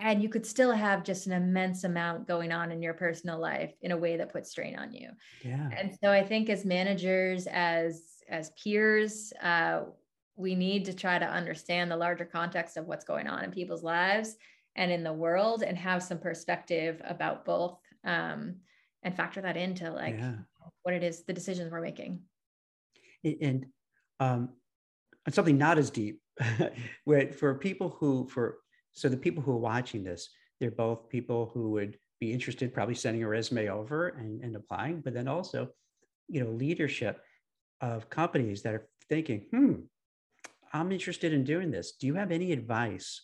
and 0.00 0.22
you 0.22 0.30
could 0.30 0.46
still 0.46 0.72
have 0.72 1.04
just 1.04 1.26
an 1.26 1.32
immense 1.34 1.84
amount 1.84 2.26
going 2.26 2.50
on 2.50 2.72
in 2.72 2.80
your 2.80 2.94
personal 2.94 3.38
life 3.38 3.74
in 3.82 3.92
a 3.92 3.96
way 3.96 4.16
that 4.16 4.32
puts 4.32 4.50
strain 4.50 4.74
on 4.78 4.90
you. 4.92 5.10
Yeah. 5.44 5.68
And 5.76 5.94
so 6.02 6.10
i 6.10 6.22
think 6.24 6.48
as 6.48 6.64
managers 6.64 7.46
as 7.46 8.02
as 8.28 8.50
peers 8.62 9.32
uh, 9.42 9.82
we 10.36 10.54
need 10.54 10.86
to 10.86 10.94
try 10.94 11.18
to 11.18 11.26
understand 11.26 11.90
the 11.90 11.96
larger 11.96 12.24
context 12.24 12.78
of 12.78 12.86
what's 12.86 13.04
going 13.04 13.26
on 13.26 13.44
in 13.44 13.50
people's 13.50 13.82
lives 13.82 14.36
and 14.76 14.90
in 14.90 15.04
the 15.04 15.12
world 15.12 15.62
and 15.62 15.76
have 15.76 16.02
some 16.02 16.18
perspective 16.18 17.02
about 17.04 17.44
both 17.44 17.78
um, 18.04 18.54
and 19.02 19.14
factor 19.14 19.42
that 19.42 19.58
into 19.58 19.90
like 19.90 20.16
yeah. 20.16 20.36
what 20.84 20.94
it 20.94 21.02
is 21.02 21.24
the 21.24 21.34
decisions 21.34 21.70
we're 21.70 21.82
making. 21.82 22.20
And 23.24 23.66
um, 24.20 24.50
something 25.34 25.58
not 25.58 25.78
as 25.78 25.90
deep 25.90 26.20
where 27.04 27.32
for 27.32 27.54
people 27.54 27.90
who 27.98 28.28
for 28.28 28.58
so 28.92 29.08
the 29.08 29.16
people 29.16 29.42
who 29.42 29.52
are 29.52 29.58
watching 29.58 30.02
this 30.02 30.30
they're 30.60 30.70
both 30.70 31.08
people 31.08 31.50
who 31.52 31.70
would 31.70 31.96
be 32.20 32.32
interested 32.32 32.74
probably 32.74 32.94
sending 32.94 33.22
a 33.22 33.28
resume 33.28 33.68
over 33.68 34.08
and, 34.08 34.42
and 34.42 34.54
applying 34.56 35.00
but 35.00 35.14
then 35.14 35.28
also 35.28 35.68
you 36.28 36.42
know 36.42 36.50
leadership 36.50 37.22
of 37.80 38.10
companies 38.10 38.62
that 38.62 38.74
are 38.74 38.88
thinking 39.08 39.46
hmm 39.50 39.74
I'm 40.72 40.92
interested 40.92 41.32
in 41.32 41.44
doing 41.44 41.70
this. 41.70 41.92
Do 41.92 42.06
you 42.06 42.14
have 42.14 42.30
any 42.30 42.52
advice 42.52 43.22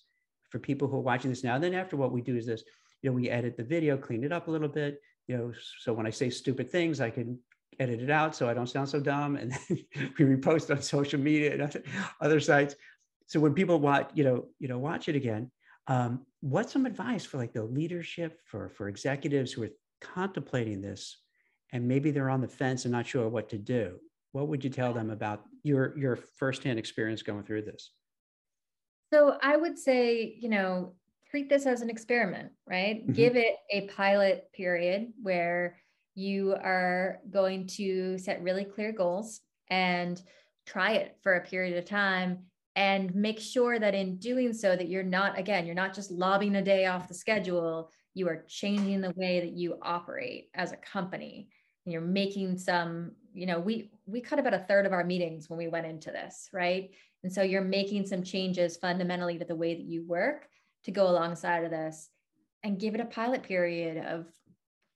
for 0.51 0.59
people 0.59 0.89
who 0.89 0.97
are 0.97 1.01
watching 1.01 1.31
this 1.31 1.45
now? 1.45 1.59
Then 1.59 1.75
after 1.75 1.97
what 1.97 2.13
we 2.13 2.21
do 2.21 2.37
is 2.37 2.47
this, 2.47 2.65
you 3.03 3.11
know, 3.11 3.15
we 3.15 3.31
edit 3.31 3.57
the 3.57 3.65
video, 3.65 3.97
clean 3.97 4.25
it 4.25 4.33
up 4.33 4.49
a 4.49 4.51
little 4.51 4.69
bit, 4.69 5.01
you 5.29 5.37
know, 5.37 5.53
so 5.81 5.93
when 5.93 6.07
I 6.07 6.11
say 6.11 6.31
stupid 6.31 6.71
things, 6.71 7.01
I 7.01 7.11
can 7.11 7.39
edit 7.79 8.01
it 8.01 8.11
out 8.11 8.35
so 8.35 8.49
I 8.49 8.55
don't 8.55 8.69
sound 8.69 8.89
so 8.89 9.01
dumb. 9.01 9.37
And 9.37 9.53
we 9.71 10.25
repost 10.25 10.71
on 10.75 10.83
social 10.83 11.21
media 11.21 11.55
and 11.55 11.85
other 12.21 12.41
sites. 12.41 12.75
So 13.27 13.41
when 13.41 13.55
people 13.55 13.81
watch, 13.81 14.11
you 14.15 14.25
know, 14.25 14.47
you 14.59 14.69
know, 14.69 14.79
watch 14.79 15.09
it 15.09 15.17
again, 15.17 15.51
um, 15.89 16.27
what's 16.41 16.73
some 16.73 16.87
advice 16.87 17.25
for 17.25 17.39
like 17.39 17.53
the 17.53 17.63
leadership 17.63 18.41
for 18.45 18.69
for 18.71 18.89
executives 18.89 19.53
who 19.53 19.65
are 19.65 19.71
contemplating 20.01 20.81
this 20.81 21.19
and 21.73 21.87
maybe 21.87 22.11
they're 22.11 22.31
on 22.31 22.41
the 22.41 22.49
fence 22.49 22.85
and 22.85 22.93
not 22.93 23.07
sure 23.07 23.29
what 23.29 23.49
to 23.51 23.59
do? 23.59 23.99
what 24.37 24.49
would 24.49 24.63
you 24.63 24.69
tell 24.69 24.93
them 24.93 25.09
about 25.09 25.45
your 25.63 25.97
your 25.97 26.15
firsthand 26.15 26.79
experience 26.79 27.23
going 27.23 27.43
through 27.43 27.63
this? 27.63 27.93
So 29.13 29.39
I 29.43 29.57
would 29.57 29.79
say, 29.79 30.37
you 30.39 30.51
know, 30.51 30.95
treat 31.31 31.49
this 31.49 31.65
as 31.65 31.81
an 31.81 31.89
experiment, 31.89 32.53
right? 32.67 33.03
Mm-hmm. 33.03 33.13
Give 33.13 33.37
it 33.37 33.57
a 33.71 33.89
pilot 33.89 34.53
period 34.53 35.13
where 35.23 35.79
you 36.17 36.55
are 36.55 37.21
going 37.31 37.67
to 37.67 38.19
set 38.19 38.43
really 38.43 38.65
clear 38.65 38.91
goals 38.91 39.43
and 39.69 40.21
try 40.65 40.93
it 40.93 41.17
for 41.23 41.35
a 41.35 41.47
period 41.47 41.77
of 41.79 41.85
time 41.85 42.39
and 42.75 43.15
make 43.15 43.39
sure 43.39 43.79
that 43.79 43.95
in 43.95 44.17
doing 44.17 44.53
so 44.53 44.75
that 44.75 44.89
you're 44.89 45.03
not 45.03 45.39
again 45.39 45.67
you're 45.67 45.75
not 45.75 45.95
just 45.95 46.11
lobbing 46.11 46.57
a 46.57 46.63
day 46.63 46.87
off 46.87 47.07
the 47.07 47.15
schedule. 47.15 47.91
You 48.15 48.29
are 48.29 48.45
changing 48.49 49.03
the 49.03 49.13
way 49.15 49.41
that 49.41 49.53
you 49.53 49.79
operate 49.83 50.49
as 50.55 50.73
a 50.73 50.77
company. 50.79 51.49
And 51.85 51.93
you're 51.93 52.03
making 52.03 52.59
some 52.59 53.13
you 53.33 53.47
know 53.47 53.61
we 53.61 53.91
we 54.07 54.21
cut 54.21 54.39
about 54.39 54.55
a 54.55 54.65
third 54.67 54.87
of 54.87 54.93
our 54.93 55.05
meetings 55.05 55.49
when 55.49 55.59
we 55.59 55.69
went 55.69 55.87
into 55.87 56.11
this 56.11 56.49
right? 56.53 56.91
And 57.23 57.33
so 57.33 57.43
you're 57.43 57.63
making 57.63 58.07
some 58.07 58.23
changes 58.23 58.77
fundamentally 58.77 59.39
to 59.39 59.45
the 59.45 59.55
way 59.55 59.75
that 59.75 59.85
you 59.85 60.05
work 60.07 60.49
to 60.85 60.91
go 60.91 61.09
alongside 61.09 61.65
of 61.65 61.71
this 61.71 62.09
and 62.63 62.81
give 62.81 62.95
it 62.95 63.01
a 63.01 63.07
pilot 63.07 63.43
period 63.43 64.05
of 64.05 64.27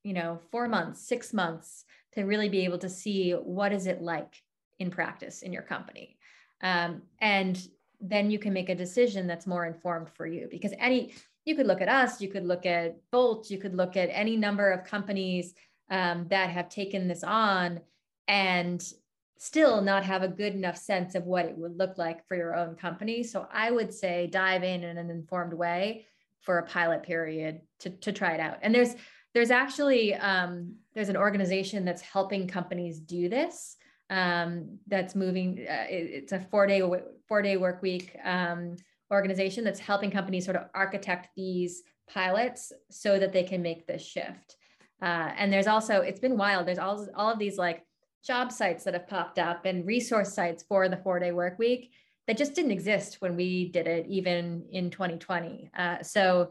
you 0.03 0.12
know 0.12 0.38
4 0.51 0.68
months 0.68 1.07
6 1.07 1.32
months 1.32 1.84
to 2.14 2.22
really 2.22 2.48
be 2.48 2.64
able 2.64 2.78
to 2.78 2.88
see 2.88 3.32
what 3.32 3.72
is 3.72 3.86
it 3.86 4.03
like 4.03 4.42
in 4.78 4.90
practice 4.90 5.42
in 5.42 5.53
your 5.53 5.62
company 5.62 6.16
um, 6.62 7.03
and 7.20 7.68
then 8.01 8.30
you 8.30 8.38
can 8.38 8.53
make 8.53 8.68
a 8.68 8.74
decision 8.74 9.26
that's 9.26 9.46
more 9.46 9.66
informed 9.66 10.09
for 10.11 10.26
you 10.26 10.48
because 10.51 10.72
any 10.78 11.12
you 11.44 11.55
could 11.55 11.66
look 11.66 11.80
at 11.80 11.88
us 11.88 12.20
you 12.20 12.28
could 12.28 12.46
look 12.46 12.66
at 12.66 12.96
bolt 13.11 13.51
you 13.51 13.59
could 13.59 13.74
look 13.74 13.96
at 13.96 14.09
any 14.12 14.36
number 14.36 14.70
of 14.70 14.84
companies 14.84 15.55
um, 15.90 16.26
that 16.28 16.51
have 16.51 16.68
taken 16.68 17.09
this 17.09 17.24
on 17.24 17.80
and 18.28 18.92
still 19.40 19.80
not 19.80 20.05
have 20.05 20.22
a 20.22 20.28
good 20.28 20.55
enough 20.55 20.76
sense 20.76 21.14
of 21.14 21.24
what 21.24 21.46
it 21.46 21.57
would 21.57 21.76
look 21.78 21.96
like 21.96 22.26
for 22.28 22.36
your 22.36 22.55
own 22.55 22.74
company. 22.74 23.22
So 23.22 23.48
I 23.51 23.70
would 23.70 23.92
say 23.92 24.26
dive 24.26 24.62
in 24.62 24.84
in 24.84 24.98
an 24.98 25.09
informed 25.09 25.55
way 25.55 26.07
for 26.40 26.59
a 26.59 26.66
pilot 26.66 27.03
period 27.03 27.62
to, 27.80 27.88
to 27.88 28.12
try 28.12 28.34
it 28.34 28.40
out. 28.40 28.59
And 28.61 28.74
there's 28.74 28.94
there's 29.35 29.51
actually 29.51 30.14
um, 30.14 30.74
there's 30.95 31.09
an 31.09 31.16
organization 31.16 31.85
that's 31.85 32.03
helping 32.03 32.47
companies 32.47 33.01
do 33.01 33.28
this. 33.28 33.76
Um, 34.09 34.78
that's 34.89 35.14
moving. 35.14 35.64
Uh, 35.68 35.87
it, 35.89 36.11
it's 36.12 36.33
a 36.33 36.41
four 36.41 36.66
day 36.66 36.83
four 37.28 37.43
day 37.43 37.57
work 37.57 37.81
week 37.83 38.16
um, 38.24 38.76
organization 39.12 39.64
that's 39.64 39.78
helping 39.78 40.11
companies 40.11 40.45
sort 40.45 40.57
of 40.57 40.64
architect 40.74 41.28
these 41.37 41.83
pilots 42.09 42.72
so 42.91 43.18
that 43.18 43.33
they 43.33 43.45
can 43.45 43.62
make 43.62 43.87
this 43.87 44.05
shift. 44.05 44.57
Uh, 45.01 45.31
and 45.37 45.53
there's 45.53 45.68
also 45.68 46.01
it's 46.01 46.20
been 46.20 46.37
wild. 46.37 46.66
There's 46.66 46.78
all 46.78 47.07
all 47.14 47.33
of 47.33 47.39
these 47.39 47.57
like 47.57 47.85
job 48.24 48.53
sites 48.53 48.85
that 48.85 48.95
have 48.95 49.07
popped 49.07 49.39
up 49.39 49.64
and 49.64 49.87
resource 49.87 50.35
sites 50.35 50.64
for 50.68 50.89
the 50.89 50.97
four 50.97 51.18
day 51.18 51.33
work 51.33 51.59
week 51.59 51.93
that 52.26 52.37
just 52.37 52.55
didn't 52.55 52.70
exist 52.70 53.20
when 53.20 53.35
we 53.35 53.70
did 53.70 53.87
it 53.87 54.07
even 54.09 54.64
in 54.70 54.91
2020 54.91 55.70
uh, 55.76 56.03
so 56.03 56.51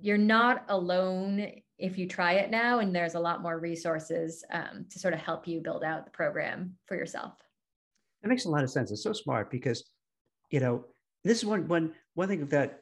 you're 0.00 0.18
not 0.18 0.64
alone 0.68 1.50
if 1.78 1.98
you 1.98 2.08
try 2.08 2.34
it 2.34 2.50
now 2.50 2.78
and 2.78 2.94
there's 2.94 3.14
a 3.14 3.20
lot 3.20 3.42
more 3.42 3.58
resources 3.58 4.44
um, 4.52 4.86
to 4.90 4.98
sort 4.98 5.14
of 5.14 5.20
help 5.20 5.46
you 5.46 5.60
build 5.60 5.84
out 5.84 6.04
the 6.04 6.10
program 6.10 6.74
for 6.86 6.96
yourself 6.96 7.34
that 8.22 8.28
makes 8.28 8.44
a 8.44 8.50
lot 8.50 8.64
of 8.64 8.70
sense 8.70 8.90
it's 8.90 9.02
so 9.02 9.12
smart 9.12 9.50
because 9.50 9.84
you 10.50 10.60
know 10.60 10.84
this 11.24 11.38
is 11.38 11.44
one 11.44 11.66
one 11.68 11.92
one 12.14 12.28
thing 12.28 12.46
that 12.46 12.80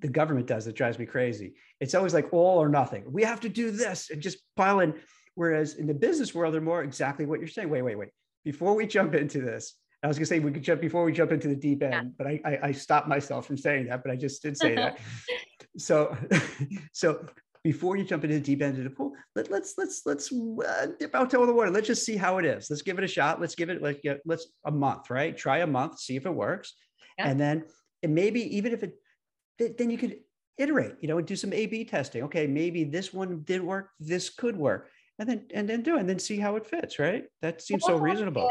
the 0.00 0.08
government 0.08 0.46
does 0.46 0.64
that 0.64 0.74
drives 0.74 0.98
me 0.98 1.04
crazy 1.04 1.54
it's 1.80 1.94
always 1.94 2.14
like 2.14 2.32
all 2.32 2.58
or 2.58 2.68
nothing 2.68 3.04
we 3.10 3.22
have 3.22 3.40
to 3.40 3.48
do 3.48 3.70
this 3.70 4.10
and 4.10 4.22
just 4.22 4.38
pile 4.56 4.80
in 4.80 4.94
Whereas 5.34 5.74
in 5.74 5.86
the 5.86 5.94
business 5.94 6.34
world, 6.34 6.54
they're 6.54 6.60
more 6.60 6.82
exactly 6.82 7.26
what 7.26 7.40
you're 7.40 7.48
saying. 7.48 7.68
Wait, 7.68 7.82
wait, 7.82 7.98
wait. 7.98 8.10
Before 8.44 8.74
we 8.74 8.86
jump 8.86 9.14
into 9.14 9.40
this, 9.40 9.74
I 10.02 10.06
was 10.06 10.16
going 10.16 10.24
to 10.24 10.28
say 10.28 10.38
we 10.38 10.52
could 10.52 10.62
jump 10.62 10.80
before 10.80 11.02
we 11.04 11.12
jump 11.12 11.32
into 11.32 11.48
the 11.48 11.56
deep 11.56 11.82
end, 11.82 11.92
yeah. 11.92 12.02
but 12.18 12.26
I, 12.26 12.40
I, 12.44 12.58
I 12.68 12.72
stopped 12.72 13.08
myself 13.08 13.46
from 13.46 13.56
saying 13.56 13.86
that, 13.86 14.02
but 14.02 14.12
I 14.12 14.16
just 14.16 14.42
did 14.42 14.56
say 14.56 14.74
that. 14.74 14.98
so, 15.78 16.16
so 16.92 17.26
before 17.64 17.96
you 17.96 18.04
jump 18.04 18.24
into 18.24 18.36
the 18.36 18.42
deep 18.42 18.62
end 18.62 18.78
of 18.78 18.84
the 18.84 18.90
pool, 18.90 19.12
let, 19.34 19.50
let's 19.50 19.74
let's 19.76 20.02
let's 20.06 20.30
uh, 20.32 20.86
dip 20.98 21.14
out 21.14 21.30
toe 21.30 21.44
the 21.46 21.52
water. 21.52 21.70
Let's 21.70 21.86
just 21.86 22.04
see 22.04 22.16
how 22.16 22.38
it 22.38 22.44
is. 22.44 22.68
Let's 22.70 22.82
give 22.82 22.98
it 22.98 23.04
a 23.04 23.08
shot. 23.08 23.40
Let's 23.40 23.54
give 23.54 23.70
it 23.70 23.82
like 23.82 24.02
let's 24.24 24.46
a 24.66 24.70
month, 24.70 25.10
right? 25.10 25.36
Try 25.36 25.58
a 25.58 25.66
month, 25.66 25.98
see 25.98 26.16
if 26.16 26.26
it 26.26 26.34
works, 26.34 26.74
yeah. 27.18 27.28
and 27.28 27.40
then 27.40 27.64
and 28.02 28.14
maybe 28.14 28.56
even 28.56 28.72
if 28.72 28.82
it, 28.82 29.78
then 29.78 29.90
you 29.90 29.98
could 29.98 30.18
iterate. 30.58 30.94
You 31.00 31.08
know, 31.08 31.18
and 31.18 31.26
do 31.26 31.34
some 31.34 31.52
A/B 31.52 31.86
testing. 31.86 32.22
Okay, 32.24 32.46
maybe 32.46 32.84
this 32.84 33.12
one 33.12 33.40
didn't 33.40 33.66
work. 33.66 33.90
This 33.98 34.30
could 34.30 34.56
work 34.56 34.90
and 35.18 35.28
then 35.28 35.46
and 35.54 35.68
then 35.68 35.82
do 35.82 35.96
it 35.96 36.00
and 36.00 36.08
then 36.08 36.18
see 36.18 36.38
how 36.38 36.56
it 36.56 36.66
fits 36.66 36.98
right 36.98 37.24
that 37.42 37.62
seems 37.62 37.84
so 37.84 37.96
reasonable 37.96 38.50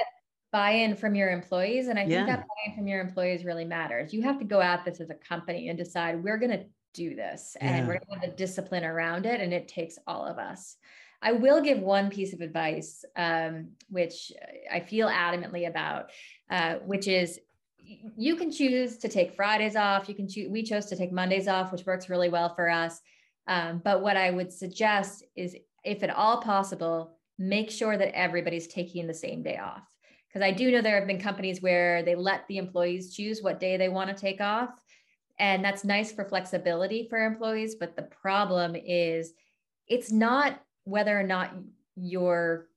buy-in 0.51 0.95
from 0.95 1.16
your 1.16 1.30
employees 1.32 1.88
and 1.88 1.97
i 1.97 2.07
think 2.07 2.28
that 2.28 2.39
buy-in 2.39 2.76
from 2.76 2.88
your 2.88 3.01
employees 3.01 3.43
really 3.43 3.66
matters 3.66 4.14
you 4.14 4.22
have 4.22 4.39
to 4.39 4.45
go 4.45 4.61
at 4.61 4.86
this 4.86 5.01
as 5.01 5.09
a 5.09 5.16
company 5.16 5.70
and 5.70 5.78
decide 5.78 6.24
we're 6.24 6.38
going 6.38 6.51
to 6.51 6.64
do 6.93 7.15
this 7.15 7.55
and 7.59 7.77
yeah. 7.77 7.87
we're 7.87 7.99
going 7.99 8.19
to 8.19 8.27
have 8.27 8.29
the 8.29 8.35
discipline 8.35 8.83
around 8.83 9.25
it 9.25 9.41
and 9.41 9.53
it 9.53 9.67
takes 9.67 9.97
all 10.07 10.25
of 10.25 10.37
us 10.37 10.77
i 11.21 11.31
will 11.31 11.61
give 11.61 11.79
one 11.79 12.09
piece 12.09 12.33
of 12.33 12.41
advice 12.41 13.03
um, 13.15 13.69
which 13.89 14.31
i 14.71 14.79
feel 14.79 15.07
adamantly 15.07 15.67
about 15.67 16.09
uh, 16.49 16.75
which 16.85 17.07
is 17.07 17.39
you 18.15 18.35
can 18.35 18.51
choose 18.51 18.97
to 18.97 19.09
take 19.09 19.35
fridays 19.35 19.75
off 19.75 20.07
you 20.07 20.15
can 20.15 20.27
choose 20.27 20.49
we 20.49 20.63
chose 20.63 20.85
to 20.85 20.95
take 20.95 21.11
mondays 21.11 21.47
off 21.47 21.71
which 21.71 21.85
works 21.85 22.09
really 22.09 22.29
well 22.29 22.53
for 22.55 22.69
us 22.69 23.01
um, 23.47 23.81
but 23.83 24.01
what 24.01 24.15
i 24.15 24.29
would 24.31 24.51
suggest 24.53 25.23
is 25.35 25.55
if 25.83 26.03
at 26.03 26.09
all 26.09 26.41
possible, 26.41 27.17
make 27.37 27.69
sure 27.69 27.97
that 27.97 28.15
everybody's 28.17 28.67
taking 28.67 29.07
the 29.07 29.13
same 29.13 29.43
day 29.43 29.57
off. 29.57 29.83
Because 30.27 30.45
I 30.45 30.51
do 30.51 30.71
know 30.71 30.81
there 30.81 30.97
have 30.97 31.07
been 31.07 31.21
companies 31.21 31.61
where 31.61 32.01
they 32.03 32.15
let 32.15 32.47
the 32.47 32.57
employees 32.57 33.13
choose 33.13 33.41
what 33.41 33.59
day 33.59 33.77
they 33.77 33.89
want 33.89 34.09
to 34.09 34.19
take 34.19 34.41
off. 34.41 34.69
And 35.39 35.63
that's 35.63 35.84
nice 35.84 36.11
for 36.11 36.25
flexibility 36.25 37.07
for 37.09 37.25
employees. 37.25 37.75
But 37.75 37.95
the 37.95 38.03
problem 38.03 38.75
is 38.75 39.34
it's 39.88 40.11
not 40.11 40.59
whether 40.86 41.17
or 41.17 41.23
not 41.23 41.53
you're 41.95 42.67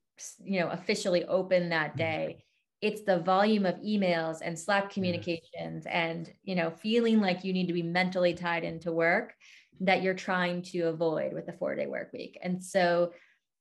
you 0.43 0.59
know 0.59 0.69
officially 0.69 1.25
open 1.25 1.69
that 1.69 1.89
mm-hmm. 1.89 1.97
day 1.99 2.43
it's 2.81 3.01
the 3.01 3.19
volume 3.19 3.65
of 3.65 3.75
emails 3.77 4.37
and 4.43 4.57
slack 4.57 4.91
communications 4.91 5.85
and 5.87 6.31
you 6.43 6.55
know 6.55 6.69
feeling 6.69 7.19
like 7.19 7.43
you 7.43 7.53
need 7.53 7.67
to 7.67 7.73
be 7.73 7.83
mentally 7.83 8.33
tied 8.33 8.63
into 8.63 8.91
work 8.91 9.33
that 9.79 10.01
you're 10.01 10.13
trying 10.13 10.61
to 10.61 10.81
avoid 10.81 11.33
with 11.33 11.45
the 11.45 11.53
four 11.53 11.75
day 11.75 11.87
work 11.87 12.11
week 12.13 12.37
and 12.41 12.63
so 12.63 13.11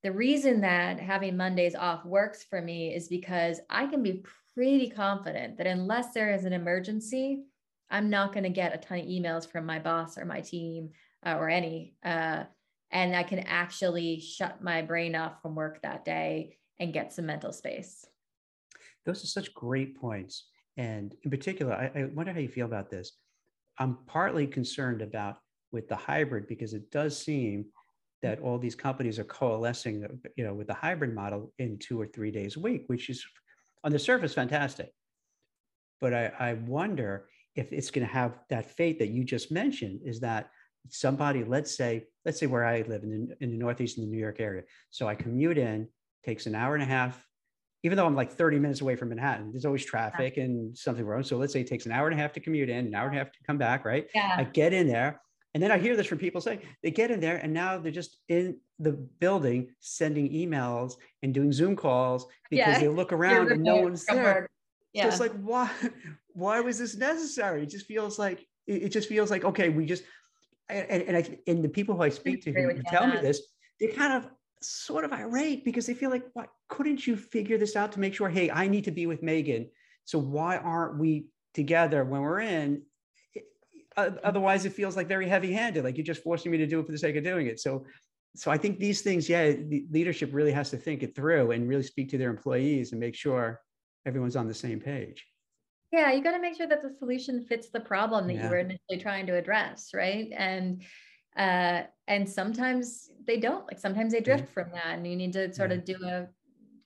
the 0.02 0.12
reason 0.12 0.60
that 0.60 1.00
having 1.00 1.36
mondays 1.36 1.74
off 1.74 2.04
works 2.04 2.44
for 2.44 2.60
me 2.60 2.94
is 2.94 3.08
because 3.08 3.60
i 3.70 3.86
can 3.86 4.02
be 4.02 4.24
pretty 4.54 4.88
confident 4.88 5.56
that 5.58 5.66
unless 5.66 6.12
there 6.12 6.32
is 6.32 6.44
an 6.44 6.52
emergency 6.52 7.42
i'm 7.90 8.10
not 8.10 8.32
going 8.32 8.44
to 8.44 8.50
get 8.50 8.74
a 8.74 8.78
ton 8.78 8.98
of 8.98 9.06
emails 9.06 9.50
from 9.50 9.66
my 9.66 9.78
boss 9.78 10.18
or 10.18 10.24
my 10.24 10.40
team 10.40 10.90
uh, 11.24 11.36
or 11.36 11.48
any 11.48 11.94
uh, 12.04 12.44
and 12.90 13.16
i 13.16 13.22
can 13.22 13.40
actually 13.40 14.20
shut 14.20 14.62
my 14.62 14.82
brain 14.82 15.14
off 15.14 15.40
from 15.42 15.54
work 15.54 15.80
that 15.82 16.04
day 16.04 16.56
and 16.78 16.92
get 16.92 17.12
some 17.12 17.26
mental 17.26 17.52
space 17.52 18.06
those 19.06 19.22
are 19.22 19.28
such 19.28 19.54
great 19.54 19.96
points. 19.96 20.48
And 20.76 21.14
in 21.22 21.30
particular, 21.30 21.72
I, 21.72 22.00
I 22.00 22.04
wonder 22.12 22.32
how 22.32 22.40
you 22.40 22.48
feel 22.48 22.66
about 22.66 22.90
this. 22.90 23.12
I'm 23.78 23.98
partly 24.06 24.46
concerned 24.46 25.00
about 25.00 25.38
with 25.72 25.88
the 25.88 25.96
hybrid 25.96 26.48
because 26.48 26.74
it 26.74 26.90
does 26.90 27.16
seem 27.16 27.66
that 28.22 28.40
all 28.40 28.58
these 28.58 28.74
companies 28.74 29.18
are 29.18 29.24
coalescing, 29.24 30.06
you 30.36 30.44
know, 30.44 30.54
with 30.54 30.66
the 30.66 30.74
hybrid 30.74 31.14
model 31.14 31.52
in 31.58 31.78
two 31.78 32.00
or 32.00 32.06
three 32.06 32.30
days 32.30 32.56
a 32.56 32.60
week, 32.60 32.84
which 32.88 33.08
is 33.08 33.24
on 33.84 33.92
the 33.92 33.98
surface 33.98 34.34
fantastic. 34.34 34.90
But 36.00 36.12
I, 36.12 36.32
I 36.38 36.54
wonder 36.54 37.28
if 37.56 37.72
it's 37.72 37.90
going 37.90 38.06
to 38.06 38.12
have 38.12 38.38
that 38.50 38.70
fate 38.70 38.98
that 38.98 39.08
you 39.08 39.24
just 39.24 39.50
mentioned 39.50 40.00
is 40.04 40.20
that 40.20 40.50
somebody, 40.88 41.42
let's 41.42 41.76
say, 41.76 42.04
let's 42.24 42.38
say 42.38 42.46
where 42.46 42.64
I 42.64 42.82
live 42.82 43.02
in 43.02 43.28
the, 43.28 43.36
in 43.44 43.50
the 43.50 43.56
Northeast 43.56 43.98
in 43.98 44.04
the 44.04 44.10
New 44.10 44.20
York 44.20 44.40
area. 44.40 44.62
So 44.90 45.08
I 45.08 45.14
commute 45.14 45.58
in, 45.58 45.88
takes 46.24 46.46
an 46.46 46.54
hour 46.54 46.74
and 46.74 46.82
a 46.82 46.86
half 46.86 47.26
even 47.86 47.96
though 47.96 48.06
I'm 48.06 48.16
like 48.16 48.32
30 48.32 48.58
minutes 48.58 48.80
away 48.80 48.96
from 48.96 49.10
Manhattan, 49.10 49.52
there's 49.52 49.64
always 49.64 49.84
traffic 49.84 50.36
yeah. 50.36 50.42
and 50.42 50.76
something 50.76 51.04
wrong. 51.04 51.22
So 51.22 51.36
let's 51.36 51.52
say 51.52 51.60
it 51.60 51.68
takes 51.68 51.86
an 51.86 51.92
hour 51.92 52.08
and 52.08 52.18
a 52.18 52.20
half 52.20 52.32
to 52.32 52.40
commute 52.40 52.68
in, 52.68 52.86
an 52.86 52.94
hour 52.96 53.06
and 53.06 53.14
a 53.14 53.18
half 53.18 53.30
to 53.30 53.38
come 53.46 53.58
back, 53.58 53.84
right? 53.84 54.08
Yeah. 54.12 54.34
I 54.36 54.42
get 54.42 54.72
in 54.72 54.88
there. 54.88 55.20
And 55.54 55.62
then 55.62 55.70
I 55.70 55.78
hear 55.78 55.96
this 55.96 56.08
from 56.08 56.18
people 56.18 56.40
say 56.40 56.60
they 56.82 56.90
get 56.90 57.12
in 57.12 57.20
there 57.20 57.36
and 57.36 57.54
now 57.54 57.78
they're 57.78 57.92
just 57.92 58.18
in 58.28 58.58
the 58.80 58.90
building 58.90 59.68
sending 59.78 60.30
emails 60.32 60.94
and 61.22 61.32
doing 61.32 61.52
Zoom 61.52 61.76
calls 61.76 62.26
because 62.50 62.66
yeah. 62.66 62.80
they 62.80 62.88
look 62.88 63.12
around 63.12 63.52
and 63.52 63.62
no 63.62 63.76
one's 63.76 64.04
there. 64.04 64.48
Yeah. 64.92 65.04
So 65.04 65.08
it's 65.08 65.20
like, 65.20 65.32
why, 65.40 65.70
why 66.36 66.60
was 66.60 66.78
this 66.78 66.96
necessary? 66.96 67.62
It 67.62 67.70
just 67.70 67.86
feels 67.86 68.18
like, 68.18 68.46
it 68.66 68.90
just 68.90 69.08
feels 69.08 69.30
like, 69.30 69.44
okay, 69.44 69.70
we 69.70 69.86
just, 69.86 70.04
and, 70.68 71.02
and 71.02 71.16
I, 71.16 71.38
and 71.46 71.64
the 71.64 71.68
people 71.68 71.96
who 71.96 72.02
I 72.02 72.10
speak 72.10 72.42
to 72.44 72.52
who 72.52 72.82
tell 72.88 73.06
me 73.06 73.18
this, 73.20 73.40
they 73.80 73.88
kind 73.88 74.12
of 74.12 74.28
sort 74.60 75.04
of 75.04 75.12
irate 75.12 75.64
because 75.64 75.86
they 75.86 75.94
feel 75.94 76.10
like, 76.10 76.24
why 76.34 76.46
couldn't 76.68 77.06
you 77.06 77.16
figure 77.16 77.56
this 77.56 77.74
out 77.74 77.92
to 77.92 78.00
make 78.00 78.14
sure, 78.14 78.28
hey, 78.28 78.50
I 78.50 78.68
need 78.68 78.84
to 78.84 78.90
be 78.90 79.06
with 79.06 79.22
Megan. 79.22 79.70
So 80.04 80.18
why 80.18 80.58
aren't 80.58 80.98
we 80.98 81.26
together 81.54 82.04
when 82.04 82.20
we're 82.20 82.40
in? 82.40 82.82
Otherwise, 83.96 84.66
it 84.66 84.74
feels 84.74 84.94
like 84.94 85.08
very 85.08 85.26
heavy-handed, 85.26 85.82
like 85.82 85.96
you're 85.96 86.04
just 86.04 86.22
forcing 86.22 86.52
me 86.52 86.58
to 86.58 86.66
do 86.66 86.80
it 86.80 86.86
for 86.86 86.92
the 86.92 86.98
sake 86.98 87.16
of 87.16 87.24
doing 87.24 87.46
it. 87.46 87.60
So, 87.60 87.86
so 88.34 88.50
I 88.50 88.58
think 88.58 88.78
these 88.78 89.00
things, 89.00 89.26
yeah, 89.26 89.52
the 89.52 89.86
leadership 89.90 90.30
really 90.34 90.52
has 90.52 90.68
to 90.70 90.76
think 90.76 91.02
it 91.02 91.14
through 91.16 91.52
and 91.52 91.66
really 91.66 91.82
speak 91.82 92.10
to 92.10 92.18
their 92.18 92.28
employees 92.28 92.92
and 92.92 93.00
make 93.00 93.14
sure 93.14 93.60
everyone's 94.04 94.36
on 94.36 94.48
the 94.48 94.54
same 94.54 94.80
page. 94.80 95.24
Yeah, 95.92 96.12
you 96.12 96.22
got 96.22 96.32
to 96.32 96.40
make 96.40 96.56
sure 96.56 96.66
that 96.66 96.82
the 96.82 96.94
solution 96.98 97.44
fits 97.44 97.70
the 97.70 97.80
problem 97.80 98.26
that 98.26 98.34
yeah. 98.34 98.44
you 98.44 98.50
were 98.50 98.58
initially 98.58 98.98
trying 98.98 99.26
to 99.26 99.36
address, 99.36 99.90
right? 99.94 100.30
And 100.36 100.82
uh, 101.36 101.82
and 102.08 102.28
sometimes 102.28 103.10
they 103.26 103.38
don't 103.38 103.66
like 103.66 103.78
sometimes 103.78 104.12
they 104.12 104.20
drift 104.20 104.50
from 104.52 104.70
that 104.72 104.94
and 104.94 105.06
you 105.06 105.16
need 105.16 105.32
to 105.32 105.52
sort 105.52 105.72
of 105.72 105.84
do 105.84 105.96
a 106.04 106.26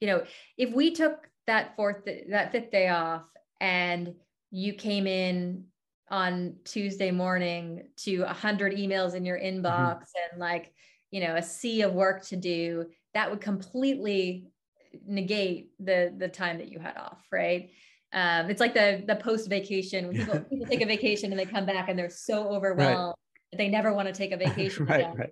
you 0.01 0.09
know 0.09 0.25
if 0.57 0.75
we 0.75 0.91
took 0.91 1.29
that 1.47 1.77
fourth 1.77 2.05
that 2.29 2.51
fifth 2.51 2.71
day 2.71 2.89
off 2.89 3.23
and 3.61 4.15
you 4.51 4.73
came 4.73 5.07
in 5.07 5.65
on 6.11 6.57
tuesday 6.65 7.11
morning 7.11 7.89
to 7.97 8.23
a 8.23 8.27
100 8.27 8.77
emails 8.77 9.15
in 9.15 9.25
your 9.25 9.39
mm-hmm. 9.39 9.59
inbox 9.59 9.97
mm-hmm. 9.97 10.33
and 10.33 10.41
like 10.41 10.73
you 11.11 11.21
know 11.21 11.37
a 11.37 11.43
sea 11.43 11.83
of 11.83 11.93
work 11.93 12.25
to 12.25 12.37
do 12.37 12.87
that 13.15 13.31
would 13.31 13.41
completely 13.41 14.49
negate 15.07 15.71
the 15.79 16.13
the 16.17 16.29
time 16.29 16.59
that 16.59 16.73
you 16.73 16.79
had 16.79 16.97
off 16.97 17.23
right 17.31 17.71
um, 18.13 18.51
it's 18.51 18.61
like 18.61 18.75
the 18.75 19.05
the 19.07 19.17
post 19.17 19.49
vacation 19.49 20.09
when 20.09 20.17
people, 20.17 20.41
people 20.51 20.67
take 20.67 20.83
a 20.83 20.87
vacation 20.87 21.31
and 21.33 21.39
they 21.39 21.45
come 21.45 21.67
back 21.67 21.89
and 21.89 21.99
they're 21.99 22.11
so 22.11 22.49
overwhelmed 22.49 23.15
they 23.57 23.69
never 23.69 23.93
want 23.93 24.09
to 24.09 24.15
take 24.15 24.33
a 24.33 24.37
vacation. 24.49 24.87
right, 24.87 25.07
right. 25.17 25.31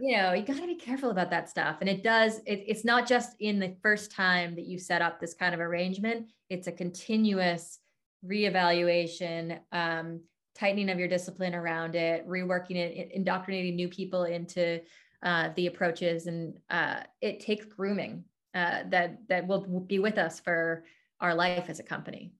You 0.00 0.16
know, 0.16 0.32
you 0.32 0.44
got 0.44 0.58
to 0.58 0.66
be 0.66 0.76
careful 0.76 1.10
about 1.10 1.30
that 1.30 1.48
stuff. 1.48 1.78
And 1.80 1.90
it 1.90 2.04
does, 2.04 2.38
it, 2.46 2.62
it's 2.66 2.84
not 2.84 3.08
just 3.08 3.34
in 3.40 3.58
the 3.58 3.74
first 3.82 4.12
time 4.12 4.54
that 4.54 4.64
you 4.64 4.78
set 4.78 5.02
up 5.02 5.18
this 5.18 5.34
kind 5.34 5.54
of 5.54 5.60
arrangement, 5.60 6.30
it's 6.48 6.68
a 6.68 6.72
continuous 6.72 7.80
reevaluation, 8.24 9.58
um, 9.72 10.20
tightening 10.54 10.88
of 10.90 11.00
your 11.00 11.08
discipline 11.08 11.54
around 11.54 11.96
it, 11.96 12.26
reworking 12.28 12.76
it, 12.76 13.10
indoctrinating 13.12 13.74
new 13.74 13.88
people 13.88 14.24
into 14.24 14.80
uh, 15.24 15.50
the 15.56 15.66
approaches. 15.66 16.28
And 16.28 16.58
uh, 16.70 17.00
it 17.20 17.40
takes 17.40 17.66
grooming 17.66 18.22
uh, 18.54 18.82
that, 18.90 19.18
that 19.28 19.48
will 19.48 19.80
be 19.80 19.98
with 19.98 20.16
us 20.16 20.38
for 20.38 20.84
our 21.20 21.34
life 21.34 21.66
as 21.68 21.80
a 21.80 21.82
company. 21.82 22.32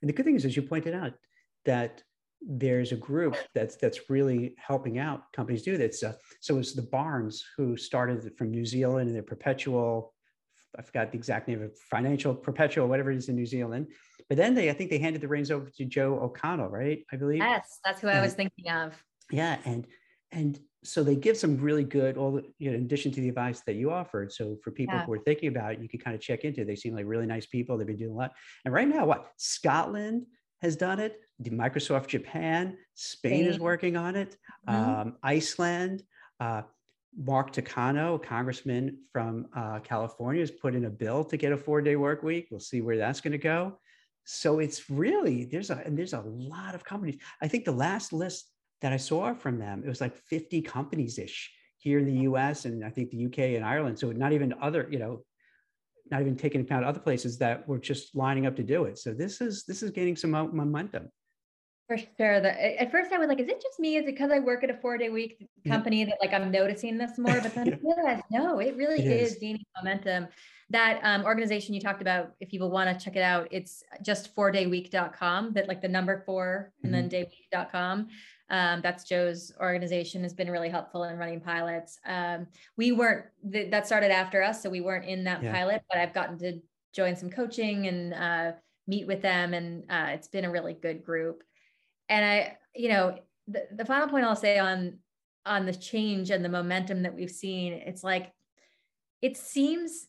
And 0.00 0.08
the 0.08 0.12
good 0.12 0.24
thing 0.24 0.36
is, 0.36 0.44
as 0.44 0.56
you 0.56 0.62
pointed 0.62 0.94
out, 0.94 1.14
that 1.64 2.02
there's 2.46 2.92
a 2.92 2.96
group 2.96 3.36
that's 3.54 3.76
that's 3.76 4.10
really 4.10 4.54
helping 4.58 4.98
out 4.98 5.32
companies 5.32 5.62
do 5.62 5.78
this. 5.78 6.02
Uh, 6.02 6.12
so 6.40 6.58
it's 6.58 6.74
the 6.74 6.82
Barnes 6.82 7.42
who 7.56 7.76
started 7.76 8.30
from 8.36 8.50
New 8.50 8.66
Zealand 8.66 9.06
and 9.06 9.16
their 9.16 9.22
perpetual, 9.22 10.12
I 10.78 10.82
forgot 10.82 11.10
the 11.10 11.18
exact 11.18 11.48
name 11.48 11.62
of 11.62 11.76
financial 11.90 12.34
perpetual, 12.34 12.86
whatever 12.86 13.10
it 13.10 13.16
is 13.16 13.28
in 13.28 13.36
New 13.36 13.46
Zealand. 13.46 13.88
But 14.28 14.36
then 14.36 14.54
they, 14.54 14.70
I 14.70 14.72
think 14.72 14.90
they 14.90 14.98
handed 14.98 15.22
the 15.22 15.28
reins 15.28 15.50
over 15.50 15.70
to 15.70 15.84
Joe 15.84 16.18
O'Connell, 16.20 16.68
right? 16.68 17.04
I 17.12 17.16
believe. 17.16 17.38
Yes, 17.38 17.78
that's 17.84 18.00
who 18.00 18.08
and, 18.08 18.18
I 18.18 18.22
was 18.22 18.34
thinking 18.34 18.70
of. 18.70 18.92
Yeah, 19.30 19.58
and 19.64 19.86
and 20.32 20.58
so 20.84 21.02
they 21.02 21.16
give 21.16 21.36
some 21.36 21.56
really 21.56 21.84
good 21.84 22.16
all 22.16 22.40
you 22.58 22.70
know, 22.70 22.76
in 22.76 22.82
addition 22.82 23.10
to 23.10 23.20
the 23.20 23.28
advice 23.28 23.62
that 23.66 23.74
you 23.74 23.90
offered 23.90 24.30
so 24.30 24.56
for 24.62 24.70
people 24.70 24.94
yeah. 24.94 25.04
who 25.04 25.12
are 25.12 25.18
thinking 25.18 25.48
about 25.48 25.72
it 25.72 25.80
you 25.80 25.88
can 25.88 25.98
kind 25.98 26.14
of 26.14 26.20
check 26.20 26.44
into 26.44 26.60
it. 26.60 26.66
they 26.66 26.76
seem 26.76 26.94
like 26.94 27.06
really 27.06 27.26
nice 27.26 27.46
people 27.46 27.76
they've 27.76 27.86
been 27.86 27.96
doing 27.96 28.12
a 28.12 28.14
lot 28.14 28.32
and 28.64 28.72
right 28.74 28.88
now 28.88 29.04
what 29.04 29.30
scotland 29.36 30.26
has 30.64 30.76
done 30.76 30.98
it. 30.98 31.20
Microsoft 31.42 32.08
Japan, 32.08 32.76
Spain, 32.94 33.42
Spain. 33.42 33.46
is 33.46 33.58
working 33.60 33.96
on 33.96 34.16
it. 34.16 34.36
Mm-hmm. 34.68 34.90
Um, 34.90 35.16
Iceland, 35.22 36.02
uh, 36.40 36.62
Mark 37.16 37.52
Takano, 37.52 38.16
a 38.16 38.18
congressman 38.18 38.98
from 39.12 39.46
uh, 39.54 39.80
California, 39.80 40.40
has 40.40 40.50
put 40.50 40.74
in 40.74 40.86
a 40.86 40.90
bill 40.90 41.22
to 41.24 41.36
get 41.36 41.52
a 41.52 41.56
four-day 41.56 41.96
work 41.96 42.22
week. 42.22 42.48
We'll 42.50 42.60
see 42.60 42.80
where 42.80 42.96
that's 42.96 43.20
going 43.20 43.32
to 43.32 43.38
go. 43.38 43.78
So 44.24 44.58
it's 44.58 44.88
really 44.88 45.44
there's 45.44 45.68
a 45.68 45.82
and 45.84 45.98
there's 45.98 46.14
a 46.14 46.20
lot 46.20 46.74
of 46.74 46.82
companies. 46.82 47.18
I 47.42 47.48
think 47.48 47.66
the 47.66 47.72
last 47.72 48.12
list 48.12 48.50
that 48.84 48.92
I 48.92 48.98
saw 48.98 49.32
from 49.32 49.58
them 49.58 49.82
it 49.82 49.88
was 49.88 50.02
like 50.02 50.14
50 50.14 50.60
companies 50.60 51.18
ish 51.18 51.50
here 51.78 51.98
in 51.98 52.04
the 52.04 52.20
U.S. 52.28 52.66
and 52.66 52.84
I 52.84 52.90
think 52.90 53.10
the 53.10 53.16
U.K. 53.16 53.56
and 53.56 53.64
Ireland. 53.64 53.98
So 53.98 54.12
not 54.12 54.32
even 54.32 54.54
other 54.60 54.86
you 54.90 54.98
know 54.98 55.22
not 56.10 56.20
even 56.20 56.36
taking 56.36 56.60
account 56.60 56.84
other 56.84 57.00
places 57.00 57.38
that 57.38 57.66
were 57.66 57.78
just 57.78 58.14
lining 58.14 58.44
up 58.44 58.56
to 58.56 58.62
do 58.62 58.84
it. 58.84 58.98
So 58.98 59.14
this 59.14 59.40
is 59.40 59.64
this 59.64 59.82
is 59.82 59.90
gaining 59.90 60.16
some 60.16 60.32
momentum. 60.32 61.08
For 61.86 61.96
sure. 61.98 62.40
The, 62.40 62.80
at 62.80 62.90
first 62.90 63.12
I 63.12 63.18
was 63.18 63.28
like, 63.28 63.40
is 63.40 63.48
it 63.48 63.60
just 63.60 63.78
me? 63.80 63.96
Is 63.96 64.04
it 64.04 64.12
because 64.12 64.30
I 64.30 64.38
work 64.38 64.64
at 64.64 64.70
a 64.70 64.74
four 64.74 64.98
day 64.98 65.08
week 65.08 65.48
company 65.66 66.00
yeah. 66.00 66.06
that 66.06 66.18
like 66.20 66.34
I'm 66.34 66.50
noticing 66.50 66.98
this 66.98 67.16
more? 67.18 67.40
But 67.40 67.54
then 67.54 67.66
yeah. 67.66 67.74
I 67.74 67.96
realized, 67.96 68.24
no, 68.30 68.58
it 68.58 68.76
really 68.76 69.00
it 69.00 69.06
is. 69.06 69.32
is. 69.32 69.38
gaining 69.38 69.64
momentum. 69.78 70.28
That 70.70 71.00
um, 71.02 71.24
organization 71.24 71.74
you 71.74 71.80
talked 71.80 72.00
about, 72.00 72.32
if 72.40 72.48
people 72.50 72.70
want 72.70 72.98
to 72.98 73.02
check 73.02 73.16
it 73.16 73.22
out, 73.22 73.48
it's 73.50 73.82
just 74.02 74.34
four 74.34 74.50
week.com 74.50 75.52
that 75.52 75.68
like 75.68 75.82
the 75.82 75.88
number 75.88 76.22
4 76.24 76.72
mm-hmm. 76.84 76.86
and 76.86 76.94
then 76.94 77.10
mm-hmm. 77.10 77.58
dayweek.com. 77.58 78.08
Um, 78.50 78.80
that's 78.82 79.04
Joe's 79.04 79.52
organization 79.60 80.22
has 80.22 80.34
been 80.34 80.50
really 80.50 80.68
helpful 80.68 81.04
in 81.04 81.16
running 81.16 81.40
pilots. 81.40 81.98
Um, 82.06 82.46
we 82.76 82.92
weren't 82.92 83.26
th- 83.50 83.70
that 83.70 83.86
started 83.86 84.10
after 84.10 84.42
us, 84.42 84.62
so 84.62 84.68
we 84.68 84.80
weren't 84.80 85.06
in 85.06 85.24
that 85.24 85.42
yeah. 85.42 85.52
pilot, 85.52 85.82
but 85.88 85.98
I've 85.98 86.12
gotten 86.12 86.38
to 86.38 86.60
join 86.94 87.16
some 87.16 87.30
coaching 87.30 87.86
and 87.86 88.14
uh, 88.14 88.52
meet 88.86 89.06
with 89.06 89.22
them, 89.22 89.54
and 89.54 89.84
uh, 89.90 90.08
it's 90.10 90.28
been 90.28 90.44
a 90.44 90.50
really 90.50 90.74
good 90.74 91.04
group. 91.04 91.42
And 92.08 92.24
I, 92.24 92.58
you 92.74 92.90
know, 92.90 93.18
the, 93.48 93.66
the 93.74 93.84
final 93.84 94.08
point 94.08 94.24
I'll 94.24 94.36
say 94.36 94.58
on 94.58 94.98
on 95.46 95.66
the 95.66 95.74
change 95.74 96.30
and 96.30 96.44
the 96.44 96.48
momentum 96.48 97.02
that 97.02 97.14
we've 97.14 97.30
seen, 97.30 97.72
it's 97.72 98.04
like 98.04 98.32
it 99.22 99.36
seems 99.36 100.06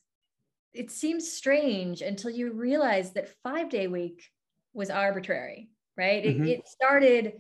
it 0.74 0.92
seems 0.92 1.32
strange 1.32 2.02
until 2.02 2.32
you 2.32 2.52
realize 2.52 3.14
that 3.14 3.34
five 3.44 3.70
day 3.70 3.88
week 3.88 4.30
was 4.74 4.90
arbitrary, 4.90 5.70
right? 5.96 6.24
Mm-hmm. 6.24 6.44
It, 6.44 6.50
it 6.50 6.68
started 6.68 7.34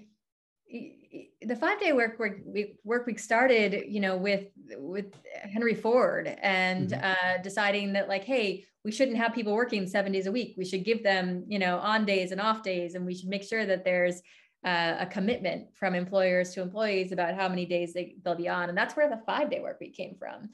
the 0.71 1.55
five 1.55 1.79
day 1.79 1.93
work 1.93 2.19
week, 2.19 2.77
work 2.83 3.05
week 3.05 3.19
started, 3.19 3.85
you 3.87 3.99
know, 3.99 4.17
with 4.17 4.47
with 4.77 5.13
Henry 5.41 5.75
Ford 5.75 6.27
and 6.41 6.89
mm-hmm. 6.89 7.05
uh, 7.05 7.41
deciding 7.41 7.93
that 7.93 8.07
like, 8.07 8.23
hey, 8.23 8.65
we 8.83 8.91
shouldn't 8.91 9.17
have 9.17 9.33
people 9.33 9.53
working 9.53 9.87
seven 9.87 10.11
days 10.11 10.27
a 10.27 10.31
week. 10.31 10.55
We 10.57 10.65
should 10.65 10.83
give 10.83 11.03
them, 11.03 11.45
you 11.47 11.59
know, 11.59 11.77
on 11.79 12.05
days 12.05 12.31
and 12.31 12.41
off 12.41 12.63
days, 12.63 12.95
and 12.95 13.05
we 13.05 13.15
should 13.15 13.29
make 13.29 13.43
sure 13.43 13.65
that 13.65 13.85
there's 13.85 14.21
uh, 14.65 14.95
a 14.99 15.05
commitment 15.05 15.67
from 15.75 15.93
employers 15.93 16.51
to 16.53 16.61
employees 16.61 17.11
about 17.11 17.35
how 17.35 17.47
many 17.47 17.65
days 17.65 17.93
they, 17.93 18.15
they'll 18.23 18.35
be 18.35 18.49
on. 18.49 18.69
And 18.69 18.77
that's 18.77 18.95
where 18.95 19.09
the 19.09 19.21
five 19.25 19.49
day 19.49 19.61
work 19.61 19.79
week 19.79 19.95
came 19.95 20.15
from. 20.17 20.49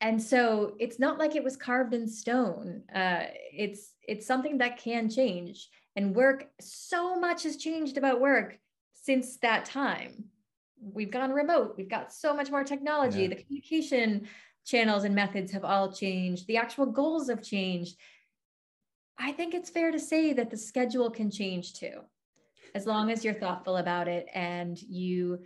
and 0.00 0.22
so 0.22 0.74
it's 0.78 0.98
not 0.98 1.18
like 1.18 1.36
it 1.36 1.44
was 1.44 1.56
carved 1.56 1.94
in 1.94 2.08
stone. 2.08 2.82
Uh, 2.94 3.24
it's 3.52 3.92
it's 4.06 4.26
something 4.26 4.58
that 4.58 4.78
can 4.78 5.10
change. 5.10 5.68
And 5.94 6.14
work, 6.14 6.46
so 6.60 7.20
much 7.20 7.42
has 7.42 7.56
changed 7.56 7.98
about 7.98 8.20
work 8.20 8.58
since 9.02 9.36
that 9.38 9.64
time. 9.64 10.24
We've 10.80 11.10
gone 11.10 11.32
remote. 11.32 11.74
We've 11.76 11.88
got 11.88 12.12
so 12.12 12.34
much 12.34 12.50
more 12.50 12.64
technology. 12.64 13.22
Yeah. 13.22 13.28
The 13.28 13.42
communication 13.42 14.28
channels 14.64 15.04
and 15.04 15.14
methods 15.14 15.52
have 15.52 15.64
all 15.64 15.92
changed. 15.92 16.46
The 16.46 16.56
actual 16.56 16.86
goals 16.86 17.28
have 17.28 17.42
changed. 17.42 17.96
I 19.18 19.32
think 19.32 19.54
it's 19.54 19.70
fair 19.70 19.90
to 19.90 19.98
say 19.98 20.32
that 20.32 20.50
the 20.50 20.56
schedule 20.56 21.10
can 21.10 21.30
change 21.30 21.74
too, 21.74 22.00
as 22.74 22.86
long 22.86 23.10
as 23.10 23.24
you're 23.24 23.34
thoughtful 23.34 23.76
about 23.76 24.08
it 24.08 24.26
and 24.32 24.80
you 24.80 25.40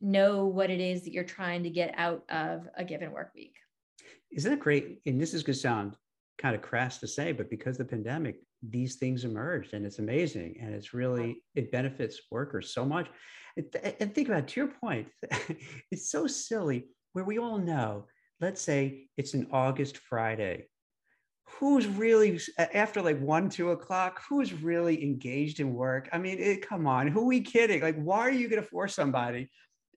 know 0.00 0.46
what 0.46 0.70
it 0.70 0.80
is 0.80 1.02
that 1.02 1.12
you're 1.12 1.24
trying 1.24 1.62
to 1.64 1.70
get 1.70 1.94
out 1.96 2.24
of 2.28 2.68
a 2.76 2.84
given 2.84 3.10
work 3.10 3.32
week. 3.34 3.56
Isn't 4.30 4.52
it 4.52 4.60
great? 4.60 5.00
And 5.06 5.20
this 5.20 5.34
is 5.34 5.42
going 5.42 5.54
to 5.54 5.60
sound 5.60 5.96
kind 6.38 6.54
of 6.54 6.62
crass 6.62 6.98
to 6.98 7.08
say, 7.08 7.32
but 7.32 7.50
because 7.50 7.76
the 7.76 7.84
pandemic, 7.84 8.36
these 8.62 8.96
things 8.96 9.24
emerged 9.24 9.74
and 9.74 9.84
it's 9.84 9.98
amazing. 9.98 10.56
And 10.60 10.74
it's 10.74 10.94
really, 10.94 11.42
it 11.54 11.70
benefits 11.70 12.20
workers 12.30 12.72
so 12.72 12.84
much. 12.84 13.08
And 13.56 14.14
think 14.14 14.28
about 14.28 14.44
it, 14.44 14.48
to 14.48 14.60
your 14.60 14.68
point, 14.68 15.08
it's 15.90 16.10
so 16.10 16.26
silly 16.26 16.86
where 17.12 17.24
we 17.24 17.38
all 17.38 17.58
know, 17.58 18.06
let's 18.40 18.60
say 18.60 19.08
it's 19.16 19.34
an 19.34 19.48
August 19.50 19.98
Friday. 19.98 20.66
Who's 21.58 21.86
really 21.86 22.38
after 22.58 23.02
like 23.02 23.18
one, 23.20 23.48
two 23.48 23.70
o'clock? 23.70 24.20
Who's 24.28 24.52
really 24.52 25.02
engaged 25.02 25.60
in 25.60 25.74
work? 25.74 26.08
I 26.12 26.18
mean, 26.18 26.38
it, 26.38 26.68
come 26.68 26.86
on, 26.86 27.08
who 27.08 27.22
are 27.22 27.26
we 27.26 27.40
kidding? 27.40 27.80
Like, 27.80 28.00
why 28.00 28.20
are 28.20 28.30
you 28.30 28.48
going 28.48 28.62
to 28.62 28.68
force 28.68 28.94
somebody 28.94 29.50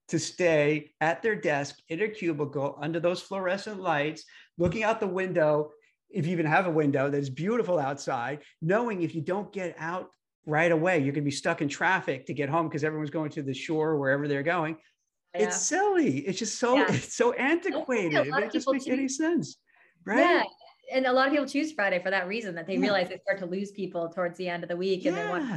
to 0.08 0.18
stay 0.18 0.92
at 1.02 1.22
their 1.22 1.36
desk 1.36 1.76
in 1.89 2.02
a 2.02 2.08
cubicle 2.08 2.78
under 2.82 3.00
those 3.00 3.22
fluorescent 3.22 3.80
lights, 3.80 4.24
looking 4.58 4.84
out 4.84 5.00
the 5.00 5.08
window, 5.08 5.72
if 6.14 6.26
you 6.26 6.32
even 6.32 6.45
have 6.45 6.68
a 6.68 6.72
window 6.72 7.09
that's 7.09 7.30
beautiful 7.30 7.80
outside, 7.80 8.39
knowing 8.62 9.01
if 9.01 9.16
you 9.16 9.22
don't 9.22 9.51
get 9.51 9.76
out 9.80 10.09
right 10.45 10.72
away, 10.72 10.97
you're 10.97 11.14
going 11.14 11.24
to 11.24 11.30
be 11.30 11.32
stuck 11.32 11.62
in 11.62 11.70
traffic 11.70 12.26
to 12.26 12.34
get 12.34 12.49
home 12.49 12.68
because 12.68 12.84
everyone's 12.84 13.09
going 13.09 13.32
to 13.32 13.43
the 13.43 13.53
shore 13.53 13.97
wherever 13.97 14.28
they're 14.28 14.43
going. 14.43 14.78
Yeah. 15.34 15.43
It's 15.43 15.57
silly. 15.57 16.20
It's 16.20 16.39
just 16.39 16.59
so 16.59 16.76
yeah. 16.76 16.86
it's 16.89 17.16
so 17.16 17.32
antiquated. 17.34 18.28
It 18.28 18.51
doesn't 18.51 18.74
make 18.74 18.88
any 18.88 19.07
sense, 19.07 19.57
right? 20.05 20.20
Yeah, 20.20 20.43
and 20.91 21.05
a 21.05 21.14
lot 21.14 21.28
of 21.28 21.32
people 21.32 21.45
choose 21.45 21.72
Friday 21.72 22.01
for 22.03 22.12
that 22.12 22.28
reason 22.28 22.55
that 22.55 22.68
they 22.68 22.76
yeah. 22.76 22.82
realize 22.82 23.09
they 23.09 23.20
start 23.20 23.39
to 23.39 23.45
lose 23.45 23.72
people 23.72 24.09
towards 24.09 24.38
the 24.38 24.49
end 24.49 24.64
of 24.64 24.70
the 24.70 24.76
week, 24.76 25.05
and 25.05 25.16
they 25.16 25.26
want. 25.28 25.49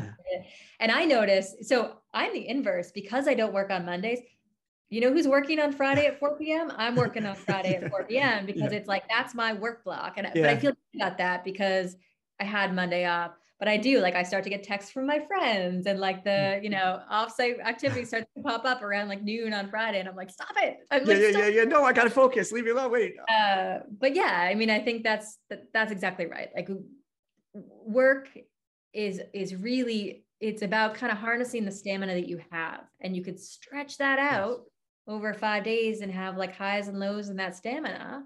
And 0.81 0.93
I 0.93 1.05
notice, 1.05 1.57
so 1.63 1.97
I'm 2.13 2.33
the 2.33 2.47
inverse 2.49 2.93
because 2.93 3.27
I 3.27 3.35
don't 3.35 3.53
work 3.53 3.71
on 3.71 3.85
Mondays 3.85 4.21
you 4.95 5.01
know 5.01 5.13
who's 5.13 5.27
working 5.27 5.59
on 5.59 5.73
Friday 5.73 6.07
at 6.07 6.19
4 6.21 6.37
p.m.? 6.37 6.73
I'm 6.77 6.95
working 6.95 7.27
on 7.27 7.35
Friday 7.35 7.75
at 7.75 7.91
4 7.91 8.05
p.m. 8.09 8.47
because 8.47 8.73
yeah. 8.73 8.79
it's 8.79 8.89
like 8.89 9.09
that's 9.09 9.35
my 9.35 9.53
work 9.53 9.85
block. 9.85 10.15
And 10.17 10.31
yeah. 10.35 10.43
but 10.43 10.51
I 10.51 10.57
feel 10.57 10.71
good 10.73 11.03
about 11.03 11.19
that 11.19 11.45
because 11.45 11.97
I 12.41 12.45
had 12.45 12.75
Monday 12.75 13.07
off. 13.07 13.33
But 13.59 13.69
I 13.69 13.77
do 13.77 14.01
like 14.01 14.15
I 14.15 14.25
start 14.25 14.45
to 14.45 14.51
get 14.51 14.63
texts 14.63 14.91
from 14.91 15.07
my 15.07 15.21
friends 15.27 15.87
and 15.87 16.01
like 16.01 16.25
the 16.25 16.61
you 16.63 16.69
know 16.71 17.01
offsite 17.11 17.61
activity 17.65 18.05
starts 18.05 18.27
to 18.37 18.43
pop 18.43 18.65
up 18.65 18.83
around 18.83 19.09
like 19.09 19.23
noon 19.23 19.55
on 19.55 19.71
Friday, 19.71 20.01
and 20.01 20.09
I'm 20.09 20.17
like, 20.17 20.31
stop 20.31 20.51
it! 20.57 20.79
I'm 20.91 21.07
yeah, 21.07 21.15
like, 21.15 21.23
yeah, 21.23 21.29
yeah, 21.29 21.47
yeah. 21.47 21.65
No, 21.65 21.85
I 21.85 21.93
gotta 21.93 22.11
focus. 22.11 22.51
Leave 22.51 22.65
me 22.65 22.73
alone. 22.73 22.91
Wait. 22.91 23.15
Uh, 23.29 23.79
but 23.99 24.15
yeah, 24.15 24.49
I 24.51 24.55
mean, 24.55 24.71
I 24.71 24.81
think 24.81 25.05
that's 25.05 25.39
that's 25.73 25.93
exactly 25.93 26.27
right. 26.27 26.49
Like 26.55 26.69
work 27.55 28.29
is 28.93 29.21
is 29.33 29.55
really 29.55 30.25
it's 30.41 30.63
about 30.63 30.95
kind 30.95 31.13
of 31.13 31.19
harnessing 31.19 31.65
the 31.65 31.73
stamina 31.73 32.13
that 32.15 32.29
you 32.29 32.41
have, 32.51 32.81
and 33.01 33.17
you 33.17 33.23
could 33.23 33.39
stretch 33.39 33.99
that 33.99 34.19
out. 34.19 34.65
Over 35.07 35.35
five 35.35 35.65
days 35.65 36.01
and 36.01 36.11
have 36.11 36.37
like 36.37 36.57
highs 36.57 36.89
and 36.89 36.99
lows 36.99 37.29
in 37.29 37.37
that 37.37 37.57
stamina. 37.57 38.25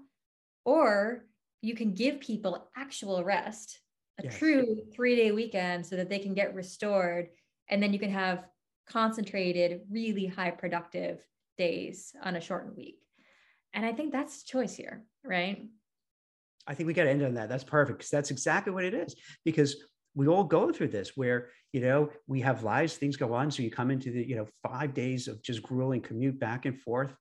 Or 0.65 1.25
you 1.61 1.75
can 1.75 1.93
give 1.93 2.19
people 2.19 2.69
actual 2.75 3.23
rest, 3.23 3.79
a 4.19 4.23
yes. 4.23 4.37
true 4.37 4.77
three 4.93 5.15
day 5.15 5.31
weekend 5.31 5.85
so 5.85 5.95
that 5.97 6.09
they 6.09 6.19
can 6.19 6.33
get 6.33 6.55
restored. 6.55 7.29
And 7.69 7.83
then 7.83 7.93
you 7.93 7.99
can 7.99 8.11
have 8.11 8.45
concentrated, 8.87 9.81
really 9.91 10.25
high 10.25 10.51
productive 10.51 11.19
days 11.57 12.13
on 12.23 12.35
a 12.35 12.41
shortened 12.41 12.75
week. 12.77 12.99
And 13.73 13.85
I 13.85 13.93
think 13.93 14.11
that's 14.11 14.43
choice 14.43 14.75
here, 14.75 15.03
right? 15.23 15.67
I 16.65 16.73
think 16.73 16.87
we 16.87 16.93
got 16.93 17.03
to 17.03 17.09
end 17.09 17.23
on 17.23 17.35
that. 17.35 17.49
That's 17.49 17.63
perfect 17.63 17.99
because 17.99 18.09
that's 18.09 18.31
exactly 18.31 18.73
what 18.73 18.85
it 18.85 18.93
is. 18.93 19.15
Because 19.45 19.75
we 20.15 20.27
all 20.27 20.43
go 20.43 20.71
through 20.71 20.89
this 20.89 21.15
where 21.15 21.49
you 21.73 21.81
know 21.81 22.09
we 22.27 22.41
have 22.41 22.63
lives 22.63 22.95
things 22.95 23.17
go 23.17 23.33
on. 23.33 23.51
So 23.51 23.63
you 23.63 23.71
come 23.71 23.91
into 23.91 24.11
the 24.11 24.23
you 24.23 24.35
know 24.35 24.47
five 24.63 24.93
days 24.93 25.27
of 25.27 25.41
just 25.43 25.63
grueling 25.63 26.01
commute 26.01 26.39
back 26.39 26.65
and 26.65 26.79
forth 26.79 27.15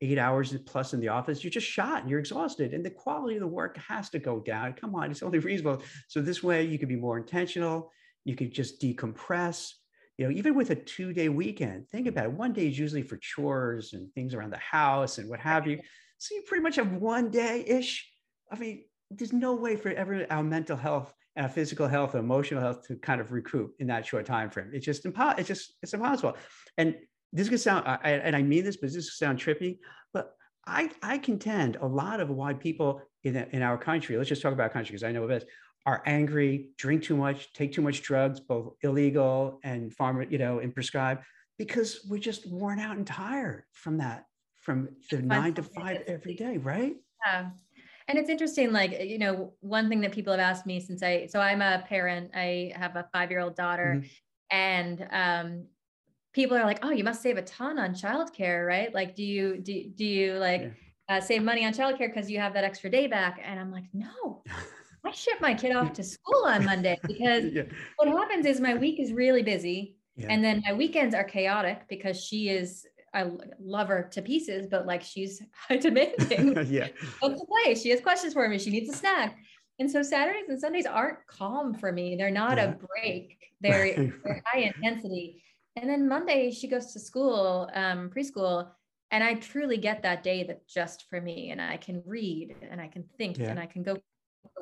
eight 0.00 0.18
hours 0.18 0.56
plus 0.64 0.94
in 0.94 1.00
the 1.00 1.08
office 1.08 1.42
you're 1.42 1.50
just 1.50 1.66
shot 1.66 2.00
and 2.00 2.10
you're 2.10 2.18
exhausted 2.18 2.72
and 2.72 2.84
the 2.84 2.90
quality 2.90 3.34
of 3.34 3.40
the 3.40 3.46
work 3.46 3.76
has 3.76 4.08
to 4.10 4.18
go 4.18 4.40
down. 4.40 4.72
Come 4.72 4.94
on 4.94 5.10
it's 5.10 5.22
only 5.22 5.38
reasonable. 5.50 5.82
So 6.08 6.20
this 6.20 6.42
way 6.42 6.64
you 6.64 6.78
could 6.78 6.88
be 6.88 6.96
more 6.96 7.18
intentional. 7.18 7.90
You 8.24 8.36
could 8.36 8.52
just 8.52 8.80
decompress. 8.80 9.72
You 10.18 10.26
know 10.26 10.32
even 10.32 10.54
with 10.54 10.70
a 10.70 10.76
two 10.76 11.12
day 11.12 11.28
weekend 11.28 11.88
think 11.88 12.06
about 12.06 12.26
it. 12.26 12.32
One 12.32 12.52
day 12.52 12.68
is 12.68 12.78
usually 12.78 13.02
for 13.02 13.16
chores 13.18 13.92
and 13.92 14.12
things 14.12 14.34
around 14.34 14.50
the 14.50 14.58
house 14.58 15.18
and 15.18 15.28
what 15.28 15.40
have 15.40 15.66
you. 15.66 15.78
So 16.18 16.34
you 16.36 16.42
pretty 16.46 16.62
much 16.62 16.76
have 16.76 16.92
one 16.92 17.30
day 17.30 17.64
ish 17.66 18.08
i 18.52 18.56
mean 18.56 18.84
there's 19.10 19.32
no 19.32 19.54
way 19.54 19.76
for 19.76 19.90
ever 19.90 20.26
our 20.30 20.42
mental 20.42 20.76
health 20.76 21.12
physical 21.50 21.88
health 21.88 22.14
and 22.14 22.24
emotional 22.24 22.60
health 22.60 22.86
to 22.88 22.96
kind 22.96 23.20
of 23.20 23.32
recoup 23.32 23.74
in 23.78 23.86
that 23.86 24.04
short 24.06 24.26
time 24.26 24.50
frame. 24.50 24.70
It's 24.72 24.84
just 24.84 25.04
impossible. 25.04 25.40
It's 25.40 25.48
just 25.48 25.74
it's 25.82 25.94
impossible. 25.94 26.36
And 26.76 26.96
this 27.32 27.48
could 27.48 27.60
sound, 27.60 27.86
I, 27.86 28.12
and 28.12 28.36
I 28.36 28.42
mean 28.42 28.64
this, 28.64 28.76
but 28.76 28.92
this 28.92 29.08
could 29.08 29.16
sound 29.16 29.38
trippy. 29.38 29.78
But 30.12 30.34
I 30.66 30.90
I 31.02 31.18
contend 31.18 31.76
a 31.80 31.86
lot 31.86 32.20
of 32.20 32.28
why 32.30 32.54
people 32.54 33.02
in 33.24 33.36
in 33.36 33.62
our 33.62 33.78
country, 33.78 34.16
let's 34.16 34.28
just 34.28 34.42
talk 34.42 34.52
about 34.52 34.72
country 34.72 34.92
because 34.92 35.04
I 35.04 35.12
know 35.12 35.26
this, 35.26 35.44
are 35.86 36.02
angry, 36.06 36.68
drink 36.76 37.02
too 37.02 37.16
much, 37.16 37.52
take 37.52 37.72
too 37.72 37.82
much 37.82 38.02
drugs, 38.02 38.38
both 38.40 38.74
illegal 38.82 39.58
and 39.64 39.92
farm, 39.92 40.24
you 40.30 40.38
know, 40.38 40.58
and 40.58 40.74
prescribed, 40.74 41.24
because 41.58 42.06
we're 42.08 42.18
just 42.18 42.48
worn 42.50 42.78
out 42.78 42.96
and 42.96 43.06
tired 43.06 43.64
from 43.72 43.98
that, 43.98 44.26
from 44.60 44.88
the 45.10 45.20
nine 45.22 45.54
to 45.54 45.62
five 45.62 46.02
every 46.06 46.34
day, 46.34 46.58
right? 46.58 46.94
Yeah. 47.26 47.50
And 48.08 48.18
it's 48.18 48.28
interesting, 48.28 48.72
like, 48.72 49.00
you 49.00 49.18
know, 49.18 49.52
one 49.60 49.88
thing 49.88 50.00
that 50.00 50.12
people 50.12 50.32
have 50.32 50.40
asked 50.40 50.66
me 50.66 50.80
since 50.80 51.02
I, 51.02 51.26
so 51.26 51.40
I'm 51.40 51.62
a 51.62 51.84
parent, 51.88 52.30
I 52.34 52.72
have 52.76 52.96
a 52.96 53.06
five 53.12 53.30
year 53.30 53.40
old 53.40 53.56
daughter, 53.56 53.98
mm-hmm. 53.98 54.56
and 54.56 55.08
um, 55.10 55.66
people 56.32 56.56
are 56.56 56.64
like, 56.64 56.84
oh, 56.84 56.90
you 56.90 57.04
must 57.04 57.22
save 57.22 57.36
a 57.36 57.42
ton 57.42 57.78
on 57.78 57.94
childcare, 57.94 58.66
right? 58.66 58.92
Like, 58.92 59.14
do 59.14 59.24
you, 59.24 59.58
do, 59.58 59.90
do 59.94 60.04
you 60.04 60.34
like 60.34 60.72
yeah. 61.08 61.16
uh, 61.16 61.20
save 61.20 61.42
money 61.42 61.64
on 61.64 61.72
childcare 61.72 62.12
because 62.12 62.30
you 62.30 62.38
have 62.38 62.54
that 62.54 62.64
extra 62.64 62.90
day 62.90 63.06
back? 63.06 63.40
And 63.44 63.60
I'm 63.60 63.70
like, 63.70 63.84
no. 63.92 64.42
I 65.04 65.10
ship 65.10 65.40
my 65.40 65.54
kid 65.54 65.74
off 65.74 65.92
to 65.94 66.02
school 66.02 66.44
on 66.44 66.64
Monday 66.64 66.98
because 67.06 67.44
yeah. 67.52 67.62
what 67.96 68.08
happens 68.08 68.46
is 68.46 68.60
my 68.60 68.74
week 68.74 69.00
is 69.00 69.12
really 69.12 69.42
busy. 69.42 69.96
Yeah. 70.16 70.26
And 70.30 70.44
then 70.44 70.62
my 70.66 70.74
weekends 70.74 71.14
are 71.14 71.24
chaotic 71.24 71.88
because 71.88 72.22
she 72.22 72.50
is 72.50 72.86
I 73.14 73.30
love 73.60 73.88
her 73.88 74.08
to 74.12 74.22
pieces, 74.22 74.66
but 74.70 74.86
like 74.86 75.02
she's 75.02 75.42
high 75.54 75.76
demanding. 75.78 76.56
yeah. 76.72 76.88
What's 77.20 77.40
to 77.40 77.46
play? 77.46 77.74
She 77.74 77.90
has 77.90 78.00
questions 78.00 78.32
for 78.32 78.48
me. 78.48 78.58
She 78.58 78.70
needs 78.70 78.92
a 78.92 78.96
snack. 78.96 79.38
And 79.78 79.90
so 79.90 80.02
Saturdays 80.02 80.48
and 80.48 80.60
Sundays 80.60 80.86
aren't 80.86 81.26
calm 81.26 81.74
for 81.74 81.92
me. 81.92 82.16
They're 82.16 82.30
not 82.30 82.56
yeah. 82.56 82.64
a 82.64 82.74
break. 82.74 83.38
They're, 83.60 83.94
they're 84.24 84.42
high 84.46 84.60
intensity. 84.60 85.42
And 85.76 85.88
then 85.88 86.08
Monday 86.08 86.50
she 86.50 86.68
goes 86.68 86.92
to 86.92 87.00
school, 87.00 87.70
um, 87.74 88.10
preschool, 88.10 88.68
and 89.10 89.22
I 89.22 89.34
truly 89.34 89.76
get 89.76 90.02
that 90.02 90.22
day 90.22 90.44
that 90.44 90.66
just 90.66 91.06
for 91.08 91.20
me. 91.20 91.50
And 91.50 91.60
I 91.60 91.76
can 91.76 92.02
read 92.06 92.56
and 92.70 92.80
I 92.80 92.88
can 92.88 93.04
think 93.18 93.38
yeah. 93.38 93.50
and 93.50 93.60
I 93.60 93.66
can 93.66 93.82
go. 93.82 93.98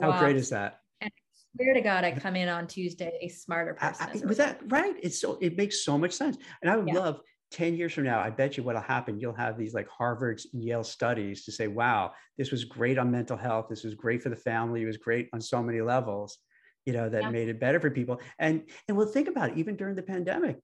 How 0.01 0.19
great 0.19 0.37
is 0.37 0.51
that? 0.51 0.81
And 1.01 1.11
I 1.11 1.57
swear 1.57 1.75
to 1.75 1.81
God, 1.81 2.05
I 2.05 2.13
come 2.13 2.37
in 2.37 2.49
on 2.49 2.67
Tuesday 2.67 3.13
a 3.21 3.29
smarter 3.29 3.75
person. 3.75 4.09
I, 4.09 4.19
I, 4.19 4.27
with 4.27 4.39
that, 4.39 4.61
right? 4.67 4.95
It's 5.03 5.21
so 5.21 5.39
it 5.41 5.57
makes 5.57 5.85
so 5.85 5.99
much 5.99 6.13
sense. 6.13 6.37
And 6.63 6.71
I 6.71 6.77
would 6.77 6.89
yeah. 6.89 6.99
love 6.99 7.21
10 7.51 7.77
years 7.77 7.93
from 7.93 8.05
now, 8.05 8.21
I 8.21 8.31
bet 8.31 8.57
you 8.57 8.63
what'll 8.63 8.81
happen, 8.81 9.19
you'll 9.19 9.33
have 9.35 9.59
these 9.59 9.75
like 9.75 9.89
Harvard 9.89 10.41
and 10.53 10.63
Yale 10.63 10.85
studies 10.85 11.45
to 11.45 11.53
say, 11.53 11.67
wow, 11.67 12.13
this 12.39 12.51
was 12.51 12.65
great 12.65 12.99
on 12.99 13.11
mental 13.11 13.37
health. 13.37 13.67
This 13.69 13.85
was 13.85 13.95
great 13.95 14.23
for 14.23 14.29
the 14.29 14.37
family. 14.37 14.83
It 14.83 14.87
was 14.87 14.97
great 14.97 15.29
on 15.33 15.41
so 15.41 15.63
many 15.63 15.81
levels, 15.81 16.39
you 16.87 16.93
know, 16.93 17.09
that 17.09 17.23
yeah. 17.23 17.31
made 17.31 17.49
it 17.49 17.59
better 17.59 17.81
for 17.81 17.91
people. 17.91 18.21
And 18.39 18.63
and 18.87 18.97
we'll 18.97 19.07
think 19.07 19.29
about 19.29 19.51
it, 19.51 19.59
even 19.59 19.77
during 19.77 19.97
the 19.97 20.03
pandemic, 20.03 20.59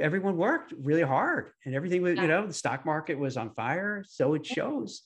everyone 0.00 0.36
worked 0.36 0.74
really 0.80 1.02
hard 1.02 1.50
and 1.64 1.74
everything 1.74 2.02
was, 2.02 2.16
yeah. 2.16 2.22
you 2.22 2.28
know, 2.28 2.46
the 2.46 2.52
stock 2.52 2.84
market 2.84 3.18
was 3.18 3.36
on 3.36 3.54
fire. 3.54 4.04
So 4.08 4.34
it 4.34 4.44
shows 4.44 5.02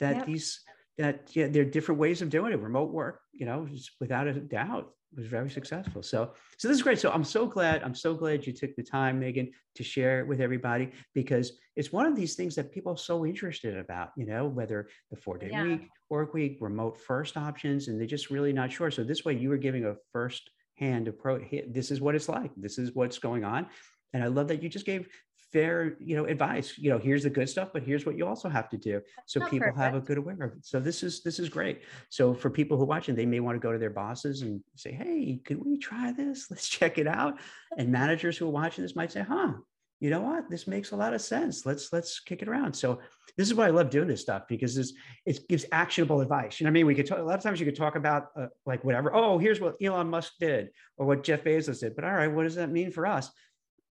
that 0.00 0.16
yeah. 0.16 0.24
these 0.24 0.60
that 0.98 1.30
yeah, 1.34 1.46
there 1.46 1.62
are 1.62 1.66
different 1.70 2.00
ways 2.00 2.22
of 2.22 2.30
doing 2.30 2.52
it. 2.52 2.58
Remote 2.58 2.90
work, 2.90 3.20
you 3.32 3.46
know, 3.46 3.68
without 4.00 4.26
a 4.26 4.34
doubt 4.34 4.90
was 5.14 5.26
very 5.26 5.50
successful. 5.50 6.02
So, 6.02 6.32
so 6.58 6.68
this 6.68 6.76
is 6.76 6.82
great. 6.82 6.98
So 6.98 7.10
I'm 7.10 7.24
so 7.24 7.46
glad, 7.46 7.82
I'm 7.82 7.94
so 7.94 8.14
glad 8.14 8.46
you 8.46 8.52
took 8.52 8.74
the 8.76 8.82
time, 8.82 9.18
Megan, 9.18 9.50
to 9.74 9.82
share 9.82 10.20
it 10.20 10.28
with 10.28 10.40
everybody 10.40 10.92
because 11.14 11.52
it's 11.76 11.92
one 11.92 12.06
of 12.06 12.16
these 12.16 12.34
things 12.34 12.54
that 12.56 12.72
people 12.72 12.92
are 12.92 12.98
so 12.98 13.26
interested 13.26 13.76
about, 13.76 14.10
you 14.16 14.26
know, 14.26 14.46
whether 14.46 14.88
the 15.10 15.16
four 15.16 15.38
day 15.38 15.50
yeah. 15.50 15.62
week, 15.62 15.88
work 16.10 16.34
week, 16.34 16.58
remote 16.60 16.98
first 16.98 17.36
options, 17.36 17.88
and 17.88 18.00
they're 18.00 18.06
just 18.06 18.30
really 18.30 18.52
not 18.52 18.72
sure. 18.72 18.90
So 18.90 19.04
this 19.04 19.24
way 19.24 19.34
you 19.34 19.48
were 19.48 19.58
giving 19.58 19.84
a 19.84 19.94
first 20.12 20.50
hand 20.74 21.08
approach. 21.08 21.42
This 21.68 21.90
is 21.90 22.00
what 22.00 22.14
it's 22.14 22.28
like. 22.28 22.50
This 22.56 22.78
is 22.78 22.94
what's 22.94 23.18
going 23.18 23.44
on. 23.44 23.66
And 24.12 24.22
I 24.22 24.28
love 24.28 24.48
that 24.48 24.62
you 24.62 24.68
just 24.68 24.86
gave 24.86 25.08
fair, 25.52 25.96
you 26.00 26.16
know, 26.16 26.24
advice. 26.24 26.76
You 26.78 26.90
know, 26.90 26.98
here's 26.98 27.22
the 27.22 27.30
good 27.30 27.48
stuff, 27.48 27.70
but 27.72 27.82
here's 27.82 28.04
what 28.04 28.16
you 28.16 28.26
also 28.26 28.48
have 28.48 28.68
to 28.70 28.76
do, 28.76 29.00
so 29.26 29.40
people 29.48 29.72
have 29.74 29.94
a 29.94 30.00
good 30.00 30.18
awareness. 30.18 30.52
of 30.52 30.58
it. 30.58 30.66
So 30.66 30.80
this 30.80 31.02
is 31.02 31.22
this 31.22 31.38
is 31.38 31.48
great. 31.48 31.82
So 32.10 32.34
for 32.34 32.50
people 32.50 32.76
who 32.76 32.82
are 32.84 32.86
watching, 32.86 33.14
they 33.14 33.26
may 33.26 33.40
want 33.40 33.56
to 33.56 33.60
go 33.60 33.72
to 33.72 33.78
their 33.78 33.90
bosses 33.90 34.42
and 34.42 34.60
say, 34.74 34.92
"Hey, 34.92 35.40
could 35.44 35.64
we 35.64 35.78
try 35.78 36.12
this? 36.12 36.46
Let's 36.50 36.68
check 36.68 36.98
it 36.98 37.06
out." 37.06 37.38
And 37.76 37.90
managers 37.90 38.36
who 38.36 38.46
are 38.46 38.50
watching 38.50 38.82
this 38.82 38.96
might 38.96 39.12
say, 39.12 39.22
"Huh." 39.22 39.54
You 39.98 40.10
know 40.10 40.20
what? 40.20 40.50
This 40.50 40.66
makes 40.66 40.90
a 40.90 40.96
lot 40.96 41.14
of 41.14 41.22
sense. 41.22 41.64
Let's 41.64 41.90
let's 41.90 42.20
kick 42.20 42.42
it 42.42 42.48
around. 42.48 42.74
So 42.74 43.00
this 43.38 43.48
is 43.48 43.54
why 43.54 43.66
I 43.66 43.70
love 43.70 43.88
doing 43.88 44.08
this 44.08 44.20
stuff 44.20 44.42
because 44.46 44.74
this 44.74 44.92
it 45.24 45.48
gives 45.48 45.64
actionable 45.72 46.20
advice. 46.20 46.60
You 46.60 46.64
know 46.64 46.68
what 46.68 46.72
I 46.72 46.74
mean? 46.74 46.86
We 46.86 46.94
could 46.94 47.06
talk 47.06 47.18
a 47.18 47.22
lot 47.22 47.38
of 47.38 47.42
times 47.42 47.60
you 47.60 47.64
could 47.64 47.76
talk 47.76 47.96
about 47.96 48.26
uh, 48.38 48.48
like 48.66 48.84
whatever. 48.84 49.14
Oh, 49.14 49.38
here's 49.38 49.58
what 49.58 49.76
Elon 49.82 50.10
Musk 50.10 50.34
did 50.38 50.68
or 50.98 51.06
what 51.06 51.24
Jeff 51.24 51.44
Bezos 51.44 51.80
did. 51.80 51.96
But 51.96 52.04
all 52.04 52.12
right, 52.12 52.28
what 52.28 52.42
does 52.42 52.56
that 52.56 52.70
mean 52.70 52.90
for 52.90 53.06
us? 53.06 53.30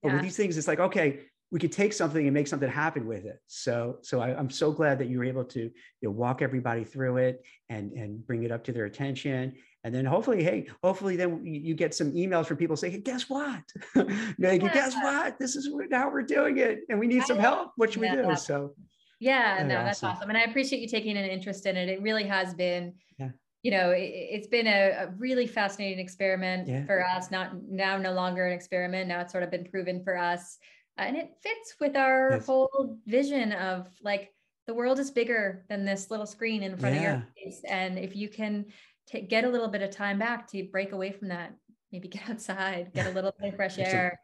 But 0.03 0.13
with 0.15 0.23
these 0.23 0.37
things, 0.37 0.59
it's 0.59 0.67
like, 0.67 0.81
okay, 0.81 1.21
we 1.53 1.61
could 1.61 1.71
take 1.71 1.93
something 1.93 2.27
and 2.27 2.33
make 2.33 2.49
something 2.49 2.69
happen 2.69 3.07
with 3.07 3.27
it. 3.27 3.39
So, 3.47 3.99
so 4.01 4.21
I, 4.21 4.35
I'm 4.35 4.49
so 4.49 4.73
glad 4.73 4.99
that 4.99 5.09
you 5.09 5.19
were 5.19 5.25
able 5.25 5.45
to 5.45 5.61
you 5.61 5.71
know, 6.01 6.11
walk 6.11 6.41
everybody 6.41 6.83
through 6.83 7.19
it 7.19 7.45
and 7.69 7.93
and 7.93 8.27
bring 8.27 8.43
it 8.43 8.51
up 8.51 8.65
to 8.65 8.73
their 8.73 8.87
attention. 8.87 9.53
And 9.85 9.95
then 9.95 10.07
hopefully, 10.07 10.43
hey, 10.43 10.69
hopefully 10.83 11.17
then 11.17 11.45
you, 11.45 11.75
get 11.75 11.93
some 11.93 12.13
emails 12.13 12.47
from 12.47 12.57
people 12.57 12.77
saying, 12.77 12.95
hey, 12.95 13.01
guess 13.01 13.29
what? 13.29 13.63
Megan, 14.39 14.71
guess 14.73 14.95
what? 14.95 15.39
This 15.41 15.57
is 15.57 15.69
how 15.93 16.09
we're 16.11 16.23
doing 16.23 16.59
it. 16.59 16.81
And 16.89 17.01
we 17.01 17.09
need 17.09 17.25
some 17.25 17.37
help. 17.39 17.73
What 17.77 17.93
should 17.93 18.01
we 18.01 18.09
that. 18.09 18.29
do? 18.29 18.37
So 18.37 18.75
Yeah, 19.19 19.59
no, 19.63 19.83
that's 19.85 20.03
awesome. 20.05 20.17
awesome. 20.19 20.29
And 20.31 20.39
I 20.39 20.43
appreciate 20.43 20.81
you 20.83 20.89
taking 20.89 21.17
an 21.17 21.25
interest 21.25 21.67
in 21.67 21.77
it. 21.77 21.89
It 21.89 22.01
really 22.01 22.23
has 22.25 22.55
been, 22.55 22.95
Yeah. 23.19 23.31
you 23.65 23.73
know, 23.73 23.91
it, 23.91 24.13
it's 24.15 24.47
been 24.47 24.69
a, 24.69 24.91
a 24.91 25.15
really 25.19 25.49
fascinating 25.49 25.99
experiment 25.99 26.69
Yeah. 26.69 26.87
for 26.87 27.05
us, 27.05 27.33
not 27.33 27.51
now 27.69 27.99
no 27.99 28.13
longer 28.13 28.47
an 28.47 28.53
experiment. 28.53 29.09
Now 29.09 29.21
it's 29.21 29.33
sort 29.33 29.43
of 29.43 29.51
been 29.51 29.65
proven 29.65 30.05
for 30.05 30.17
us. 30.17 30.59
Uh, 30.99 31.03
and 31.03 31.17
it 31.17 31.31
fits 31.43 31.75
with 31.81 31.97
our 31.97 32.33
Yes. 32.33 32.47
whole 32.47 32.99
vision 33.07 33.53
of 33.53 33.89
like 34.03 34.35
the 34.67 34.75
world 34.75 34.99
is 34.99 35.11
bigger 35.11 35.65
than 35.69 35.85
this 35.85 36.11
little 36.11 36.27
screen 36.27 36.63
in 36.63 36.77
front 36.77 36.97
of 36.97 37.03
your 37.03 37.27
face. 37.37 37.63
And 37.69 37.99
if 37.99 38.15
you 38.15 38.29
can 38.29 38.67
ta- 39.11 39.19
get 39.29 39.45
a 39.45 39.49
little 39.49 39.69
bit 39.69 39.83
of 39.83 39.91
time 39.91 40.19
back 40.19 40.49
to 40.53 40.65
break 40.71 40.93
away 40.93 41.11
from 41.13 41.29
that, 41.29 41.55
maybe 41.91 42.09
get 42.17 42.29
outside, 42.31 42.93
get 42.95 43.07
a 43.07 43.11
little 43.17 43.33
bit 43.41 43.49
of 43.51 43.57
fresh 43.57 43.79
Excellent. 43.79 43.95
air, 43.95 44.21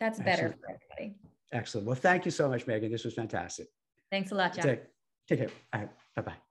that's 0.00 0.18
better 0.18 0.48
Excellent. 0.48 0.60
for 0.60 0.78
everybody. 0.98 1.18
excellent. 1.52 1.86
Well, 1.86 1.96
thank 1.96 2.24
you 2.24 2.30
so 2.30 2.48
much, 2.48 2.66
Megan. 2.66 2.90
This 2.90 3.04
was 3.04 3.14
fantastic. 3.14 3.68
Thanks 4.10 4.32
a 4.32 4.34
lot, 4.34 4.54
Jack. 4.54 4.64
Take, 4.64 4.80
take 5.28 5.38
care. 5.40 5.48
All 5.72 5.80
right. 5.80 5.90
Bye 6.16 6.22
bye. 6.22 6.45